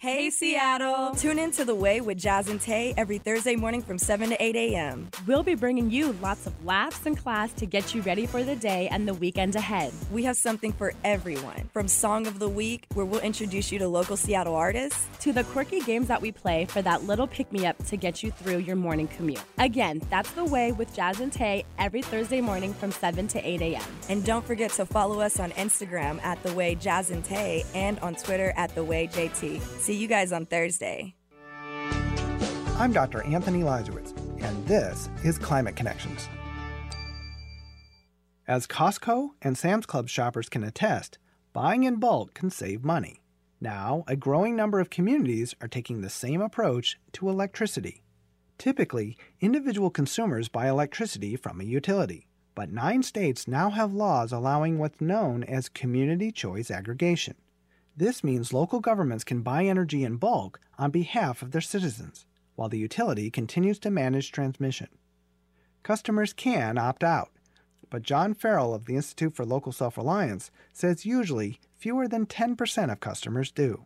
Hey 0.00 0.30
Seattle! 0.30 1.10
Tune 1.14 1.38
in 1.38 1.50
to 1.50 1.64
The 1.66 1.74
Way 1.74 2.00
with 2.00 2.16
Jazz 2.16 2.48
and 2.48 2.58
Tay 2.58 2.94
every 2.96 3.18
Thursday 3.18 3.54
morning 3.54 3.82
from 3.82 3.98
7 3.98 4.30
to 4.30 4.42
8 4.42 4.56
a.m. 4.56 5.10
We'll 5.26 5.42
be 5.42 5.54
bringing 5.54 5.90
you 5.90 6.16
lots 6.22 6.46
of 6.46 6.64
laughs 6.64 7.04
and 7.04 7.18
class 7.18 7.52
to 7.52 7.66
get 7.66 7.94
you 7.94 8.00
ready 8.00 8.24
for 8.24 8.42
the 8.42 8.56
day 8.56 8.88
and 8.88 9.06
the 9.06 9.12
weekend 9.12 9.56
ahead. 9.56 9.92
We 10.10 10.24
have 10.24 10.38
something 10.38 10.72
for 10.72 10.94
everyone 11.04 11.68
from 11.74 11.86
Song 11.86 12.26
of 12.26 12.38
the 12.38 12.48
Week, 12.48 12.86
where 12.94 13.04
we'll 13.04 13.20
introduce 13.20 13.70
you 13.70 13.78
to 13.78 13.88
local 13.88 14.16
Seattle 14.16 14.54
artists, 14.54 15.06
to 15.20 15.34
the 15.34 15.44
quirky 15.44 15.80
games 15.80 16.08
that 16.08 16.22
we 16.22 16.32
play 16.32 16.64
for 16.64 16.80
that 16.80 17.04
little 17.04 17.26
pick 17.26 17.52
me 17.52 17.66
up 17.66 17.76
to 17.88 17.98
get 17.98 18.22
you 18.22 18.30
through 18.30 18.56
your 18.56 18.76
morning 18.76 19.06
commute. 19.06 19.42
Again, 19.58 20.00
that's 20.08 20.30
The 20.30 20.46
Way 20.46 20.72
with 20.72 20.96
Jazz 20.96 21.20
and 21.20 21.30
Tay 21.30 21.66
every 21.78 22.00
Thursday 22.00 22.40
morning 22.40 22.72
from 22.72 22.90
7 22.90 23.28
to 23.28 23.46
8 23.46 23.60
a.m. 23.60 23.82
And 24.08 24.24
don't 24.24 24.46
forget 24.46 24.70
to 24.70 24.86
follow 24.86 25.20
us 25.20 25.38
on 25.38 25.50
Instagram 25.50 26.22
at 26.24 26.42
The 26.42 26.54
Way 26.54 26.74
Jazz 26.76 27.10
and 27.10 27.22
Tay 27.22 27.64
and 27.74 28.00
on 28.00 28.14
Twitter 28.14 28.54
at 28.56 28.74
The 28.74 28.82
Way 28.82 29.06
JT. 29.06 29.60
See 29.90 29.96
you 29.96 30.06
guys 30.06 30.30
on 30.30 30.46
Thursday. 30.46 31.16
I'm 32.78 32.92
Dr. 32.92 33.24
Anthony 33.24 33.62
Leiserowitz, 33.64 34.16
and 34.40 34.64
this 34.64 35.10
is 35.24 35.36
Climate 35.36 35.74
Connections. 35.74 36.28
As 38.46 38.68
Costco 38.68 39.30
and 39.42 39.58
Sam's 39.58 39.86
Club 39.86 40.08
shoppers 40.08 40.48
can 40.48 40.62
attest, 40.62 41.18
buying 41.52 41.82
in 41.82 41.96
bulk 41.96 42.34
can 42.34 42.50
save 42.50 42.84
money. 42.84 43.20
Now, 43.60 44.04
a 44.06 44.14
growing 44.14 44.54
number 44.54 44.78
of 44.78 44.90
communities 44.90 45.56
are 45.60 45.66
taking 45.66 46.02
the 46.02 46.08
same 46.08 46.40
approach 46.40 46.96
to 47.14 47.28
electricity. 47.28 48.04
Typically, 48.58 49.16
individual 49.40 49.90
consumers 49.90 50.48
buy 50.48 50.68
electricity 50.68 51.34
from 51.34 51.60
a 51.60 51.64
utility, 51.64 52.28
but 52.54 52.70
nine 52.70 53.02
states 53.02 53.48
now 53.48 53.70
have 53.70 53.92
laws 53.92 54.30
allowing 54.30 54.78
what's 54.78 55.00
known 55.00 55.42
as 55.42 55.68
community 55.68 56.30
choice 56.30 56.70
aggregation. 56.70 57.34
This 58.00 58.24
means 58.24 58.54
local 58.54 58.80
governments 58.80 59.24
can 59.24 59.42
buy 59.42 59.66
energy 59.66 60.04
in 60.04 60.16
bulk 60.16 60.58
on 60.78 60.90
behalf 60.90 61.42
of 61.42 61.50
their 61.50 61.60
citizens, 61.60 62.24
while 62.54 62.70
the 62.70 62.78
utility 62.78 63.30
continues 63.30 63.78
to 63.80 63.90
manage 63.90 64.32
transmission. 64.32 64.88
Customers 65.82 66.32
can 66.32 66.78
opt 66.78 67.04
out, 67.04 67.28
but 67.90 68.00
John 68.00 68.32
Farrell 68.32 68.72
of 68.72 68.86
the 68.86 68.96
Institute 68.96 69.36
for 69.36 69.44
Local 69.44 69.70
Self 69.70 69.98
Reliance 69.98 70.50
says 70.72 71.04
usually 71.04 71.60
fewer 71.76 72.08
than 72.08 72.24
10% 72.24 72.90
of 72.90 73.00
customers 73.00 73.50
do. 73.50 73.84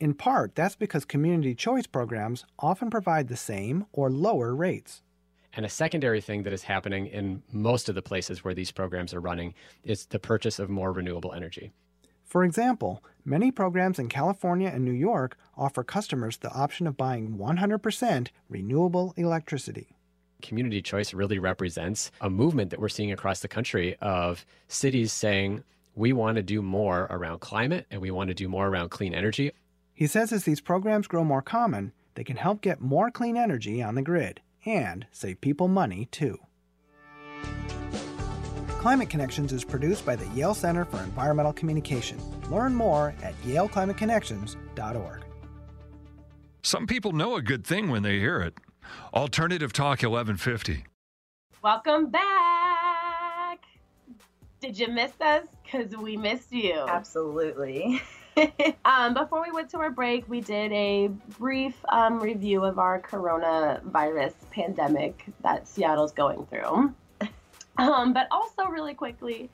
In 0.00 0.14
part, 0.14 0.54
that's 0.54 0.74
because 0.74 1.04
community 1.04 1.54
choice 1.54 1.86
programs 1.86 2.46
often 2.58 2.88
provide 2.88 3.28
the 3.28 3.36
same 3.36 3.84
or 3.92 4.08
lower 4.08 4.54
rates. 4.54 5.02
And 5.52 5.66
a 5.66 5.68
secondary 5.68 6.22
thing 6.22 6.44
that 6.44 6.54
is 6.54 6.62
happening 6.62 7.06
in 7.06 7.42
most 7.52 7.90
of 7.90 7.96
the 7.96 8.00
places 8.00 8.42
where 8.42 8.54
these 8.54 8.72
programs 8.72 9.12
are 9.12 9.20
running 9.20 9.52
is 9.84 10.06
the 10.06 10.18
purchase 10.18 10.58
of 10.58 10.70
more 10.70 10.90
renewable 10.90 11.34
energy. 11.34 11.74
For 12.32 12.44
example, 12.44 13.04
many 13.26 13.50
programs 13.50 13.98
in 13.98 14.08
California 14.08 14.70
and 14.72 14.86
New 14.86 14.90
York 14.90 15.36
offer 15.54 15.84
customers 15.84 16.38
the 16.38 16.50
option 16.50 16.86
of 16.86 16.96
buying 16.96 17.36
100% 17.36 18.28
renewable 18.48 19.12
electricity. 19.18 19.98
Community 20.40 20.80
choice 20.80 21.12
really 21.12 21.38
represents 21.38 22.10
a 22.22 22.30
movement 22.30 22.70
that 22.70 22.80
we're 22.80 22.88
seeing 22.88 23.12
across 23.12 23.40
the 23.40 23.48
country 23.48 23.96
of 24.00 24.46
cities 24.66 25.12
saying, 25.12 25.62
we 25.94 26.14
want 26.14 26.36
to 26.36 26.42
do 26.42 26.62
more 26.62 27.02
around 27.10 27.40
climate 27.40 27.84
and 27.90 28.00
we 28.00 28.10
want 28.10 28.28
to 28.28 28.34
do 28.34 28.48
more 28.48 28.66
around 28.66 28.88
clean 28.88 29.12
energy. 29.12 29.52
He 29.92 30.06
says 30.06 30.32
as 30.32 30.44
these 30.44 30.62
programs 30.62 31.08
grow 31.08 31.24
more 31.24 31.42
common, 31.42 31.92
they 32.14 32.24
can 32.24 32.36
help 32.36 32.62
get 32.62 32.80
more 32.80 33.10
clean 33.10 33.36
energy 33.36 33.82
on 33.82 33.94
the 33.94 34.00
grid 34.00 34.40
and 34.64 35.04
save 35.12 35.42
people 35.42 35.68
money 35.68 36.08
too. 36.10 36.38
Climate 38.82 39.08
Connections 39.08 39.52
is 39.52 39.62
produced 39.62 40.04
by 40.04 40.16
the 40.16 40.26
Yale 40.30 40.54
Center 40.54 40.84
for 40.84 40.96
Environmental 41.04 41.52
Communication. 41.52 42.18
Learn 42.50 42.74
more 42.74 43.14
at 43.22 43.40
yaleclimateconnections.org. 43.42 45.24
Some 46.64 46.88
people 46.88 47.12
know 47.12 47.36
a 47.36 47.42
good 47.42 47.64
thing 47.64 47.90
when 47.90 48.02
they 48.02 48.18
hear 48.18 48.40
it. 48.40 48.54
Alternative 49.14 49.72
Talk 49.72 50.02
1150. 50.02 50.84
Welcome 51.62 52.10
back. 52.10 53.60
Did 54.58 54.76
you 54.76 54.88
miss 54.88 55.12
us? 55.20 55.46
Because 55.62 55.96
we 55.96 56.16
missed 56.16 56.52
you. 56.52 56.84
Absolutely. 56.88 58.02
um, 58.84 59.14
before 59.14 59.44
we 59.46 59.52
went 59.52 59.70
to 59.70 59.78
our 59.78 59.92
break, 59.92 60.28
we 60.28 60.40
did 60.40 60.72
a 60.72 61.06
brief 61.38 61.76
um, 61.88 62.18
review 62.18 62.64
of 62.64 62.80
our 62.80 63.00
coronavirus 63.00 64.34
pandemic 64.50 65.24
that 65.44 65.68
Seattle's 65.68 66.10
going 66.10 66.46
through. 66.46 66.92
Um, 67.78 68.12
but 68.12 68.28
also, 68.30 68.66
really 68.66 68.94
quickly, 68.94 69.50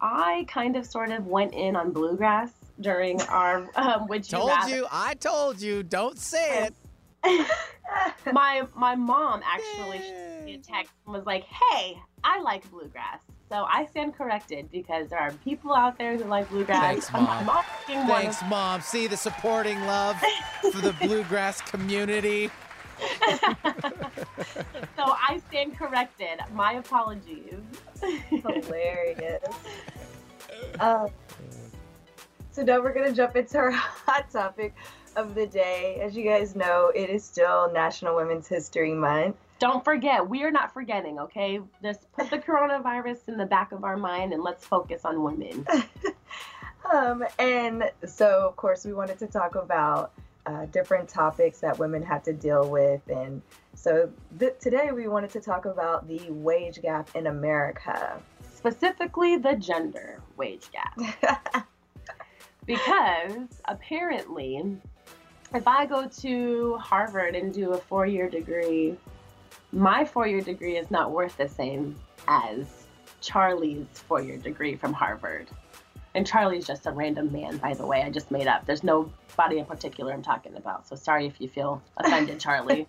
I 0.00 0.46
kind 0.48 0.76
of 0.76 0.86
sort 0.86 1.10
of 1.10 1.26
went 1.26 1.54
in 1.54 1.76
on 1.76 1.92
bluegrass 1.92 2.50
during 2.80 3.20
our 3.22 3.68
um, 3.76 4.06
Would 4.08 4.30
You 4.30 4.38
Told 4.38 4.50
Rather. 4.50 4.76
you, 4.76 4.86
I 4.90 5.14
told 5.14 5.60
you, 5.60 5.82
don't 5.82 6.18
say 6.18 6.68
it. 6.68 6.74
my 8.32 8.66
my 8.74 8.94
mom 8.94 9.42
actually 9.44 9.98
sent 9.98 10.44
me 10.44 10.54
a 10.54 10.58
text 10.58 10.92
and 11.04 11.14
was 11.14 11.26
like, 11.26 11.44
"Hey, 11.44 11.98
I 12.24 12.40
like 12.40 12.68
bluegrass." 12.70 13.20
So 13.50 13.66
I 13.68 13.86
stand 13.86 14.14
corrected 14.14 14.70
because 14.70 15.10
there 15.10 15.18
are 15.18 15.32
people 15.44 15.74
out 15.74 15.98
there 15.98 16.16
who 16.16 16.24
like 16.24 16.48
bluegrass. 16.50 16.80
Thanks, 16.80 17.12
Mom. 17.12 17.48
of 17.48 17.64
Thanks, 17.86 18.40
Mom. 18.48 18.80
See 18.80 19.08
the 19.08 19.16
supporting 19.16 19.80
love 19.86 20.16
for 20.72 20.80
the 20.80 20.92
bluegrass 21.00 21.60
community. 21.60 22.48
So 24.96 25.04
I 25.06 25.40
stand 25.48 25.78
corrected. 25.78 26.40
My 26.54 26.74
apologies. 26.74 27.54
Hilarious. 28.28 29.42
Uh, 30.78 31.08
so 32.50 32.62
now 32.62 32.80
we're 32.80 32.92
gonna 32.92 33.12
jump 33.12 33.36
into 33.36 33.56
our 33.56 33.70
hot 33.70 34.30
topic 34.30 34.74
of 35.16 35.34
the 35.34 35.46
day. 35.46 36.00
As 36.02 36.14
you 36.14 36.24
guys 36.24 36.54
know, 36.54 36.92
it 36.94 37.08
is 37.08 37.24
still 37.24 37.72
National 37.72 38.14
Women's 38.14 38.46
History 38.46 38.92
Month. 38.92 39.36
Don't 39.58 39.84
forget, 39.84 40.26
we 40.28 40.42
are 40.42 40.50
not 40.50 40.72
forgetting, 40.72 41.18
okay? 41.18 41.60
Just 41.82 42.10
put 42.12 42.30
the 42.30 42.38
coronavirus 42.38 43.28
in 43.28 43.36
the 43.36 43.46
back 43.46 43.72
of 43.72 43.84
our 43.84 43.96
mind 43.96 44.32
and 44.32 44.42
let's 44.42 44.64
focus 44.64 45.04
on 45.04 45.22
women. 45.22 45.66
Um, 46.92 47.24
and 47.38 47.90
so, 48.04 48.46
of 48.48 48.56
course, 48.56 48.84
we 48.84 48.92
wanted 48.92 49.18
to 49.20 49.26
talk 49.26 49.54
about 49.54 50.12
uh, 50.50 50.66
different 50.66 51.08
topics 51.08 51.60
that 51.60 51.78
women 51.78 52.02
have 52.02 52.22
to 52.24 52.32
deal 52.32 52.68
with. 52.68 53.00
And 53.08 53.40
so 53.74 54.10
th- 54.38 54.54
today 54.60 54.90
we 54.92 55.06
wanted 55.08 55.30
to 55.30 55.40
talk 55.40 55.64
about 55.64 56.08
the 56.08 56.20
wage 56.30 56.82
gap 56.82 57.10
in 57.14 57.28
America. 57.28 58.20
Specifically, 58.54 59.36
the 59.36 59.54
gender 59.54 60.22
wage 60.36 60.66
gap. 60.72 61.66
because 62.66 63.62
apparently, 63.66 64.78
if 65.54 65.68
I 65.68 65.86
go 65.86 66.08
to 66.08 66.76
Harvard 66.76 67.36
and 67.36 67.52
do 67.52 67.72
a 67.72 67.78
four 67.78 68.06
year 68.06 68.28
degree, 68.28 68.96
my 69.72 70.04
four 70.04 70.26
year 70.26 70.40
degree 70.40 70.76
is 70.76 70.90
not 70.90 71.12
worth 71.12 71.36
the 71.36 71.48
same 71.48 71.96
as 72.26 72.86
Charlie's 73.20 73.86
four 74.08 74.20
year 74.20 74.36
degree 74.36 74.74
from 74.74 74.92
Harvard. 74.92 75.48
And 76.14 76.26
Charlie's 76.26 76.66
just 76.66 76.86
a 76.86 76.90
random 76.90 77.32
man, 77.32 77.58
by 77.58 77.74
the 77.74 77.86
way. 77.86 78.02
I 78.02 78.10
just 78.10 78.30
made 78.30 78.46
up. 78.46 78.66
There's 78.66 78.82
nobody 78.82 79.58
in 79.58 79.64
particular 79.64 80.12
I'm 80.12 80.22
talking 80.22 80.56
about. 80.56 80.88
So 80.88 80.96
sorry 80.96 81.26
if 81.26 81.40
you 81.40 81.48
feel 81.48 81.82
offended, 81.96 82.40
Charlie. 82.40 82.86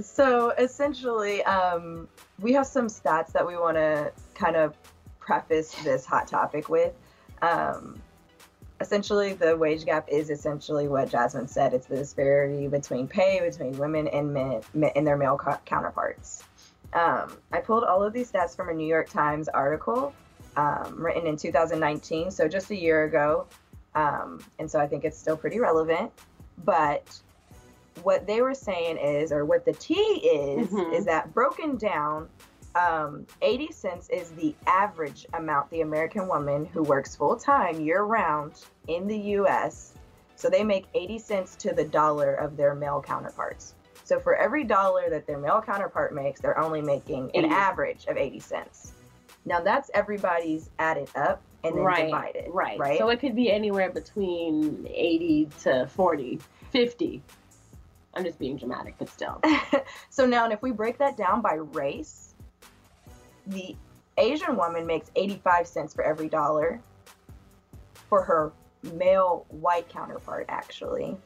So 0.00 0.50
essentially, 0.50 1.42
um, 1.44 2.08
we 2.38 2.54
have 2.54 2.66
some 2.66 2.86
stats 2.86 3.32
that 3.32 3.46
we 3.46 3.56
want 3.56 3.76
to 3.76 4.12
kind 4.34 4.56
of 4.56 4.74
preface 5.18 5.74
this 5.84 6.06
hot 6.06 6.26
topic 6.26 6.70
with. 6.70 6.94
Um, 7.42 8.00
essentially, 8.80 9.34
the 9.34 9.56
wage 9.56 9.84
gap 9.84 10.08
is 10.08 10.30
essentially 10.30 10.88
what 10.88 11.10
Jasmine 11.10 11.48
said. 11.48 11.74
It's 11.74 11.86
the 11.86 11.96
disparity 11.96 12.66
between 12.66 13.08
pay 13.08 13.40
between 13.40 13.76
women 13.76 14.08
and 14.08 14.32
men 14.32 14.62
and 14.96 15.06
their 15.06 15.18
male 15.18 15.36
co- 15.36 15.58
counterparts. 15.66 16.44
Um, 16.94 17.36
I 17.52 17.60
pulled 17.60 17.84
all 17.84 18.02
of 18.02 18.12
these 18.12 18.32
stats 18.32 18.56
from 18.56 18.70
a 18.70 18.74
New 18.74 18.86
York 18.86 19.10
Times 19.10 19.48
article 19.48 20.14
um, 20.56 20.94
written 20.96 21.26
in 21.26 21.36
2019, 21.36 22.30
so 22.30 22.48
just 22.48 22.70
a 22.70 22.76
year 22.76 23.04
ago. 23.04 23.46
Um, 23.94 24.40
and 24.58 24.70
so 24.70 24.78
I 24.78 24.86
think 24.86 25.04
it's 25.04 25.18
still 25.18 25.36
pretty 25.36 25.58
relevant. 25.58 26.12
But 26.64 27.18
what 28.02 28.26
they 28.26 28.40
were 28.42 28.54
saying 28.54 28.98
is, 28.98 29.32
or 29.32 29.44
what 29.44 29.64
the 29.64 29.72
T 29.72 29.94
is, 29.94 30.68
Mhm. 30.70 30.92
is 30.94 31.04
that 31.06 31.32
broken 31.34 31.76
down, 31.76 32.28
um, 32.74 33.26
80 33.42 33.72
cents 33.72 34.08
is 34.10 34.30
the 34.32 34.54
average 34.66 35.26
amount 35.34 35.70
the 35.70 35.80
American 35.80 36.28
woman 36.28 36.64
who 36.66 36.82
works 36.84 37.16
full 37.16 37.36
time 37.36 37.80
year 37.80 38.02
round 38.02 38.52
in 38.86 39.06
the 39.08 39.18
US 39.38 39.94
So 40.36 40.48
they 40.48 40.64
make 40.64 40.86
80 40.94 41.18
cents 41.18 41.54
to 41.56 41.74
the 41.74 41.84
dollar 41.84 42.32
of 42.32 42.56
their 42.56 42.74
male 42.74 43.02
counterparts. 43.02 43.74
So 44.04 44.18
for 44.18 44.34
every 44.36 44.64
dollar 44.64 45.10
that 45.10 45.26
their 45.26 45.36
male 45.36 45.60
counterpart 45.60 46.14
makes, 46.14 46.40
they're 46.40 46.58
only 46.58 46.80
making 46.80 47.24
an 47.34 47.44
80. 47.44 47.48
average 47.54 48.06
of 48.06 48.16
80 48.16 48.40
cents. 48.40 48.92
Now 49.44 49.60
that's 49.60 49.90
everybody's 49.94 50.70
added 50.78 51.08
up 51.16 51.42
and 51.64 51.76
then 51.76 51.84
right, 51.84 52.06
divided. 52.06 52.44
right. 52.48 52.78
Right. 52.78 52.98
So 52.98 53.08
it 53.10 53.20
could 53.20 53.36
be 53.36 53.50
anywhere 53.50 53.90
between 53.90 54.86
80 54.88 55.48
to 55.62 55.86
40, 55.88 56.40
50. 56.70 57.22
I'm 58.14 58.24
just 58.24 58.38
being 58.38 58.56
dramatic, 58.56 58.96
but 58.98 59.08
still. 59.08 59.40
so 60.10 60.26
now, 60.26 60.44
and 60.44 60.52
if 60.52 60.62
we 60.62 60.72
break 60.72 60.98
that 60.98 61.16
down 61.16 61.42
by 61.42 61.54
race, 61.54 62.34
the 63.46 63.76
Asian 64.18 64.56
woman 64.56 64.86
makes 64.86 65.10
85 65.14 65.66
cents 65.66 65.94
for 65.94 66.02
every 66.02 66.28
dollar 66.28 66.80
for 68.08 68.22
her 68.22 68.52
male 68.94 69.46
white 69.48 69.88
counterpart, 69.88 70.46
actually. 70.48 71.16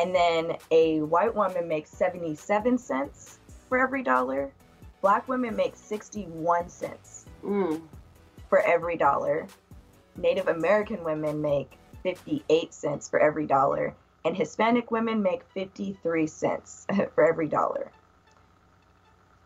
And 0.00 0.14
then 0.14 0.56
a 0.70 1.00
white 1.00 1.34
woman 1.34 1.66
makes 1.66 1.90
77 1.90 2.78
cents 2.78 3.38
for 3.68 3.78
every 3.78 4.02
dollar. 4.02 4.52
Black 5.00 5.26
women 5.28 5.56
make 5.56 5.74
61 5.74 6.68
cents 6.68 7.19
Mm. 7.44 7.80
for 8.48 8.60
every 8.62 8.96
dollar. 8.96 9.46
Native 10.16 10.48
American 10.48 11.04
women 11.04 11.40
make 11.40 11.78
58 12.02 12.74
cents 12.74 13.08
for 13.08 13.20
every 13.20 13.46
dollar. 13.46 13.94
And 14.24 14.36
Hispanic 14.36 14.90
women 14.90 15.22
make 15.22 15.42
53 15.54 16.26
cents 16.26 16.86
for 17.14 17.26
every 17.26 17.48
dollar. 17.48 17.90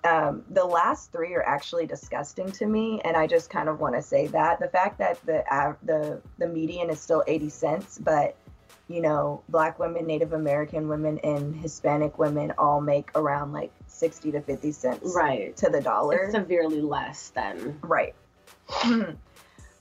Um, 0.05 0.45
the 0.51 0.65
last 0.65 1.13
three 1.13 1.35
are 1.35 1.43
actually 1.43 1.87
disgusting 1.87 2.51
to 2.53 2.67
me, 2.67 3.01
and 3.05 3.17
I 3.17 3.27
just 3.27 3.49
kind 3.49 3.71
of 3.71 3.81
want 3.81 3.95
to 3.95 4.03
say 4.03 4.27
that 4.29 4.61
the 4.61 4.69
fact 4.69 4.99
that 4.99 5.19
the 5.25 5.43
the 5.83 6.21
the 6.39 6.47
median 6.47 6.91
is 6.91 7.01
still 7.01 7.25
80 7.27 7.49
cents, 7.49 7.99
but 7.99 8.37
you 8.89 9.01
know, 9.01 9.43
black 9.49 9.79
women, 9.79 10.07
Native 10.07 10.35
American 10.35 10.89
women, 10.89 11.19
and 11.25 11.57
Hispanic 11.57 12.19
women 12.19 12.53
all 12.59 12.81
make 12.81 13.11
around 13.15 13.53
like 13.53 13.73
60 13.87 14.33
to 14.33 14.41
50 14.41 14.73
cents 14.73 15.15
right. 15.17 15.57
to 15.57 15.71
the 15.71 15.81
dollar. 15.81 16.25
It's 16.25 16.35
severely 16.35 16.81
less 16.83 17.31
than. 17.31 17.79
Right. 17.83 18.15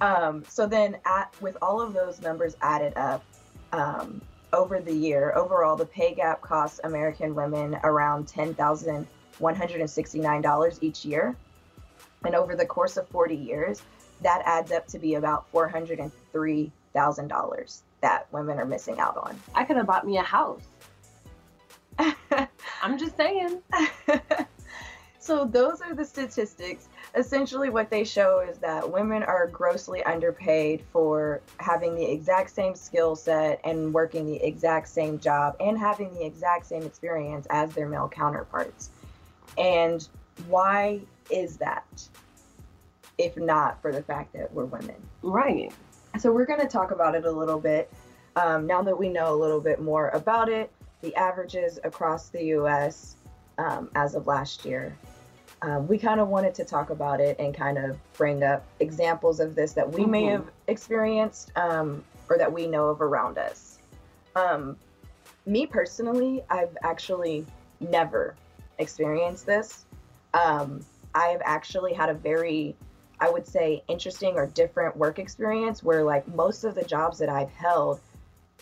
um, 0.01 0.43
so 0.47 0.67
then, 0.67 0.97
at, 1.05 1.33
with 1.41 1.57
all 1.61 1.81
of 1.81 1.93
those 1.93 2.21
numbers 2.21 2.55
added 2.61 2.93
up 2.95 3.25
um, 3.73 4.21
over 4.53 4.79
the 4.79 4.93
year, 4.93 5.33
overall, 5.35 5.75
the 5.75 5.85
pay 5.85 6.13
gap 6.13 6.39
costs 6.41 6.79
American 6.83 7.33
women 7.35 7.77
around 7.83 8.27
$10,169 8.27 10.77
each 10.81 11.03
year. 11.03 11.35
And 12.23 12.35
over 12.35 12.55
the 12.55 12.65
course 12.65 12.95
of 12.95 13.05
40 13.09 13.35
years, 13.35 13.81
that 14.21 14.41
adds 14.45 14.71
up 14.71 14.87
to 14.87 14.97
be 14.97 15.15
about 15.15 15.51
$403,000 15.51 17.81
that 18.03 18.27
women 18.33 18.59
are 18.59 18.65
missing 18.65 18.99
out 18.99 19.15
on. 19.15 19.39
I 19.55 19.63
could 19.63 19.77
have 19.77 19.87
bought 19.87 20.05
me 20.05 20.17
a 20.17 20.21
house. 20.21 20.61
I'm 22.81 22.97
just 22.97 23.15
saying. 23.15 23.61
so 25.19 25.45
those 25.45 25.79
are 25.79 25.95
the 25.95 26.03
statistics. 26.03 26.89
Essentially, 27.15 27.69
what 27.69 27.89
they 27.89 28.03
show 28.03 28.41
is 28.41 28.57
that 28.57 28.91
women 28.91 29.23
are 29.23 29.47
grossly 29.47 30.03
underpaid 30.03 30.83
for 30.91 31.39
having 31.59 31.95
the 31.95 32.03
exact 32.03 32.49
same 32.49 32.75
skill 32.75 33.15
set 33.15 33.61
and 33.63 33.93
working 33.93 34.25
the 34.25 34.45
exact 34.45 34.89
same 34.89 35.17
job 35.17 35.55
and 35.61 35.77
having 35.77 36.13
the 36.13 36.25
exact 36.25 36.65
same 36.65 36.83
experience 36.83 37.47
as 37.51 37.73
their 37.73 37.87
male 37.87 38.09
counterparts. 38.09 38.89
And 39.57 40.05
why 40.47 40.99
is 41.29 41.55
that? 41.57 41.85
If 43.17 43.37
not 43.37 43.81
for 43.81 43.93
the 43.93 44.03
fact 44.03 44.33
that 44.33 44.53
we're 44.53 44.65
women. 44.65 44.95
Right. 45.21 45.71
So 46.19 46.31
we're 46.31 46.45
going 46.45 46.59
to 46.59 46.67
talk 46.67 46.91
about 46.91 47.15
it 47.15 47.25
a 47.25 47.31
little 47.31 47.59
bit 47.59 47.91
um, 48.35 48.67
now 48.67 48.81
that 48.83 48.97
we 48.97 49.09
know 49.09 49.33
a 49.33 49.37
little 49.37 49.59
bit 49.59 49.81
more 49.81 50.09
about 50.09 50.47
it, 50.49 50.71
the 51.01 51.15
averages 51.15 51.79
across 51.83 52.29
the 52.29 52.43
U.S. 52.45 53.15
Um, 53.57 53.89
as 53.95 54.15
of 54.15 54.27
last 54.27 54.63
year. 54.65 54.95
Um, 55.61 55.87
we 55.87 55.97
kind 55.97 56.19
of 56.19 56.27
wanted 56.27 56.53
to 56.55 56.65
talk 56.65 56.89
about 56.89 57.21
it 57.21 57.37
and 57.39 57.53
kind 57.55 57.77
of 57.77 57.97
bring 58.13 58.43
up 58.43 58.65
examples 58.79 59.39
of 59.39 59.55
this 59.55 59.73
that 59.73 59.89
we 59.89 60.05
may 60.05 60.23
Mhm. 60.23 60.31
have 60.31 60.45
experienced 60.67 61.51
um, 61.55 62.03
or 62.29 62.37
that 62.37 62.51
we 62.51 62.67
know 62.67 62.89
of 62.89 63.01
around 63.01 63.37
us. 63.37 63.79
Um, 64.35 64.75
me 65.45 65.65
personally, 65.65 66.43
I've 66.49 66.75
actually 66.83 67.45
never 67.79 68.35
experienced 68.77 69.45
this. 69.45 69.85
Um, 70.33 70.81
I've 71.15 71.41
actually 71.45 71.93
had 71.93 72.09
a 72.09 72.13
very 72.13 72.75
I 73.19 73.29
would 73.29 73.47
say 73.47 73.83
interesting 73.87 74.35
or 74.35 74.47
different 74.47 74.97
work 74.97 75.19
experience 75.19 75.83
where 75.83 76.03
like 76.03 76.27
most 76.35 76.63
of 76.63 76.75
the 76.75 76.83
jobs 76.83 77.17
that 77.19 77.29
I've 77.29 77.51
held, 77.51 77.99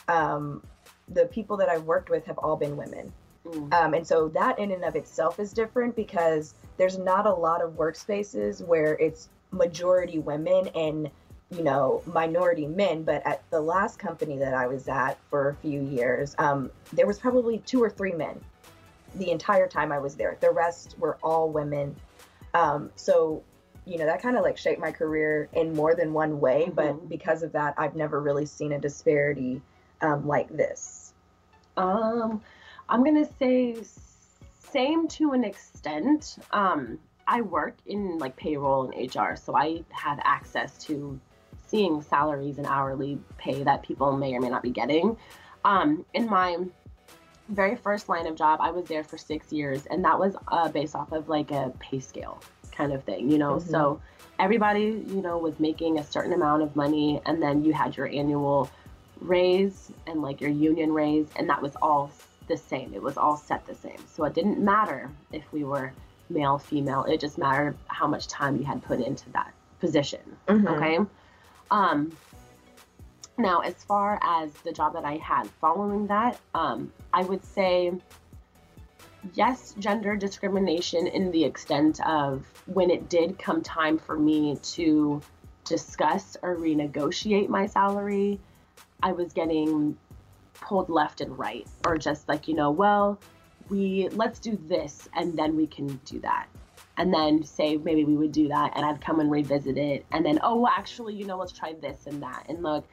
um, 0.08 0.64
the 1.10 1.26
people 1.26 1.58
that 1.58 1.70
I've 1.70 1.84
worked 1.84 2.10
with 2.10 2.26
have 2.26 2.38
all 2.38 2.56
been 2.56 2.78
women. 2.78 3.12
Mm. 3.46 3.74
Um, 3.74 3.94
and 3.94 4.06
so 4.06 4.28
that 4.30 4.60
in 4.60 4.72
and 4.72 4.84
of 4.84 4.96
itself 4.96 5.40
is 5.40 5.52
different 5.52 5.96
because 5.96 6.54
there's 6.78 6.98
not 6.98 7.26
a 7.26 7.34
lot 7.34 7.64
of 7.64 7.72
workspaces 7.74 8.66
where 8.66 8.94
it's 8.96 9.30
majority 9.52 10.20
women 10.20 10.68
and 10.70 11.10
you 11.50 11.64
know 11.64 12.02
minority 12.06 12.66
men 12.66 13.04
but 13.04 13.26
at 13.28 13.44
the 13.52 13.60
last 13.60 14.00
company 14.00 14.38
that 14.38 14.54
i 14.54 14.66
was 14.66 14.88
at 14.88 15.18
for 15.30 15.50
a 15.50 15.56
few 15.56 15.82
years 15.82 16.34
um, 16.38 16.72
there 16.94 17.06
was 17.06 17.20
probably 17.20 17.58
two 17.60 17.84
or 17.84 17.90
three 17.90 18.14
men 18.14 18.40
the 19.16 19.30
entire 19.30 19.68
time 19.68 19.92
i 19.92 20.00
was 20.00 20.16
there 20.16 20.38
the 20.40 20.50
rest 20.50 20.96
were 20.98 21.18
all 21.22 21.50
women 21.50 21.94
um, 22.54 22.90
so 22.96 23.44
you 23.92 23.98
know 23.98 24.06
that 24.06 24.22
kind 24.22 24.38
of 24.38 24.44
like 24.44 24.58
shaped 24.58 24.80
my 24.80 24.92
career 24.92 25.50
in 25.54 25.76
more 25.76 25.94
than 25.96 26.14
one 26.14 26.40
way 26.40 26.72
but 26.74 26.94
Mhm. 26.94 27.10
because 27.10 27.44
of 27.44 27.52
that 27.52 27.74
i've 27.78 27.96
never 27.96 28.22
really 28.22 28.46
seen 28.46 28.72
a 28.72 28.80
disparity 28.80 29.62
um, 30.02 30.26
like 30.26 30.48
this 30.50 31.14
Um, 31.78 32.42
I'm 32.90 33.04
gonna 33.04 33.30
say 33.40 33.78
same 34.60 35.08
to 35.10 35.32
an 35.32 35.44
extent. 35.44 36.38
Um, 36.52 37.00
I 37.28 37.42
work 37.42 37.76
in 37.86 38.18
like 38.20 38.36
payroll 38.36 38.90
and 38.90 39.16
HR, 39.16 39.36
so 39.36 39.56
I 39.56 39.84
have 39.90 40.20
access 40.24 40.78
to 40.86 41.20
seeing 41.68 42.02
salaries 42.02 42.58
and 42.58 42.68
hourly 42.68 43.20
pay 43.38 43.64
that 43.64 43.84
people 43.84 44.12
may 44.18 44.34
or 44.36 44.42
may 44.42 44.50
not 44.50 44.64
be 44.64 44.70
getting. 44.72 45.16
Um, 45.64 46.06
in 46.14 46.30
my 46.30 46.58
very 47.50 47.76
first 47.76 48.10
line 48.10 48.28
of 48.28 48.36
job, 48.36 48.60
I 48.62 48.72
was 48.72 48.86
there 48.86 49.04
for 49.04 49.18
six 49.18 49.52
years, 49.54 49.86
and 49.86 50.04
that 50.04 50.20
was 50.20 50.36
uh, 50.50 50.68
based 50.70 50.96
off 50.96 51.12
of 51.14 51.30
like 51.30 51.52
a 51.52 51.72
pay 51.80 52.00
scale 52.00 52.42
kind 52.82 52.94
of 52.94 53.04
thing, 53.04 53.30
you 53.30 53.38
know. 53.38 53.54
Mhm. 53.56 53.70
So 53.70 54.02
everybody, 54.40 55.04
you 55.08 55.22
know, 55.22 55.38
was 55.38 55.60
making 55.60 56.00
a 56.00 56.04
certain 56.04 56.34
amount 56.34 56.64
of 56.64 56.76
money, 56.76 57.22
and 57.26 57.42
then 57.42 57.64
you 57.64 57.74
had 57.74 57.96
your 57.96 58.08
annual 58.08 58.70
raise 59.20 59.92
and 60.08 60.22
like 60.22 60.42
your 60.42 60.50
union 60.50 60.92
raise, 60.94 61.28
and 61.36 61.48
that 61.50 61.62
was 61.62 61.76
all 61.82 62.10
the 62.48 62.58
same. 62.58 62.94
It 62.94 63.02
was 63.02 63.18
all 63.18 63.38
set 63.38 63.66
the 63.68 63.76
same. 63.76 64.02
So 64.08 64.24
it 64.24 64.34
didn't 64.34 64.60
matter 64.60 65.10
if 65.32 65.44
we 65.54 65.64
were 65.64 65.94
male, 66.30 66.58
female. 66.58 67.04
It 67.04 67.20
just 67.20 67.38
mattered 67.38 67.76
how 67.88 68.08
much 68.08 68.28
time 68.28 68.58
you 68.58 68.64
had 68.64 68.82
put 68.84 69.00
into 69.00 69.30
that 69.32 69.54
position. 69.80 70.22
Mhm. 70.48 70.68
Okay. 70.76 71.00
Um, 71.70 72.12
now, 73.38 73.60
as 73.60 73.76
far 73.84 74.20
as 74.22 74.52
the 74.66 74.72
job 74.72 74.94
that 74.94 75.06
I 75.06 75.18
had 75.18 75.50
following 75.62 76.08
that, 76.08 76.38
um, 76.54 76.92
I 77.14 77.24
would 77.24 77.44
say 77.44 77.94
yes, 79.34 79.74
gender 79.80 80.16
discrimination 80.16 81.08
in 81.08 81.32
the 81.32 81.44
extent 81.44 82.00
of 82.06 82.46
when 82.66 82.90
it 82.90 83.10
did 83.10 83.38
come 83.38 83.62
time 83.62 83.98
for 83.98 84.18
me 84.18 84.58
to 84.64 85.22
discuss 85.66 86.38
or 86.42 86.56
renegotiate 86.56 87.48
my 87.48 87.66
salary, 87.66 88.40
I 89.04 89.12
was 89.12 89.34
getting 89.34 89.98
pulled 90.56 90.90
left 90.90 91.22
and 91.22 91.38
right, 91.38 91.68
or 91.86 91.98
just 91.98 92.28
like, 92.28 92.48
you 92.48 92.56
know, 92.56 92.72
well, 92.72 93.20
we 93.70 94.10
let's 94.10 94.40
do 94.40 94.58
this 94.68 95.08
and 95.16 95.38
then 95.38 95.56
we 95.56 95.68
can 95.68 95.88
do 96.06 96.20
that. 96.20 96.48
And 96.98 97.14
then 97.14 97.44
say 97.44 97.78
maybe 97.78 98.04
we 98.04 98.16
would 98.16 98.32
do 98.32 98.50
that 98.50 98.74
and 98.76 98.86
I'd 98.86 99.02
come 99.02 99.20
and 99.20 99.32
revisit 99.32 99.78
it 99.78 100.06
and 100.12 100.26
then 100.26 100.40
oh 100.44 100.58
well, 100.58 100.74
actually, 100.76 101.16
you 101.16 101.26
know, 101.26 101.38
let's 101.38 101.52
try 101.52 101.74
this 101.74 102.06
and 102.06 102.22
that. 102.22 102.46
And 102.50 102.62
look, 102.64 102.88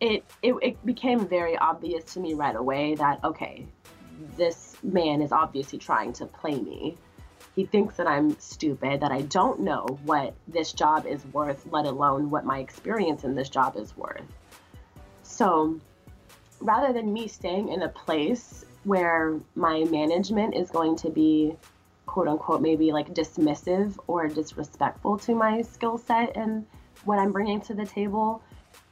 it, 0.00 0.24
it 0.42 0.54
it 0.62 0.86
became 0.86 1.26
very 1.26 1.56
obvious 1.56 2.12
to 2.14 2.20
me 2.20 2.34
right 2.34 2.54
away 2.54 2.94
that 2.96 3.24
okay, 3.24 3.66
this 4.36 4.71
man 4.82 5.22
is 5.22 5.32
obviously 5.32 5.78
trying 5.78 6.12
to 6.14 6.26
play 6.26 6.58
me. 6.58 6.96
He 7.54 7.66
thinks 7.66 7.96
that 7.96 8.06
I'm 8.06 8.38
stupid, 8.40 9.00
that 9.00 9.12
I 9.12 9.22
don't 9.22 9.60
know 9.60 9.98
what 10.04 10.34
this 10.48 10.72
job 10.72 11.06
is 11.06 11.24
worth, 11.26 11.66
let 11.70 11.84
alone 11.84 12.30
what 12.30 12.44
my 12.44 12.58
experience 12.58 13.24
in 13.24 13.34
this 13.34 13.48
job 13.48 13.76
is 13.76 13.96
worth. 13.96 14.22
So 15.22 15.78
rather 16.60 16.92
than 16.92 17.12
me 17.12 17.28
staying 17.28 17.68
in 17.68 17.82
a 17.82 17.88
place 17.88 18.64
where 18.84 19.38
my 19.54 19.84
management 19.84 20.54
is 20.54 20.70
going 20.70 20.96
to 20.96 21.10
be 21.10 21.56
quote 22.06 22.28
unquote 22.28 22.60
maybe 22.60 22.92
like 22.92 23.14
dismissive 23.14 23.96
or 24.06 24.28
disrespectful 24.28 25.16
to 25.16 25.34
my 25.34 25.62
skill 25.62 25.96
set 25.96 26.36
and 26.36 26.66
what 27.04 27.18
I'm 27.18 27.32
bringing 27.32 27.60
to 27.62 27.74
the 27.74 27.86
table, 27.86 28.42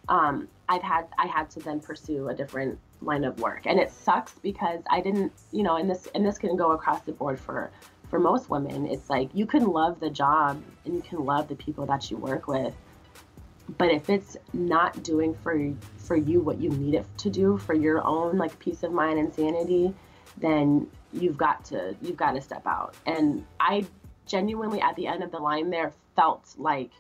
um, 0.09 0.49
I've 0.68 0.82
had 0.82 1.07
I 1.18 1.26
had 1.26 1.51
to 1.51 1.61
then 1.61 1.80
pursue 1.80 2.28
a 2.28 2.34
different 2.34 2.78
line 3.03 3.25
of 3.25 3.41
work, 3.41 3.63
and 3.67 3.79
it 3.81 3.91
sucks 3.93 4.33
because 4.43 4.83
I 4.91 5.01
didn't, 5.01 5.33
you 5.53 5.63
know, 5.63 5.77
and 5.77 5.91
this 5.91 6.09
and 6.15 6.25
this 6.27 6.39
can 6.39 6.57
go 6.57 6.73
across 6.73 7.03
the 7.03 7.13
board 7.13 7.39
for 7.41 7.71
for 8.09 8.19
most 8.19 8.51
women. 8.51 8.87
It's 8.87 9.09
like 9.11 9.31
you 9.35 9.47
can 9.47 9.67
love 9.67 10.01
the 10.01 10.11
job 10.11 10.63
and 10.85 10.95
you 10.95 11.03
can 11.03 11.25
love 11.25 11.49
the 11.49 11.57
people 11.57 11.87
that 11.87 12.11
you 12.11 12.17
work 12.17 12.49
with, 12.49 12.75
But 13.79 13.91
if 13.91 14.11
it's 14.11 14.37
not 14.53 15.03
doing 15.03 15.35
for 15.35 15.73
for 15.99 16.17
you 16.17 16.41
what 16.41 16.61
you 16.61 16.71
need 16.71 16.95
it 16.95 17.07
to 17.19 17.31
do 17.31 17.59
for 17.59 17.75
your 17.75 18.05
own 18.07 18.39
like 18.39 18.59
peace 18.59 18.83
of 18.83 18.93
mind 18.93 19.19
and 19.19 19.33
sanity, 19.35 19.95
then 20.37 20.89
you've 21.13 21.37
got 21.37 21.65
to 21.67 21.97
you've 22.01 22.17
got 22.17 22.33
to 22.33 22.41
step 22.41 22.67
out. 22.67 22.97
And 23.07 23.47
I 23.61 23.87
genuinely 24.27 24.81
at 24.81 24.97
the 24.97 25.07
end 25.07 25.23
of 25.23 25.31
the 25.31 25.39
line 25.39 25.71
there 25.71 25.93
felt 26.17 26.55
like 26.59 26.91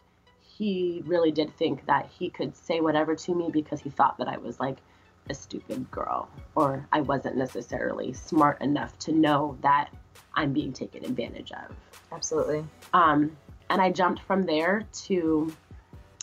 he 0.40 1.02
really 1.06 1.32
did 1.32 1.56
think 1.56 1.86
that 1.86 2.06
he 2.18 2.30
could 2.30 2.56
say 2.56 2.80
whatever 2.80 3.16
to 3.16 3.34
me 3.34 3.50
because 3.50 3.80
he 3.80 3.90
thought 3.90 4.18
that 4.18 4.28
I 4.28 4.38
was 4.38 4.60
like 4.60 4.78
a 5.30 5.34
stupid 5.34 5.90
girl 5.90 6.28
or 6.54 6.86
I 6.92 7.00
wasn't 7.00 7.36
necessarily 7.36 8.12
smart 8.12 8.60
enough 8.60 8.98
to 9.00 9.12
know 9.12 9.56
that 9.62 9.90
I'm 10.34 10.52
being 10.52 10.72
taken 10.72 11.04
advantage 11.04 11.52
of. 11.52 11.74
Absolutely. 12.12 12.64
Um, 12.92 13.36
and 13.70 13.80
I 13.80 13.90
jumped 13.90 14.22
from 14.22 14.42
there 14.42 14.84
to 15.06 15.54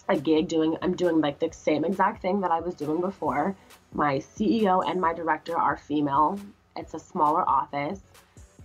a 0.10 0.18
gig 0.18 0.48
doing, 0.48 0.78
I'm 0.82 0.96
doing 0.96 1.22
like 1.22 1.40
the 1.40 1.52
same 1.52 1.84
exact 1.86 2.22
thing 2.22 2.42
that 2.42 2.52
I 2.52 2.60
was 2.60 2.76
doing 2.76 3.02
before. 3.02 3.56
My 3.94 4.18
CEO 4.18 4.88
and 4.88 5.02
my 5.02 5.14
director 5.14 5.58
are 5.58 5.78
female. 5.78 6.40
It's 6.76 6.94
a 6.94 7.00
smaller 7.00 7.48
office. 7.48 8.02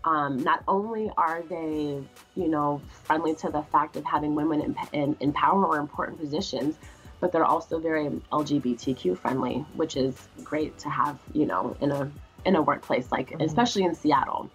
Um, 0.04 0.42
not 0.42 0.64
only 0.66 1.12
are 1.16 1.42
they, 1.42 2.02
you 2.34 2.48
know, 2.48 2.82
friendly 3.04 3.34
to 3.36 3.50
the 3.50 3.62
fact 3.62 3.96
of 3.96 4.04
having 4.04 4.34
women 4.34 4.60
in, 4.60 4.76
in, 4.92 5.16
in 5.20 5.32
power 5.32 5.64
or 5.64 5.78
important 5.78 6.18
positions, 6.18 6.76
but 7.22 7.30
they're 7.30 7.44
also 7.44 7.78
very 7.78 8.08
LGBTQ 8.32 9.16
friendly, 9.16 9.64
which 9.74 9.96
is 9.96 10.28
great 10.42 10.76
to 10.78 10.90
have, 10.90 11.20
you 11.32 11.46
know, 11.46 11.76
in 11.80 11.92
a 11.92 12.10
in 12.44 12.56
a 12.56 12.60
workplace 12.60 13.12
like, 13.12 13.30
mm-hmm. 13.30 13.42
especially 13.42 13.84
in 13.84 13.94
Seattle. 13.94 14.50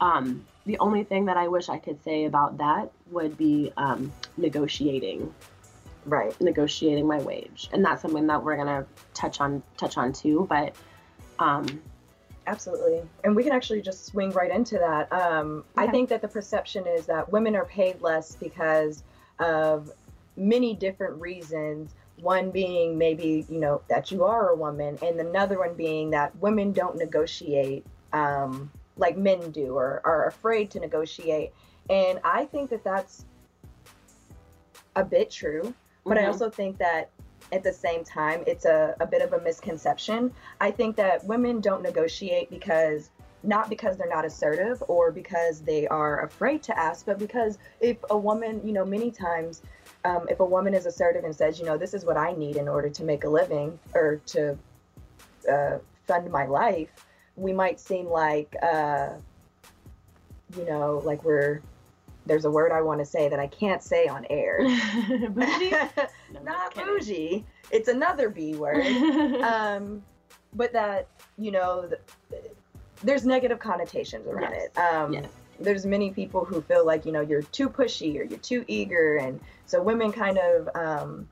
Um, 0.00 0.46
the 0.64 0.78
only 0.78 1.02
thing 1.02 1.24
that 1.24 1.36
I 1.36 1.48
wish 1.48 1.68
I 1.68 1.78
could 1.78 2.00
say 2.04 2.26
about 2.26 2.58
that 2.58 2.92
would 3.10 3.36
be 3.36 3.72
um, 3.76 4.12
negotiating, 4.36 5.34
right? 6.06 6.40
Negotiating 6.40 7.04
my 7.04 7.18
wage, 7.18 7.68
and 7.72 7.84
that's 7.84 8.00
something 8.00 8.28
that 8.28 8.44
we're 8.44 8.56
gonna 8.56 8.86
touch 9.12 9.40
on 9.40 9.60
touch 9.76 9.98
on 9.98 10.12
too. 10.12 10.46
But 10.48 10.76
um, 11.40 11.66
absolutely, 12.46 13.02
and 13.24 13.34
we 13.34 13.42
can 13.42 13.50
actually 13.50 13.82
just 13.82 14.06
swing 14.06 14.30
right 14.30 14.52
into 14.52 14.78
that. 14.78 15.12
Um, 15.12 15.64
okay. 15.76 15.88
I 15.88 15.90
think 15.90 16.10
that 16.10 16.22
the 16.22 16.28
perception 16.28 16.86
is 16.86 17.06
that 17.06 17.32
women 17.32 17.56
are 17.56 17.64
paid 17.64 18.00
less 18.00 18.36
because 18.36 19.02
of 19.40 19.90
many 20.38 20.74
different 20.74 21.20
reasons. 21.20 21.94
One 22.20 22.50
being 22.50 22.98
maybe, 22.98 23.46
you 23.48 23.60
know, 23.60 23.82
that 23.88 24.10
you 24.10 24.24
are 24.24 24.48
a 24.48 24.56
woman, 24.56 24.98
and 25.02 25.20
another 25.20 25.58
one 25.58 25.74
being 25.74 26.10
that 26.10 26.34
women 26.40 26.72
don't 26.72 26.96
negotiate 26.96 27.86
um, 28.12 28.70
like 28.96 29.16
men 29.16 29.50
do 29.50 29.76
or 29.76 30.00
are 30.04 30.26
afraid 30.26 30.70
to 30.72 30.80
negotiate. 30.80 31.52
And 31.88 32.18
I 32.24 32.44
think 32.44 32.70
that 32.70 32.82
that's 32.82 33.24
a 34.96 35.04
bit 35.04 35.30
true, 35.30 35.72
but 36.04 36.16
mm-hmm. 36.16 36.24
I 36.24 36.26
also 36.26 36.50
think 36.50 36.78
that 36.78 37.10
at 37.52 37.62
the 37.62 37.72
same 37.72 38.04
time, 38.04 38.42
it's 38.46 38.64
a, 38.64 38.94
a 39.00 39.06
bit 39.06 39.22
of 39.22 39.32
a 39.32 39.40
misconception. 39.40 40.32
I 40.60 40.70
think 40.70 40.96
that 40.96 41.24
women 41.24 41.60
don't 41.60 41.82
negotiate 41.82 42.50
because 42.50 43.10
not 43.42 43.70
because 43.70 43.96
they're 43.96 44.08
not 44.08 44.24
assertive 44.24 44.82
or 44.88 45.12
because 45.12 45.60
they 45.60 45.86
are 45.86 46.24
afraid 46.24 46.62
to 46.64 46.78
ask, 46.78 47.06
but 47.06 47.18
because 47.18 47.58
if 47.80 47.96
a 48.10 48.18
woman, 48.18 48.60
you 48.64 48.72
know, 48.72 48.84
many 48.84 49.10
times 49.10 49.62
um, 50.04 50.26
if 50.30 50.40
a 50.40 50.44
woman 50.44 50.74
is 50.74 50.86
assertive 50.86 51.24
and 51.24 51.34
says, 51.34 51.58
you 51.58 51.66
know, 51.66 51.76
this 51.76 51.94
is 51.94 52.04
what 52.04 52.16
I 52.16 52.32
need 52.32 52.56
in 52.56 52.68
order 52.68 52.88
to 52.88 53.04
make 53.04 53.24
a 53.24 53.28
living 53.28 53.78
or 53.94 54.20
to 54.26 54.58
uh, 55.50 55.78
fund 56.06 56.30
my 56.30 56.46
life, 56.46 57.06
we 57.36 57.52
might 57.52 57.80
seem 57.80 58.06
like, 58.06 58.54
uh, 58.62 59.10
you 60.56 60.64
know, 60.64 61.02
like 61.04 61.22
we're 61.24 61.60
there's 62.26 62.44
a 62.44 62.50
word 62.50 62.72
I 62.72 62.82
want 62.82 63.00
to 63.00 63.06
say 63.06 63.30
that 63.30 63.40
I 63.40 63.46
can't 63.46 63.82
say 63.82 64.06
on 64.06 64.26
air. 64.28 64.58
bougie? 65.30 65.72
No, 66.30 66.42
Not 66.42 66.74
bougie. 66.74 67.46
It's 67.70 67.88
another 67.88 68.28
B 68.28 68.54
word. 68.54 68.84
um, 69.42 70.02
but 70.52 70.70
that, 70.74 71.08
you 71.38 71.50
know, 71.50 71.88
there's 73.02 73.24
negative 73.24 73.58
connotations 73.58 74.26
around 74.26 74.52
yes. 74.52 74.66
it. 74.66 74.78
Um, 74.78 75.12
yes 75.14 75.30
there's 75.60 75.84
many 75.84 76.10
people 76.10 76.44
who 76.44 76.60
feel 76.62 76.86
like 76.86 77.04
you 77.04 77.12
know 77.12 77.20
you're 77.20 77.42
too 77.42 77.68
pushy 77.68 78.18
or 78.18 78.24
you're 78.24 78.38
too 78.38 78.64
eager. 78.68 79.16
And 79.16 79.40
so 79.68 79.82
women 79.82 80.12
kind 80.12 80.38
of 80.38 80.68
um, 80.74 81.28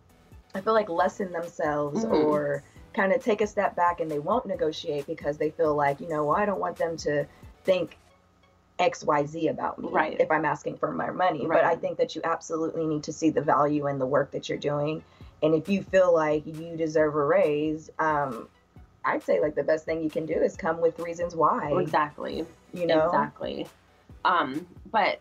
i 0.57 0.61
feel 0.61 0.73
like 0.73 0.89
lessen 0.89 1.33
themselves 1.33 2.05
mm-hmm. 2.05 2.15
or 2.15 2.63
kind 2.95 3.13
of 3.13 3.23
take 3.23 3.41
a 3.41 3.47
step 3.47 3.77
back 3.77 4.01
and 4.01 4.11
they 4.11 4.19
won't 4.19 4.47
negotiate 4.47 5.07
because 5.07 5.37
they 5.37 5.51
feel 5.51 5.75
like 5.75 6.01
you 6.01 6.09
know 6.09 6.25
well, 6.25 6.37
i 6.37 6.47
don't 6.47 6.61
want 6.61 6.77
them 6.77 6.97
to 6.97 7.27
think 7.65 7.99
xyz 8.79 9.51
about 9.51 9.79
me 9.79 9.89
right. 9.91 10.21
if 10.21 10.31
i'm 10.31 10.45
asking 10.45 10.77
for 10.77 10.93
my 10.93 11.11
money. 11.11 11.47
Right. 11.47 11.63
but 11.63 11.65
i 11.65 11.75
think 11.77 11.99
that 11.99 12.15
you 12.15 12.21
absolutely 12.25 12.87
need 12.87 13.03
to 13.05 13.13
see 13.13 13.31
the 13.31 13.41
value 13.41 13.87
in 13.87 13.99
the 13.99 14.07
work 14.07 14.31
that 14.33 14.49
you're 14.49 14.59
doing. 14.59 15.03
And 15.43 15.55
if 15.55 15.69
you 15.69 15.83
feel 15.83 16.15
like 16.15 16.47
you 16.47 16.77
deserve 16.77 17.15
a 17.15 17.25
raise 17.25 17.91
um, 17.99 18.49
i'd 19.05 19.23
say 19.23 19.41
like 19.41 19.55
the 19.55 19.63
best 19.63 19.85
thing 19.85 20.03
you 20.03 20.11
can 20.11 20.27
do 20.27 20.35
is 20.35 20.57
come 20.57 20.81
with 20.81 20.99
reasons 20.99 21.35
why. 21.35 21.73
Exactly. 21.79 22.45
You 22.73 22.87
know? 22.87 23.07
Exactly 23.07 23.67
um, 24.27 24.67
but 24.91 25.21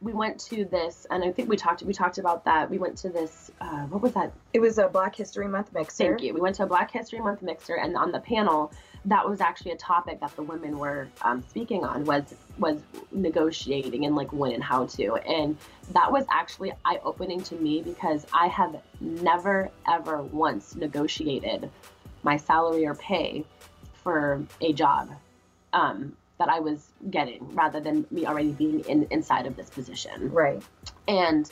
we 0.00 0.12
went 0.12 0.38
to 0.38 0.66
this, 0.66 1.06
and 1.10 1.24
I 1.24 1.32
think 1.32 1.48
we 1.48 1.56
talked 1.56 1.82
we 1.82 1.94
talked 1.94 2.18
about 2.18 2.44
that. 2.44 2.70
We 2.70 2.76
went 2.76 2.98
to 2.98 3.08
this. 3.08 3.50
Uh, 3.60 3.84
what 3.86 4.02
was 4.02 4.12
that? 4.12 4.32
It 4.52 4.60
was 4.60 4.76
a 4.76 4.86
Black 4.88 5.16
History 5.16 5.48
Month 5.48 5.72
mixer. 5.72 6.08
Thank 6.08 6.22
you. 6.22 6.34
We 6.34 6.40
went 6.40 6.56
to 6.56 6.64
a 6.64 6.66
Black 6.66 6.90
History 6.90 7.20
Month 7.20 7.40
mixer, 7.40 7.76
and 7.76 7.96
on 7.96 8.12
the 8.12 8.20
panel, 8.20 8.70
that 9.06 9.26
was 9.26 9.40
actually 9.40 9.72
a 9.72 9.76
topic 9.76 10.20
that 10.20 10.36
the 10.36 10.42
women 10.42 10.78
were 10.78 11.08
um, 11.22 11.42
speaking 11.48 11.84
on 11.84 12.04
was 12.04 12.34
was 12.58 12.78
negotiating 13.12 14.04
and 14.04 14.14
like 14.14 14.30
when 14.32 14.52
and 14.52 14.62
how 14.62 14.84
to, 14.86 15.14
and 15.14 15.56
that 15.92 16.12
was 16.12 16.26
actually 16.30 16.72
eye 16.84 17.00
opening 17.02 17.42
to 17.44 17.54
me 17.54 17.80
because 17.80 18.26
I 18.32 18.48
have 18.48 18.76
never 19.00 19.70
ever 19.88 20.22
once 20.22 20.76
negotiated 20.76 21.70
my 22.22 22.36
salary 22.36 22.84
or 22.84 22.94
pay 22.94 23.44
for 24.02 24.44
a 24.60 24.74
job. 24.74 25.10
Um, 25.72 26.14
that 26.38 26.48
I 26.48 26.60
was 26.60 26.88
getting 27.10 27.54
rather 27.54 27.80
than 27.80 28.06
me 28.10 28.26
already 28.26 28.52
being 28.52 28.80
in 28.80 29.06
inside 29.10 29.46
of 29.46 29.56
this 29.56 29.70
position. 29.70 30.32
Right. 30.32 30.62
And 31.06 31.50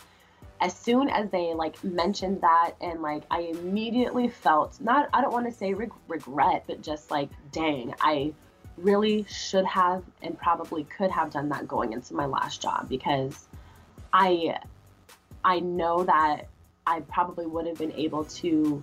as 0.61 0.76
soon 0.76 1.09
as 1.09 1.28
they 1.30 1.55
like 1.55 1.83
mentioned 1.83 2.41
that 2.41 2.74
and 2.80 3.03
like 3.03 3.24
I 3.30 3.41
immediately 3.41 4.28
felt 4.28 4.80
not 4.80 5.09
I 5.12 5.20
don't 5.20 5.33
want 5.33 5.47
to 5.47 5.53
say 5.53 5.74
reg- 5.74 5.93
regret 6.07 6.64
but 6.68 6.83
just 6.83 7.11
like 7.11 7.30
dang 7.51 7.95
I 8.01 8.33
really 8.76 9.24
should 9.28 9.66
have 9.66 10.05
and 10.22 10.39
probably 10.39 10.85
could 10.85 11.11
have 11.11 11.30
done 11.30 11.49
that 11.51 11.66
going 11.66 11.93
into 11.93 12.14
my 12.14 12.26
last 12.26 12.62
job 12.62 12.89
because 12.89 13.49
I 14.12 14.59
I 15.45 15.59
know 15.59 16.05
that 16.05 16.49
I 16.87 17.01
probably 17.01 17.47
would 17.47 17.66
have 17.66 17.78
been 17.78 17.93
able 17.93 18.24
to 18.24 18.83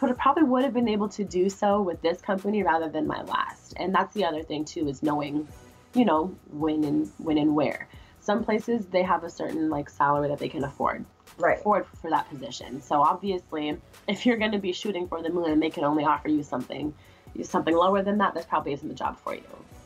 could 0.00 0.16
probably 0.16 0.44
would 0.44 0.64
have 0.64 0.72
been 0.72 0.88
able 0.88 1.10
to 1.10 1.24
do 1.24 1.50
so 1.50 1.82
with 1.82 2.00
this 2.00 2.22
company 2.22 2.62
rather 2.62 2.88
than 2.88 3.06
my 3.06 3.20
last. 3.22 3.74
And 3.76 3.94
that's 3.94 4.14
the 4.14 4.24
other 4.24 4.42
thing 4.42 4.64
too 4.64 4.88
is 4.88 5.02
knowing, 5.02 5.46
you 5.94 6.06
know, 6.06 6.34
when 6.50 6.84
and 6.84 7.12
when 7.18 7.36
and 7.36 7.54
where. 7.54 7.86
Some 8.20 8.42
places 8.42 8.86
they 8.86 9.02
have 9.02 9.24
a 9.24 9.30
certain 9.30 9.68
like 9.68 9.90
salary 9.90 10.28
that 10.28 10.38
they 10.38 10.48
can 10.48 10.64
afford. 10.64 11.04
Right. 11.36 11.58
Afford 11.58 11.86
for 12.00 12.08
that 12.10 12.28
position. 12.30 12.80
So 12.80 13.02
obviously, 13.02 13.76
if 14.08 14.24
you're 14.24 14.38
going 14.38 14.52
to 14.52 14.58
be 14.58 14.72
shooting 14.72 15.06
for 15.06 15.22
the 15.22 15.28
moon 15.28 15.50
and 15.50 15.62
they 15.62 15.70
can 15.70 15.84
only 15.84 16.04
offer 16.04 16.28
you 16.28 16.42
something, 16.42 16.94
something 17.42 17.74
lower 17.74 18.02
than 18.02 18.16
that, 18.18 18.32
that 18.34 18.48
probably 18.48 18.72
isn't 18.72 18.88
the 18.88 18.94
job 18.94 19.18
for 19.18 19.34
you. 19.34 19.42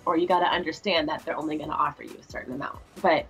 Or 0.06 0.16
you 0.16 0.28
got 0.28 0.40
to 0.40 0.46
understand 0.46 1.08
that 1.08 1.24
they're 1.24 1.36
only 1.36 1.56
going 1.56 1.70
to 1.70 1.76
offer 1.76 2.04
you 2.04 2.16
a 2.20 2.30
certain 2.30 2.54
amount. 2.54 2.78
But 3.02 3.26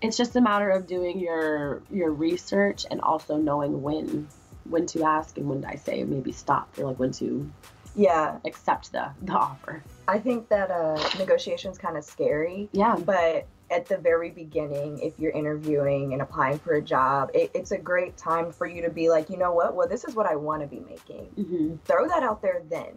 it's 0.00 0.16
just 0.16 0.36
a 0.36 0.40
matter 0.40 0.70
of 0.70 0.86
doing 0.86 1.18
your 1.18 1.82
your 1.90 2.12
research 2.12 2.86
and 2.90 3.00
also 3.02 3.36
knowing 3.36 3.82
when 3.82 4.28
when 4.64 4.86
to 4.86 5.04
ask 5.04 5.38
and 5.38 5.48
when 5.48 5.64
I 5.64 5.76
say 5.76 6.04
maybe 6.04 6.32
stop 6.32 6.68
or 6.78 6.86
like 6.86 6.98
when 6.98 7.12
to 7.12 7.50
yeah 7.94 8.38
accept 8.44 8.92
the 8.92 9.10
the 9.22 9.32
offer. 9.32 9.82
I 10.08 10.18
think 10.18 10.48
that 10.48 10.70
uh, 10.70 10.98
negotiation 11.18 11.70
is 11.70 11.78
kind 11.78 11.96
of 11.96 12.04
scary. 12.04 12.68
Yeah. 12.72 12.96
But 12.96 13.46
at 13.70 13.86
the 13.86 13.96
very 13.96 14.30
beginning, 14.30 14.98
if 14.98 15.18
you're 15.18 15.32
interviewing 15.32 16.12
and 16.12 16.20
applying 16.20 16.58
for 16.58 16.74
a 16.74 16.82
job, 16.82 17.30
it, 17.34 17.50
it's 17.54 17.70
a 17.70 17.78
great 17.78 18.16
time 18.16 18.52
for 18.52 18.66
you 18.66 18.82
to 18.82 18.90
be 18.90 19.08
like, 19.08 19.30
you 19.30 19.38
know 19.38 19.52
what? 19.52 19.74
Well, 19.74 19.88
this 19.88 20.04
is 20.04 20.14
what 20.14 20.26
I 20.26 20.36
want 20.36 20.60
to 20.60 20.68
be 20.68 20.80
making. 20.80 21.28
Mm-hmm. 21.38 21.76
Throw 21.84 22.06
that 22.08 22.22
out 22.22 22.42
there 22.42 22.62
then. 22.68 22.92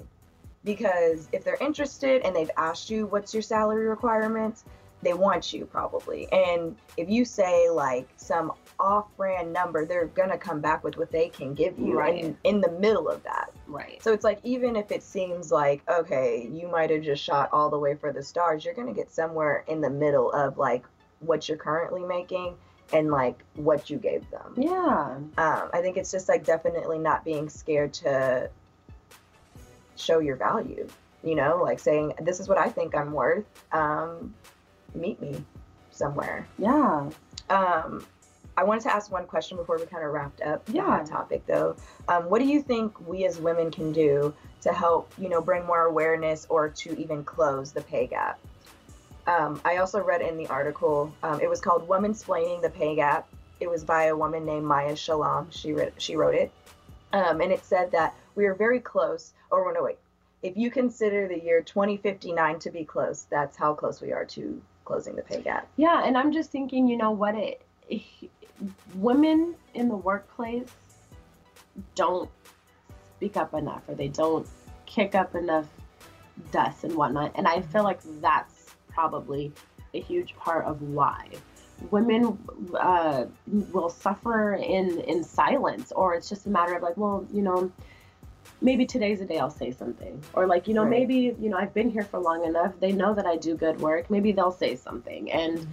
Because 0.66 1.30
if 1.32 1.43
they're 1.43 1.57
interested 1.61 2.24
and 2.24 2.36
they've 2.36 2.49
asked 2.57 2.89
you 2.89 3.05
what's 3.05 3.34
your 3.34 3.43
salary 3.43 3.88
requirements, 3.88 4.66
they 5.06 5.14
want 5.14 5.53
you 5.53 5.66
probably. 5.66 6.28
And 6.32 6.76
if 6.97 7.10
you 7.10 7.24
say 7.26 7.70
like 7.70 8.10
some 8.18 8.51
off-brand 8.80 9.53
number, 9.53 9.86
they're 9.86 10.08
gonna 10.08 10.38
come 10.38 10.60
back 10.60 10.84
with 10.84 10.97
what 10.97 11.12
they 11.12 11.30
can 11.30 11.53
give 11.53 11.78
you, 11.80 11.97
right. 11.97 12.22
in, 12.24 12.38
in 12.43 12.60
the 12.60 12.72
middle 12.72 13.08
of 13.08 13.24
that. 13.24 13.51
Right. 13.68 14.01
So 14.03 14.12
it's 14.12 14.24
like 14.24 14.39
even 14.43 14.76
if 14.76 14.91
it 14.91 15.03
seems 15.03 15.51
like 15.51 15.82
okay, 15.89 16.49
you 16.51 16.68
might 16.68 16.89
have 16.89 17.03
just 17.03 17.24
shot 17.24 17.49
all 17.53 17.70
the 17.70 17.80
way 17.80 17.95
for 17.95 18.12
the 18.12 18.24
stars, 18.24 18.66
you're 18.66 18.74
gonna 18.74 18.93
get 18.93 19.12
somewhere 19.12 19.64
in 19.68 19.80
the 19.80 19.89
middle 19.89 20.32
of 20.32 20.58
like 20.58 20.84
what 21.20 21.47
you're 21.47 21.58
currently 21.58 22.03
making 22.03 22.56
and 22.93 23.12
like 23.12 23.43
what 23.56 23.89
you 23.89 23.97
gave 23.97 24.30
them. 24.32 24.53
Yeah. 24.58 25.18
Um, 25.38 25.70
I 25.74 25.82
think 25.82 25.97
it's 25.97 26.12
just 26.12 26.30
like 26.30 26.45
definitely 26.45 26.99
not 26.99 27.24
being 27.24 27.49
scared 27.49 27.93
to 27.95 28.49
show 29.95 30.20
your 30.20 30.36
value. 30.36 30.88
You 31.24 31.36
know, 31.36 31.62
like 31.64 31.80
saying 31.80 32.14
this 32.22 32.39
is 32.39 32.47
what 32.47 32.60
I 32.60 32.70
think 32.70 32.95
I'm 32.95 33.12
worth. 33.12 33.45
Um, 33.72 34.36
meet 34.96 35.22
me 35.22 35.43
somewhere. 35.91 36.48
Yeah. 36.58 37.10
Um, 37.50 38.06
I 38.58 38.64
wanted 38.64 38.84
to 38.84 38.93
ask 38.93 39.12
one 39.12 39.26
question 39.26 39.58
before 39.58 39.78
we 39.78 39.86
kind 39.86 40.04
of 40.06 40.14
wrapped 40.14 40.41
up 40.41 40.64
Yeah. 40.68 41.02
the 41.04 41.10
topic, 41.10 41.46
though. 41.46 41.76
Um, 42.08 42.30
what 42.30 42.39
do 42.39 42.48
you 42.48 42.62
think 42.62 43.08
we 43.08 43.26
as 43.26 43.39
women 43.39 43.70
can 43.70 43.91
do 43.91 44.34
to 44.62 44.72
help, 44.72 45.12
you 45.18 45.30
know, 45.30 45.41
bring 45.41 45.66
more 45.66 45.82
awareness 45.82 46.46
or 46.50 46.70
to 46.70 46.98
even 46.98 47.24
close 47.24 47.72
the 47.74 47.82
pay 47.82 48.08
gap? 48.08 48.39
Um, 49.28 49.60
I 49.66 49.78
also 49.78 50.02
read 50.02 50.22
in 50.22 50.38
the 50.38 50.48
article, 50.48 51.14
um, 51.24 51.41
it 51.41 51.50
was 51.50 51.60
called 51.60 51.88
Woman 51.88 52.14
Splaining 52.14 52.62
the 52.62 52.70
Pay 52.70 52.96
Gap. 52.96 53.28
It 53.60 53.70
was 53.70 53.84
by 53.84 54.06
a 54.06 54.16
woman 54.16 54.46
named 54.46 54.66
Maya 54.66 54.96
Shalom. 54.96 55.50
She, 55.50 55.74
read, 55.74 55.93
she 55.98 56.16
wrote 56.16 56.36
it. 56.36 56.52
Um, 57.12 57.41
and 57.41 57.52
it 57.52 57.66
said 57.66 57.91
that 57.91 58.14
we 58.36 58.46
are 58.46 58.54
very 58.54 58.80
close, 58.80 59.34
or 59.50 59.74
no, 59.74 59.84
wait, 59.84 59.98
if 60.43 60.56
you 60.56 60.70
consider 60.70 61.28
the 61.28 61.41
year 61.41 61.62
2059 61.62 62.60
to 62.60 62.70
be 62.70 62.84
close, 62.86 63.26
that's 63.30 63.58
how 63.58 63.74
close 63.74 64.00
we 64.00 64.12
are 64.12 64.26
to 64.26 64.62
closing 64.86 65.16
the 65.16 65.22
pay 65.22 65.42
gap. 65.42 65.68
Yeah, 65.76 66.04
and 66.06 66.18
I'm 66.18 66.32
just 66.32 66.52
thinking, 66.52 66.88
you 66.88 66.98
know 66.98 67.12
what 67.12 67.36
it, 67.36 67.62
women 68.96 69.56
in 69.74 69.90
the 69.90 69.96
workplace 69.96 70.72
don't 71.94 72.30
speak 73.16 73.36
up 73.36 73.54
enough 73.54 73.82
or 73.88 73.96
they 73.96 74.08
don't 74.08 74.48
kick 74.86 75.16
up 75.16 75.36
enough 75.36 75.68
dust 76.52 76.84
and 76.84 76.96
whatnot. 76.96 77.32
And 77.36 77.48
I 77.48 77.62
feel 77.62 77.84
like 77.84 78.00
that's 78.22 78.76
probably 78.88 79.52
a 79.94 80.00
huge 80.00 80.36
part 80.38 80.66
of 80.66 80.82
why 80.82 81.30
women 81.92 82.38
uh, 82.78 83.26
will 83.72 83.90
suffer 83.90 84.56
in 84.56 85.00
in 85.02 85.24
silence, 85.24 85.92
or 85.92 86.14
it's 86.14 86.30
just 86.30 86.46
a 86.46 86.50
matter 86.50 86.76
of 86.76 86.84
like, 86.84 86.98
well, 86.98 87.26
you 87.32 87.42
know, 87.42 87.72
maybe 88.62 88.86
today's 88.86 89.20
the 89.20 89.26
day 89.26 89.38
I'll 89.38 89.49
say 89.51 89.72
something, 89.72 90.22
or 90.34 90.47
like, 90.47 90.68
you 90.68 90.74
know, 90.74 90.84
Right. 90.84 90.89
maybe 90.91 91.36
you 91.39 91.49
know 91.49 91.58
I've 91.58 91.74
been 91.74 91.89
here 91.89 92.03
for 92.03 92.20
long 92.20 92.45
enough. 92.45 92.74
They 92.80 92.91
know 92.91 93.14
that 93.14 93.26
I 93.26 93.38
do 93.38 93.56
good 93.56 93.80
work. 93.80 94.10
Maybe 94.10 94.32
they'll 94.32 94.51
say 94.51 94.76
something, 94.76 95.32
and 95.32 95.66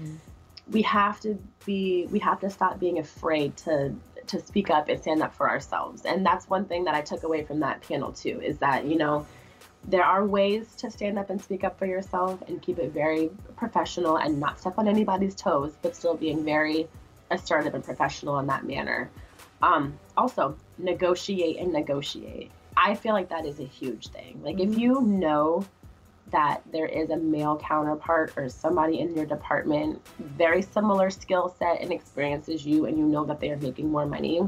we 0.70 0.82
have 0.82 1.20
to 1.20 1.38
be 1.66 2.06
we 2.10 2.18
have 2.18 2.40
to 2.40 2.50
stop 2.50 2.78
being 2.78 2.98
afraid 2.98 3.56
to 3.56 3.94
to 4.26 4.40
speak 4.40 4.70
up 4.70 4.88
and 4.88 5.00
stand 5.00 5.22
up 5.22 5.34
for 5.34 5.48
ourselves 5.50 6.04
and 6.04 6.24
that's 6.24 6.48
one 6.48 6.64
thing 6.64 6.84
that 6.84 6.94
i 6.94 7.00
took 7.00 7.24
away 7.24 7.42
from 7.42 7.60
that 7.60 7.80
panel 7.82 8.12
too 8.12 8.40
is 8.40 8.58
that 8.58 8.84
you 8.86 8.96
know 8.96 9.26
there 9.88 10.04
are 10.04 10.24
ways 10.24 10.76
to 10.76 10.88
stand 10.88 11.18
up 11.18 11.30
and 11.30 11.42
speak 11.42 11.64
up 11.64 11.76
for 11.76 11.86
yourself 11.86 12.40
and 12.46 12.62
keep 12.62 12.78
it 12.78 12.92
very 12.92 13.28
professional 13.56 14.16
and 14.16 14.38
not 14.38 14.60
step 14.60 14.74
on 14.78 14.86
anybody's 14.86 15.34
toes 15.34 15.72
but 15.82 15.96
still 15.96 16.14
being 16.14 16.44
very 16.44 16.88
assertive 17.32 17.74
and 17.74 17.82
professional 17.82 18.38
in 18.38 18.46
that 18.46 18.64
manner 18.64 19.10
um, 19.60 19.98
also 20.16 20.56
negotiate 20.78 21.56
and 21.58 21.72
negotiate 21.72 22.50
i 22.76 22.94
feel 22.94 23.12
like 23.12 23.28
that 23.28 23.46
is 23.46 23.60
a 23.60 23.64
huge 23.64 24.08
thing 24.08 24.40
like 24.42 24.60
if 24.60 24.70
mm-hmm. 24.70 24.80
you 24.80 25.00
know 25.02 25.64
that 26.32 26.62
there 26.72 26.86
is 26.86 27.10
a 27.10 27.16
male 27.16 27.56
counterpart 27.56 28.32
or 28.36 28.48
somebody 28.48 28.98
in 28.98 29.14
your 29.14 29.26
department, 29.26 30.00
very 30.18 30.62
similar 30.62 31.10
skill 31.10 31.54
set 31.58 31.80
and 31.80 31.92
experience 31.92 32.48
as 32.48 32.66
you, 32.66 32.86
and 32.86 32.98
you 32.98 33.04
know 33.04 33.24
that 33.24 33.38
they 33.38 33.50
are 33.50 33.58
making 33.58 33.90
more 33.90 34.06
money, 34.06 34.40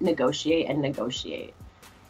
negotiate 0.00 0.68
and 0.68 0.82
negotiate. 0.82 1.54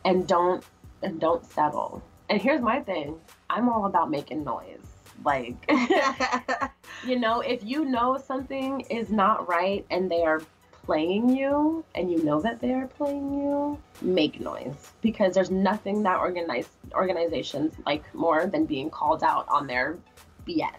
And 0.05 0.26
don't 0.26 0.64
and 1.03 1.20
don't 1.20 1.45
settle. 1.45 2.03
And 2.29 2.41
here's 2.41 2.62
my 2.62 2.81
thing. 2.81 3.20
I'm 3.49 3.68
all 3.68 3.85
about 3.85 4.11
making 4.11 4.43
noise. 4.43 4.87
Like 5.24 5.57
you 7.07 7.18
know, 7.18 7.41
if 7.41 7.62
you 7.62 7.85
know 7.85 8.18
something 8.18 8.81
is 8.83 9.11
not 9.11 9.49
right 9.49 9.85
and 9.91 10.11
they 10.11 10.22
are 10.22 10.43
playing 10.89 11.28
you 11.28 11.84
and 11.95 12.11
you 12.11 12.24
know 12.24 12.41
that 12.41 12.59
they 12.62 12.72
are 12.72 12.86
playing 12.86 13.30
you, 13.34 13.78
make 14.01 14.41
noise 14.41 14.93
because 15.03 15.34
there's 15.34 15.51
nothing 15.51 16.03
that 16.03 16.18
organized 16.18 16.70
organizations 16.95 17.74
like 17.84 18.03
more 18.14 18.47
than 18.47 18.64
being 18.64 18.89
called 18.89 19.22
out 19.22 19.47
on 19.51 19.66
their 19.66 19.99
BS. 20.47 20.70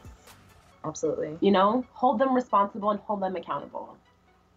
Absolutely. 0.83 1.37
You 1.41 1.51
know, 1.51 1.85
hold 1.93 2.17
them 2.17 2.33
responsible 2.33 2.89
and 2.89 2.99
hold 3.01 3.21
them 3.21 3.35
accountable. 3.35 3.95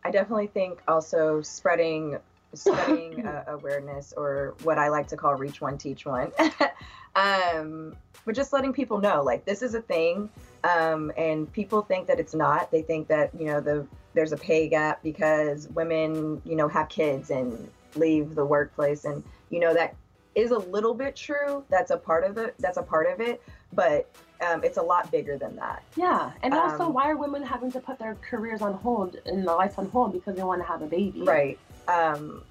I 0.04 0.10
definitely 0.10 0.46
think 0.46 0.80
also 0.88 1.42
spreading 1.42 2.16
spreading 2.54 3.26
uh, 3.26 3.44
awareness 3.48 4.12
or 4.16 4.54
what 4.62 4.78
I 4.78 4.88
like 4.88 5.08
to 5.08 5.16
call 5.16 5.34
reach 5.34 5.60
one 5.60 5.78
teach 5.78 6.04
one. 6.06 6.32
um 7.16 7.94
but 8.24 8.34
just 8.34 8.52
letting 8.52 8.72
people 8.72 8.98
know 8.98 9.22
like 9.22 9.44
this 9.44 9.60
is 9.60 9.74
a 9.74 9.82
thing 9.82 10.30
um 10.64 11.12
and 11.16 11.52
people 11.52 11.82
think 11.82 12.06
that 12.06 12.18
it's 12.18 12.34
not. 12.34 12.70
They 12.70 12.82
think 12.82 13.08
that, 13.08 13.30
you 13.38 13.46
know, 13.46 13.60
the 13.60 13.86
there's 14.14 14.32
a 14.32 14.36
pay 14.36 14.68
gap 14.68 15.02
because 15.02 15.68
women, 15.68 16.40
you 16.44 16.56
know, 16.56 16.68
have 16.68 16.88
kids 16.88 17.30
and 17.30 17.70
leave 17.94 18.34
the 18.34 18.44
workplace 18.44 19.04
and 19.04 19.22
you 19.50 19.60
know 19.60 19.74
that 19.74 19.94
is 20.34 20.50
a 20.50 20.58
little 20.58 20.94
bit 20.94 21.14
true. 21.14 21.64
That's 21.68 21.90
a 21.90 21.96
part 21.96 22.24
of 22.24 22.38
it. 22.38 22.54
That's 22.58 22.78
a 22.78 22.82
part 22.82 23.06
of 23.10 23.20
it, 23.20 23.42
but 23.72 24.08
um, 24.40 24.64
it's 24.64 24.78
a 24.78 24.82
lot 24.82 25.10
bigger 25.10 25.36
than 25.36 25.56
that. 25.56 25.82
Yeah, 25.96 26.32
and 26.42 26.54
also, 26.54 26.84
Um, 26.84 26.94
why 26.94 27.10
are 27.10 27.16
women 27.16 27.42
having 27.42 27.70
to 27.72 27.80
put 27.80 27.98
their 27.98 28.16
careers 28.16 28.62
on 28.62 28.74
hold 28.74 29.16
and 29.26 29.46
their 29.46 29.54
lives 29.54 29.76
on 29.78 29.88
hold 29.90 30.12
because 30.12 30.36
they 30.36 30.42
want 30.42 30.60
to 30.62 30.66
have 30.66 30.82
a 30.82 30.86
baby? 30.86 31.22
Right. 31.22 31.58
Um, 31.88 32.42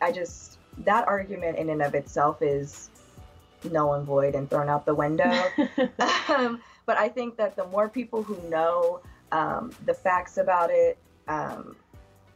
I 0.00 0.12
just 0.12 0.58
that 0.84 1.06
argument 1.08 1.58
in 1.58 1.70
and 1.70 1.82
of 1.82 1.94
itself 1.94 2.42
is 2.42 2.90
null 3.64 3.94
and 3.94 4.06
void 4.06 4.34
and 4.34 4.48
thrown 4.48 4.68
out 4.68 4.84
the 4.86 4.94
window. 4.94 5.32
um, 6.28 6.60
but 6.84 6.96
I 6.96 7.08
think 7.08 7.36
that 7.36 7.56
the 7.56 7.66
more 7.66 7.88
people 7.88 8.22
who 8.22 8.36
know 8.48 9.00
um, 9.32 9.72
the 9.84 9.94
facts 9.94 10.38
about 10.38 10.70
it, 10.70 10.98
um, 11.28 11.76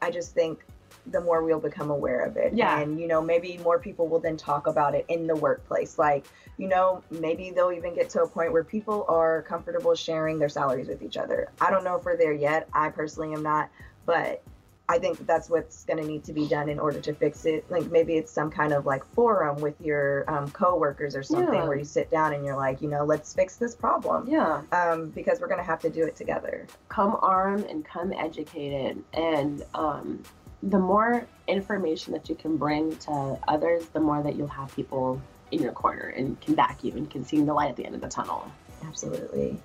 I 0.02 0.10
just 0.10 0.34
think 0.34 0.64
the 1.06 1.20
more 1.20 1.42
we'll 1.42 1.60
become 1.60 1.90
aware 1.90 2.20
of 2.24 2.36
it. 2.36 2.52
Yeah. 2.54 2.80
And, 2.80 3.00
you 3.00 3.06
know, 3.06 3.22
maybe 3.22 3.58
more 3.58 3.78
people 3.78 4.08
will 4.08 4.18
then 4.18 4.36
talk 4.36 4.66
about 4.66 4.94
it 4.94 5.04
in 5.08 5.26
the 5.26 5.36
workplace. 5.36 5.98
Like, 5.98 6.26
you 6.58 6.68
know, 6.68 7.02
maybe 7.10 7.50
they'll 7.50 7.72
even 7.72 7.94
get 7.94 8.10
to 8.10 8.22
a 8.22 8.28
point 8.28 8.52
where 8.52 8.64
people 8.64 9.04
are 9.08 9.42
comfortable 9.42 9.94
sharing 9.94 10.38
their 10.38 10.48
salaries 10.48 10.88
with 10.88 11.02
each 11.02 11.16
other. 11.16 11.50
I 11.60 11.70
don't 11.70 11.84
know 11.84 11.96
if 11.96 12.04
we're 12.04 12.16
there 12.16 12.32
yet. 12.32 12.68
I 12.72 12.90
personally 12.90 13.32
am 13.32 13.42
not. 13.42 13.70
But 14.04 14.42
I 14.90 14.98
think 14.98 15.18
that 15.18 15.26
that's 15.28 15.48
what's 15.48 15.84
going 15.84 15.98
to 16.02 16.04
need 16.06 16.24
to 16.24 16.32
be 16.32 16.48
done 16.48 16.68
in 16.68 16.80
order 16.80 17.00
to 17.00 17.12
fix 17.14 17.44
it. 17.44 17.64
Like 17.70 17.90
maybe 17.92 18.16
it's 18.16 18.32
some 18.32 18.50
kind 18.50 18.72
of 18.72 18.86
like 18.86 19.04
forum 19.14 19.56
with 19.60 19.80
your 19.80 20.28
um, 20.28 20.50
coworkers 20.50 21.14
or 21.14 21.22
something 21.22 21.54
Yeah. 21.54 21.66
where 21.68 21.78
you 21.78 21.84
sit 21.84 22.10
down 22.10 22.32
and 22.34 22.44
you're 22.44 22.56
like, 22.56 22.82
you 22.82 22.88
know, 22.88 23.04
let's 23.04 23.32
fix 23.32 23.56
this 23.56 23.74
problem. 23.76 24.28
Yeah. 24.28 24.62
Um, 24.72 25.10
because 25.10 25.40
we're 25.40 25.46
going 25.46 25.60
to 25.60 25.64
have 25.64 25.80
to 25.82 25.90
do 25.90 26.04
it 26.04 26.16
together. 26.16 26.66
come 26.88 27.16
armed 27.22 27.66
and 27.66 27.84
come 27.84 28.12
educated 28.12 29.02
and 29.14 29.62
um, 29.74 30.22
the 30.64 30.78
more 30.78 31.24
information 31.46 32.12
that 32.12 32.28
you 32.28 32.34
can 32.34 32.56
bring 32.56 32.94
to 32.96 33.38
others 33.48 33.86
the 33.94 34.00
more 34.00 34.22
that 34.22 34.34
you'll 34.36 34.46
have 34.60 34.74
people 34.76 35.20
in 35.52 35.62
your 35.62 35.72
corner 35.72 36.08
and 36.16 36.38
can 36.40 36.54
back 36.54 36.82
you 36.84 36.92
and 36.92 37.08
can 37.10 37.24
see 37.24 37.40
the 37.42 37.54
light 37.54 37.70
at 37.70 37.76
the 37.76 37.84
end 37.86 37.94
of 37.94 38.00
the 38.00 38.08
tunnel 38.08 38.50
Absolutely. 38.86 39.58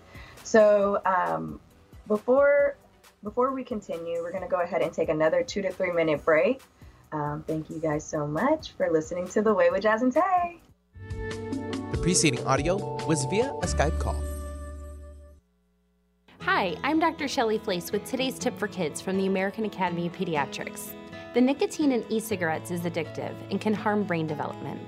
So 0.44 1.02
um, 1.06 1.60
before 2.08 2.76
before 3.26 3.52
we 3.52 3.64
continue, 3.64 4.22
we're 4.22 4.32
going 4.32 4.44
to 4.44 4.50
go 4.50 4.62
ahead 4.62 4.84
and 4.84 4.94
take 4.94 5.10
another 5.10 5.44
two 5.44 5.62
to 5.64 5.72
three 5.72 5.92
minute 5.92 6.24
break. 6.24 6.62
Um, 7.12 7.44
thank 7.48 7.70
you 7.72 7.80
guys 7.80 8.06
so 8.06 8.26
much 8.28 8.72
for 8.74 8.90
listening 8.92 9.28
to 9.30 9.42
The 9.42 9.54
Way 9.54 9.72
with 9.72 9.82
Jazz 9.82 10.04
and 10.04 10.14
Tay. 10.14 10.62
The 11.92 12.00
preceding 12.02 12.46
audio 12.46 12.78
was 13.06 13.26
via 13.26 13.50
a 13.50 13.66
Skype 13.66 14.00
call. 14.00 14.16
Hi, 16.42 16.76
I'm 16.84 17.00
Dr. 17.00 17.28
Shelly 17.28 17.58
Flais 17.58 17.92
with 17.92 18.06
today's 18.06 18.38
tip 18.38 18.58
for 18.60 18.68
kids 18.68 19.02
from 19.02 19.18
the 19.18 19.26
American 19.26 19.66
Academy 19.66 20.06
of 20.06 20.14
Pediatrics. 20.14 20.94
The 21.34 21.42
nicotine 21.42 21.92
in 21.92 22.06
e 22.10 22.20
cigarettes 22.20 22.70
is 22.70 22.82
addictive 22.82 23.34
and 23.50 23.60
can 23.60 23.74
harm 23.74 24.04
brain 24.04 24.28
development. 24.28 24.80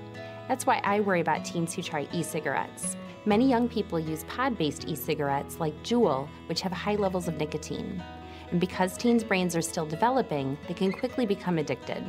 That's 0.46 0.64
why 0.64 0.80
I 0.84 1.00
worry 1.00 1.20
about 1.20 1.44
teens 1.44 1.74
who 1.74 1.82
try 1.82 2.06
e 2.12 2.22
cigarettes. 2.22 2.96
Many 3.26 3.50
young 3.50 3.68
people 3.68 3.98
use 3.98 4.22
pod 4.24 4.56
based 4.56 4.86
e 4.86 4.94
cigarettes 4.94 5.58
like 5.58 5.74
Juul, 5.82 6.28
which 6.46 6.60
have 6.60 6.72
high 6.72 6.94
levels 6.94 7.26
of 7.26 7.36
nicotine. 7.36 8.00
And 8.50 8.60
because 8.60 8.96
teens' 8.96 9.24
brains 9.24 9.54
are 9.54 9.62
still 9.62 9.86
developing, 9.86 10.56
they 10.66 10.74
can 10.74 10.92
quickly 10.92 11.26
become 11.26 11.58
addicted. 11.58 12.04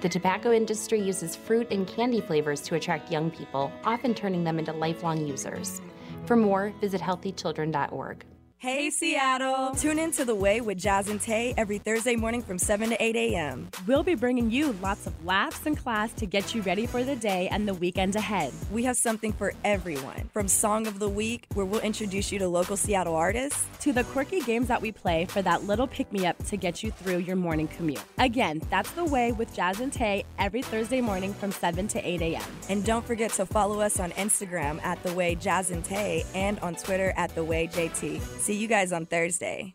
The 0.00 0.08
tobacco 0.08 0.52
industry 0.52 1.00
uses 1.00 1.36
fruit 1.36 1.68
and 1.70 1.86
candy 1.86 2.20
flavors 2.20 2.60
to 2.62 2.74
attract 2.74 3.12
young 3.12 3.30
people, 3.30 3.72
often 3.84 4.14
turning 4.14 4.42
them 4.42 4.58
into 4.58 4.72
lifelong 4.72 5.26
users. 5.26 5.80
For 6.26 6.36
more, 6.36 6.72
visit 6.80 7.00
healthychildren.org. 7.00 8.24
Hey, 8.62 8.90
Seattle! 8.90 9.74
Tune 9.74 9.98
in 9.98 10.12
to 10.12 10.24
The 10.24 10.36
Way 10.36 10.60
with 10.60 10.78
Jazz 10.78 11.08
and 11.08 11.20
Tay 11.20 11.52
every 11.56 11.78
Thursday 11.78 12.14
morning 12.14 12.42
from 12.42 12.58
7 12.58 12.90
to 12.90 13.02
8 13.02 13.16
a.m. 13.16 13.68
We'll 13.88 14.04
be 14.04 14.14
bringing 14.14 14.52
you 14.52 14.76
lots 14.80 15.04
of 15.08 15.26
laughs 15.26 15.66
and 15.66 15.76
class 15.76 16.12
to 16.12 16.26
get 16.26 16.54
you 16.54 16.62
ready 16.62 16.86
for 16.86 17.02
the 17.02 17.16
day 17.16 17.48
and 17.48 17.66
the 17.66 17.74
weekend 17.74 18.14
ahead. 18.14 18.52
We 18.70 18.84
have 18.84 18.96
something 18.96 19.32
for 19.32 19.52
everyone 19.64 20.30
from 20.32 20.46
Song 20.46 20.86
of 20.86 21.00
the 21.00 21.08
Week, 21.08 21.46
where 21.54 21.66
we'll 21.66 21.80
introduce 21.80 22.30
you 22.30 22.38
to 22.38 22.46
local 22.46 22.76
Seattle 22.76 23.16
artists, 23.16 23.66
To 23.80 23.92
the 23.92 24.04
quirky 24.04 24.38
games 24.42 24.68
that 24.68 24.80
we 24.80 24.92
play 24.92 25.24
for 25.24 25.42
that 25.42 25.64
little 25.64 25.88
pick 25.88 26.12
me 26.12 26.24
up 26.24 26.38
to 26.44 26.56
get 26.56 26.84
you 26.84 26.92
through 26.92 27.16
your 27.16 27.34
morning 27.34 27.66
commute. 27.66 28.04
Again, 28.18 28.62
that's 28.70 28.92
the 28.92 29.04
way 29.04 29.32
with 29.32 29.52
Jazz 29.52 29.80
and 29.80 29.92
Tay 29.92 30.24
every 30.38 30.62
Thursday 30.62 31.00
morning 31.00 31.34
from 31.34 31.50
7 31.50 31.88
to 31.88 32.08
8 32.08 32.22
a.m. 32.22 32.44
and 32.68 32.84
don't 32.84 33.04
forget 33.04 33.32
to 33.32 33.44
follow 33.44 33.80
us 33.80 33.98
on 33.98 34.12
Instagram 34.12 34.80
at 34.84 35.02
The 35.02 35.12
Way 35.14 35.34
Jazz 35.34 35.72
and 35.72 35.84
Tay 35.84 36.22
and 36.32 36.60
on 36.60 36.76
Twitter 36.76 37.12
at 37.16 37.34
The 37.34 37.42
Way 37.42 37.66
JT. 37.66 38.20
See 38.52 38.58
you 38.58 38.68
guys 38.68 38.92
on 38.92 39.06
Thursday. 39.06 39.74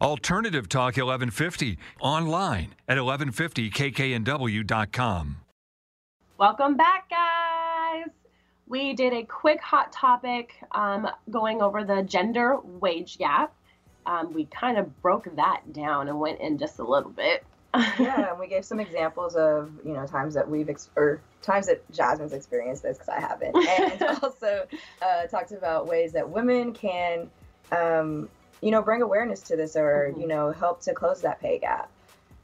Alternative 0.00 0.66
Talk 0.68 0.96
1150 0.98 1.78
online 2.00 2.74
at 2.86 2.98
1150kknw.com. 2.98 5.36
Welcome 6.38 6.76
back, 6.76 7.08
guys. 7.08 8.08
We 8.68 8.92
did 8.92 9.14
a 9.14 9.24
quick 9.24 9.62
hot 9.62 9.90
topic 9.92 10.52
um, 10.72 11.08
going 11.30 11.62
over 11.62 11.82
the 11.82 12.02
gender 12.02 12.58
wage 12.62 13.16
gap. 13.16 13.54
Um, 14.04 14.34
we 14.34 14.44
kind 14.46 14.76
of 14.76 15.00
broke 15.00 15.34
that 15.36 15.62
down 15.72 16.08
and 16.08 16.20
went 16.20 16.40
in 16.40 16.58
just 16.58 16.78
a 16.78 16.84
little 16.84 17.10
bit. 17.10 17.46
yeah, 17.98 18.30
and 18.30 18.38
we 18.38 18.48
gave 18.48 18.66
some 18.66 18.80
examples 18.80 19.34
of 19.34 19.70
you 19.84 19.92
know 19.92 20.06
times 20.06 20.34
that 20.34 20.48
we've 20.48 20.68
ex- 20.68 20.90
or 20.96 21.20
times 21.42 21.66
that 21.66 21.82
Jasmine's 21.90 22.32
experienced 22.32 22.82
this 22.82 22.98
because 22.98 23.08
I 23.08 23.20
haven't, 23.20 23.56
and 23.80 24.02
also 24.22 24.66
uh, 25.02 25.26
talked 25.26 25.52
about 25.52 25.86
ways 25.86 26.12
that 26.12 26.28
women 26.28 26.72
can, 26.72 27.30
um, 27.72 28.28
you 28.60 28.70
know, 28.70 28.82
bring 28.82 29.02
awareness 29.02 29.42
to 29.42 29.56
this 29.56 29.76
or 29.76 30.12
Mhm. 30.14 30.20
you 30.20 30.26
know 30.26 30.50
help 30.52 30.80
to 30.82 30.94
close 30.94 31.22
that 31.22 31.40
pay 31.40 31.58
gap. 31.58 31.90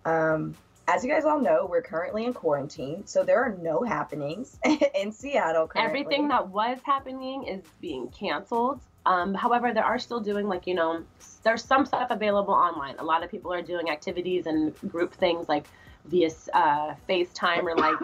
Um, 0.04 0.54
as 0.88 1.04
you 1.04 1.10
guys 1.10 1.24
all 1.24 1.38
know, 1.40 1.66
we're 1.66 1.82
currently 1.82 2.24
in 2.24 2.34
quarantine, 2.34 3.06
so 3.06 3.22
there 3.22 3.42
are 3.42 3.56
no 3.62 3.82
happenings 3.82 4.58
in 4.94 5.12
Seattle. 5.12 5.68
Currently. 5.68 5.88
Everything 6.00 6.28
that 6.28 6.48
was 6.48 6.78
happening 6.84 7.44
is 7.44 7.62
being 7.80 8.08
canceled. 8.08 8.80
Um, 9.06 9.34
however, 9.34 9.72
they 9.72 9.80
are 9.80 9.98
still 9.98 10.20
doing 10.20 10.48
like 10.48 10.66
you 10.66 10.74
know, 10.74 11.04
there's 11.44 11.64
some 11.64 11.86
stuff 11.86 12.10
available 12.10 12.54
online. 12.54 12.96
A 12.98 13.04
lot 13.04 13.22
of 13.22 13.30
people 13.30 13.52
are 13.52 13.62
doing 13.62 13.90
activities 13.90 14.46
and 14.46 14.74
group 14.90 15.12
things 15.14 15.48
like 15.48 15.66
via 16.06 16.30
uh, 16.52 16.94
FaceTime 17.08 17.62
or 17.64 17.76
like 17.76 17.96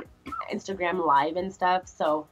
Instagram 0.53 1.05
Live 1.05 1.37
and 1.37 1.53
stuff. 1.53 1.87
So 1.89 2.27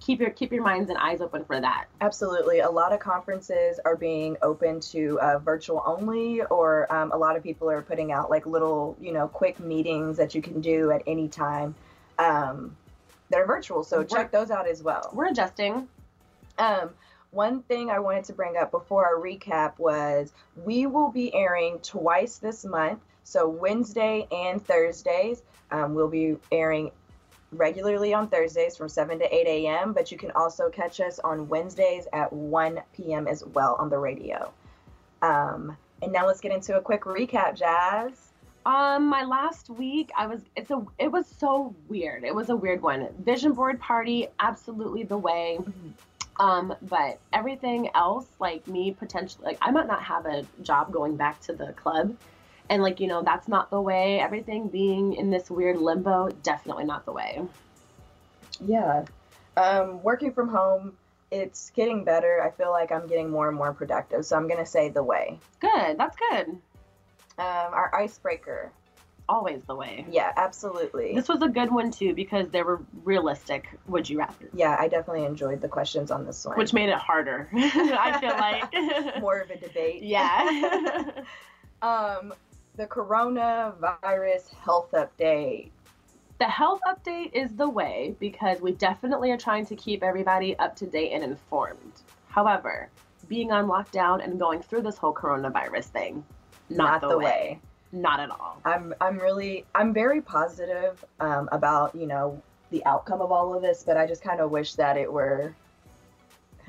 keep 0.00 0.18
your 0.18 0.30
keep 0.30 0.52
your 0.52 0.62
minds 0.62 0.90
and 0.90 0.98
eyes 0.98 1.20
open 1.20 1.44
for 1.44 1.60
that. 1.60 1.86
Absolutely. 2.00 2.60
A 2.60 2.70
lot 2.70 2.92
of 2.92 3.00
conferences 3.00 3.78
are 3.84 3.96
being 3.96 4.36
open 4.42 4.80
to 4.80 5.20
uh, 5.20 5.38
virtual 5.38 5.82
only, 5.86 6.42
or 6.42 6.92
um, 6.92 7.12
a 7.12 7.16
lot 7.16 7.36
of 7.36 7.42
people 7.42 7.70
are 7.70 7.82
putting 7.82 8.10
out 8.10 8.30
like 8.30 8.46
little, 8.46 8.96
you 9.00 9.12
know, 9.12 9.28
quick 9.28 9.60
meetings 9.60 10.16
that 10.16 10.34
you 10.34 10.42
can 10.42 10.60
do 10.60 10.90
at 10.90 11.02
any 11.06 11.28
time 11.28 11.74
um, 12.18 12.76
that 13.28 13.38
are 13.40 13.46
virtual. 13.46 13.84
So 13.84 14.02
check 14.02 14.32
those 14.32 14.50
out 14.50 14.66
as 14.66 14.82
well. 14.82 15.10
We're 15.12 15.28
adjusting. 15.28 15.86
Um, 16.58 16.90
one 17.30 17.62
thing 17.62 17.90
I 17.90 18.00
wanted 18.00 18.24
to 18.24 18.32
bring 18.32 18.56
up 18.56 18.70
before 18.72 19.06
our 19.06 19.20
recap 19.20 19.78
was 19.78 20.32
we 20.64 20.86
will 20.86 21.12
be 21.12 21.32
airing 21.34 21.78
twice 21.80 22.38
this 22.38 22.64
month. 22.64 23.00
So 23.22 23.48
Wednesday 23.48 24.26
and 24.32 24.64
Thursdays. 24.64 25.42
Um, 25.70 25.94
we'll 25.94 26.08
be 26.08 26.36
airing 26.50 26.90
regularly 27.52 28.14
on 28.14 28.28
Thursdays 28.28 28.76
from 28.76 28.88
7 28.88 29.18
to 29.18 29.34
8 29.34 29.46
a.m., 29.46 29.92
but 29.92 30.12
you 30.12 30.18
can 30.18 30.30
also 30.32 30.68
catch 30.68 31.00
us 31.00 31.18
on 31.20 31.48
Wednesdays 31.48 32.06
at 32.12 32.32
1 32.32 32.80
p.m. 32.94 33.26
as 33.26 33.44
well 33.46 33.76
on 33.78 33.90
the 33.90 33.98
radio. 33.98 34.52
Um, 35.22 35.76
and 36.02 36.12
now 36.12 36.26
let's 36.26 36.40
get 36.40 36.52
into 36.52 36.76
a 36.76 36.80
quick 36.80 37.02
recap, 37.02 37.56
Jazz. 37.56 38.30
Um, 38.66 39.06
my 39.06 39.24
last 39.24 39.70
week, 39.70 40.10
I 40.16 40.26
was 40.26 40.42
it's 40.54 40.70
a 40.70 40.84
it 40.98 41.10
was 41.10 41.26
so 41.26 41.74
weird. 41.88 42.24
It 42.24 42.34
was 42.34 42.50
a 42.50 42.56
weird 42.56 42.82
one. 42.82 43.08
Vision 43.20 43.52
board 43.52 43.80
party, 43.80 44.28
absolutely 44.38 45.02
the 45.02 45.16
way. 45.16 45.58
Um, 46.38 46.74
but 46.82 47.18
everything 47.32 47.90
else, 47.94 48.26
like 48.38 48.66
me 48.66 48.92
potentially, 48.92 49.44
like 49.44 49.58
I 49.62 49.70
might 49.70 49.86
not 49.86 50.02
have 50.02 50.26
a 50.26 50.44
job 50.62 50.92
going 50.92 51.16
back 51.16 51.40
to 51.42 51.54
the 51.54 51.72
club, 51.72 52.14
and 52.70 52.82
like 52.82 53.00
you 53.00 53.08
know 53.08 53.22
that's 53.22 53.48
not 53.48 53.68
the 53.68 53.80
way. 53.80 54.20
Everything 54.20 54.68
being 54.68 55.14
in 55.14 55.30
this 55.30 55.50
weird 55.50 55.78
limbo, 55.78 56.30
definitely 56.42 56.84
not 56.84 57.04
the 57.04 57.12
way. 57.12 57.42
Yeah. 58.64 59.04
Um, 59.56 60.02
working 60.02 60.32
from 60.32 60.48
home, 60.48 60.96
it's 61.30 61.70
getting 61.70 62.04
better. 62.04 62.40
I 62.42 62.50
feel 62.50 62.70
like 62.70 62.92
I'm 62.92 63.06
getting 63.08 63.28
more 63.28 63.48
and 63.48 63.56
more 63.56 63.74
productive. 63.74 64.24
So 64.24 64.36
I'm 64.36 64.46
going 64.46 64.60
to 64.60 64.70
say 64.70 64.88
the 64.88 65.02
way. 65.02 65.38
Good, 65.60 65.98
that's 65.98 66.16
good. 66.16 66.48
Um, 66.48 66.60
our 67.38 67.94
icebreaker. 67.94 68.72
Always 69.28 69.62
the 69.66 69.76
way. 69.76 70.04
Yeah, 70.10 70.32
absolutely. 70.36 71.14
This 71.14 71.28
was 71.28 71.40
a 71.42 71.48
good 71.48 71.70
one 71.70 71.92
too 71.92 72.14
because 72.14 72.48
they 72.48 72.62
were 72.62 72.80
realistic. 73.04 73.68
Would 73.86 74.10
you 74.10 74.18
rather? 74.18 74.48
Yeah, 74.52 74.76
I 74.78 74.88
definitely 74.88 75.24
enjoyed 75.24 75.60
the 75.60 75.68
questions 75.68 76.10
on 76.10 76.26
this 76.26 76.44
one. 76.44 76.58
Which 76.58 76.72
made 76.72 76.88
it 76.88 76.98
harder. 76.98 77.48
I 77.54 78.18
feel 78.20 78.30
like 78.30 79.20
more 79.20 79.38
of 79.38 79.50
a 79.50 79.56
debate. 79.56 80.02
Yeah. 80.02 81.04
um, 81.82 82.32
the 82.80 82.86
coronavirus 82.86 84.54
health 84.54 84.90
update. 84.92 85.68
The 86.38 86.46
health 86.46 86.80
update 86.88 87.34
is 87.34 87.52
the 87.52 87.68
way 87.68 88.16
because 88.18 88.58
we 88.62 88.72
definitely 88.72 89.30
are 89.32 89.36
trying 89.36 89.66
to 89.66 89.76
keep 89.76 90.02
everybody 90.02 90.58
up 90.58 90.76
to 90.76 90.86
date 90.86 91.12
and 91.12 91.22
informed. 91.22 91.92
However, 92.28 92.88
being 93.28 93.52
on 93.52 93.66
lockdown 93.66 94.24
and 94.24 94.40
going 94.40 94.62
through 94.62 94.80
this 94.80 94.96
whole 94.96 95.12
coronavirus 95.12 95.84
thing, 95.84 96.24
not, 96.70 97.02
the, 97.02 97.18
way. 97.18 97.60
Not 97.92 98.18
at 98.18 98.30
all. 98.30 98.62
I'm 98.64 98.94
I'm 98.98 99.18
really 99.18 99.66
I'm 99.74 99.92
very 99.92 100.22
positive 100.22 101.04
um, 101.20 101.50
about 101.52 101.94
you 101.94 102.06
know 102.06 102.40
the 102.70 102.82
outcome 102.86 103.20
of 103.20 103.30
all 103.30 103.54
of 103.54 103.60
this, 103.60 103.82
but 103.84 103.98
I 103.98 104.06
just 104.06 104.22
kind 104.22 104.40
of 104.40 104.50
wish 104.50 104.76
that 104.76 104.96
it 104.96 105.12
were 105.12 105.54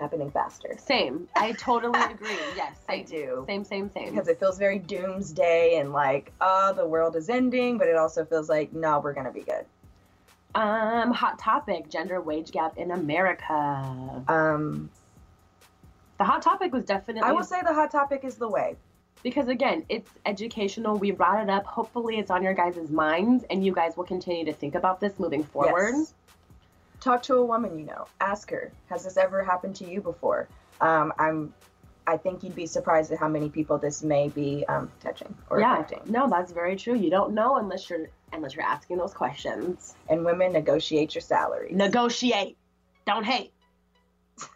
happening 0.01 0.31
faster. 0.31 0.75
Same. 0.77 1.27
I 1.35 1.53
totally 1.53 1.99
agree. 2.11 2.35
Yes, 2.55 2.75
I 2.89 2.99
do. 3.03 3.43
Same, 3.47 3.63
same, 3.63 3.89
same. 3.91 4.09
Because 4.09 4.27
it 4.27 4.39
feels 4.39 4.57
very 4.57 4.79
doomsday 4.79 5.75
and 5.77 5.93
like, 5.93 6.33
oh, 6.41 6.73
the 6.75 6.85
world 6.85 7.15
is 7.15 7.29
ending, 7.29 7.77
but 7.77 7.87
it 7.87 7.95
also 7.95 8.25
feels 8.25 8.49
like, 8.49 8.73
no, 8.73 8.99
we're 8.99 9.13
gonna 9.13 9.31
be 9.31 9.41
good. 9.41 9.65
Um, 10.55 11.11
hot 11.11 11.39
topic: 11.39 11.87
gender 11.89 12.19
wage 12.19 12.51
gap 12.51 12.77
in 12.77 12.91
America. 12.91 14.23
Um, 14.27 14.89
the 16.17 16.25
hot 16.25 16.41
topic 16.41 16.73
was 16.73 16.83
definitely. 16.83 17.21
I 17.29 17.31
will 17.31 17.43
say 17.45 17.61
the 17.61 17.73
hot 17.73 17.89
topic 17.91 18.25
is 18.25 18.35
the 18.35 18.49
way. 18.49 18.75
because 19.23 19.47
again, 19.47 19.85
it's 19.87 20.09
educational. 20.25 20.97
We 20.97 21.11
brought 21.11 21.41
it 21.41 21.49
up. 21.49 21.65
Hopefully, 21.65 22.17
it's 22.17 22.29
on 22.31 22.43
your 22.43 22.53
guys' 22.53 22.89
minds, 22.89 23.45
and 23.49 23.63
you 23.65 23.71
guys 23.73 23.95
will 23.95 24.03
continue 24.03 24.43
to 24.45 24.51
think 24.53 24.75
about 24.75 24.99
this 24.99 25.19
moving 25.19 25.43
forward. 25.43 25.93
Yes. 25.95 26.13
Talk 27.01 27.23
to 27.23 27.35
a 27.35 27.45
woman 27.45 27.77
you 27.77 27.85
know. 27.85 28.05
Ask 28.21 28.49
her, 28.51 28.71
has 28.89 29.03
this 29.03 29.17
ever 29.17 29.43
happened 29.43 29.75
to 29.77 29.89
you 29.89 30.01
before? 30.01 30.47
Um, 30.79 31.11
I'm, 31.19 31.53
I 32.07 32.17
think 32.17 32.43
you'd 32.43 32.55
be 32.55 32.67
surprised 32.67 33.11
at 33.11 33.19
how 33.19 33.27
many 33.27 33.49
people 33.49 33.77
this 33.77 34.03
may 34.03 34.29
be 34.29 34.63
um, 34.69 34.91
touching 35.01 35.35
or 35.49 35.59
yeah, 35.59 35.79
affecting. 35.79 36.11
no, 36.11 36.29
that's 36.29 36.51
very 36.51 36.75
true. 36.75 36.95
You 36.95 37.09
don't 37.09 37.33
know 37.33 37.57
unless 37.57 37.89
you're 37.89 38.07
unless 38.33 38.55
you're 38.55 38.63
asking 38.65 38.97
those 38.97 39.13
questions. 39.13 39.95
And 40.09 40.23
women 40.23 40.53
negotiate 40.53 41.13
your 41.15 41.21
salary. 41.21 41.71
Negotiate, 41.73 42.57
don't 43.05 43.25
hate. 43.25 43.51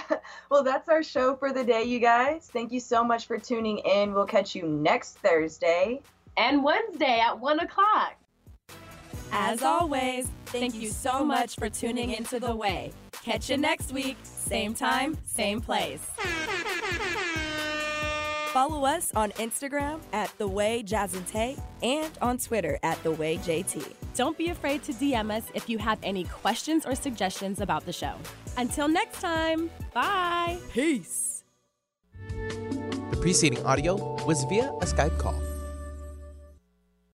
well, 0.50 0.62
that's 0.62 0.88
our 0.88 1.02
show 1.02 1.36
for 1.36 1.52
the 1.52 1.64
day, 1.64 1.84
you 1.84 1.98
guys. 1.98 2.48
Thank 2.52 2.72
you 2.72 2.80
so 2.80 3.04
much 3.04 3.26
for 3.26 3.38
tuning 3.38 3.78
in. 3.78 4.14
We'll 4.14 4.26
catch 4.26 4.54
you 4.54 4.66
next 4.66 5.18
Thursday 5.18 6.00
and 6.36 6.64
Wednesday 6.64 7.20
at 7.20 7.38
one 7.38 7.60
o'clock. 7.60 8.16
As 9.32 9.62
always, 9.62 10.28
thank 10.46 10.74
you 10.74 10.88
so 10.88 11.24
much 11.24 11.56
for 11.56 11.68
tuning 11.68 12.10
into 12.10 12.38
The 12.38 12.54
Way. 12.54 12.92
Catch 13.24 13.50
you 13.50 13.56
next 13.56 13.92
week, 13.92 14.16
same 14.22 14.74
time, 14.74 15.16
same 15.24 15.60
place. 15.60 16.06
Follow 18.52 18.84
us 18.84 19.10
on 19.14 19.30
Instagram 19.32 20.00
at 20.12 20.30
The 20.36 20.46
Way 20.46 20.82
Jazz 20.82 21.14
and 21.14 21.26
Tay 21.26 21.56
and 21.82 22.10
on 22.20 22.36
Twitter 22.36 22.78
at 22.82 23.02
The 23.02 23.12
Way 23.12 23.38
JT. 23.38 23.94
Don't 24.14 24.36
be 24.36 24.48
afraid 24.48 24.82
to 24.84 24.92
DM 24.92 25.34
us 25.34 25.44
if 25.54 25.70
you 25.70 25.78
have 25.78 25.98
any 26.02 26.24
questions 26.24 26.84
or 26.84 26.94
suggestions 26.94 27.62
about 27.62 27.86
the 27.86 27.92
show. 27.94 28.12
Until 28.58 28.88
next 28.88 29.22
time, 29.22 29.70
bye. 29.94 30.58
Peace. 30.70 31.44
The 32.28 33.18
preceding 33.22 33.64
audio 33.64 34.22
was 34.26 34.44
via 34.44 34.68
a 34.68 34.84
Skype 34.84 35.18
call. 35.18 35.51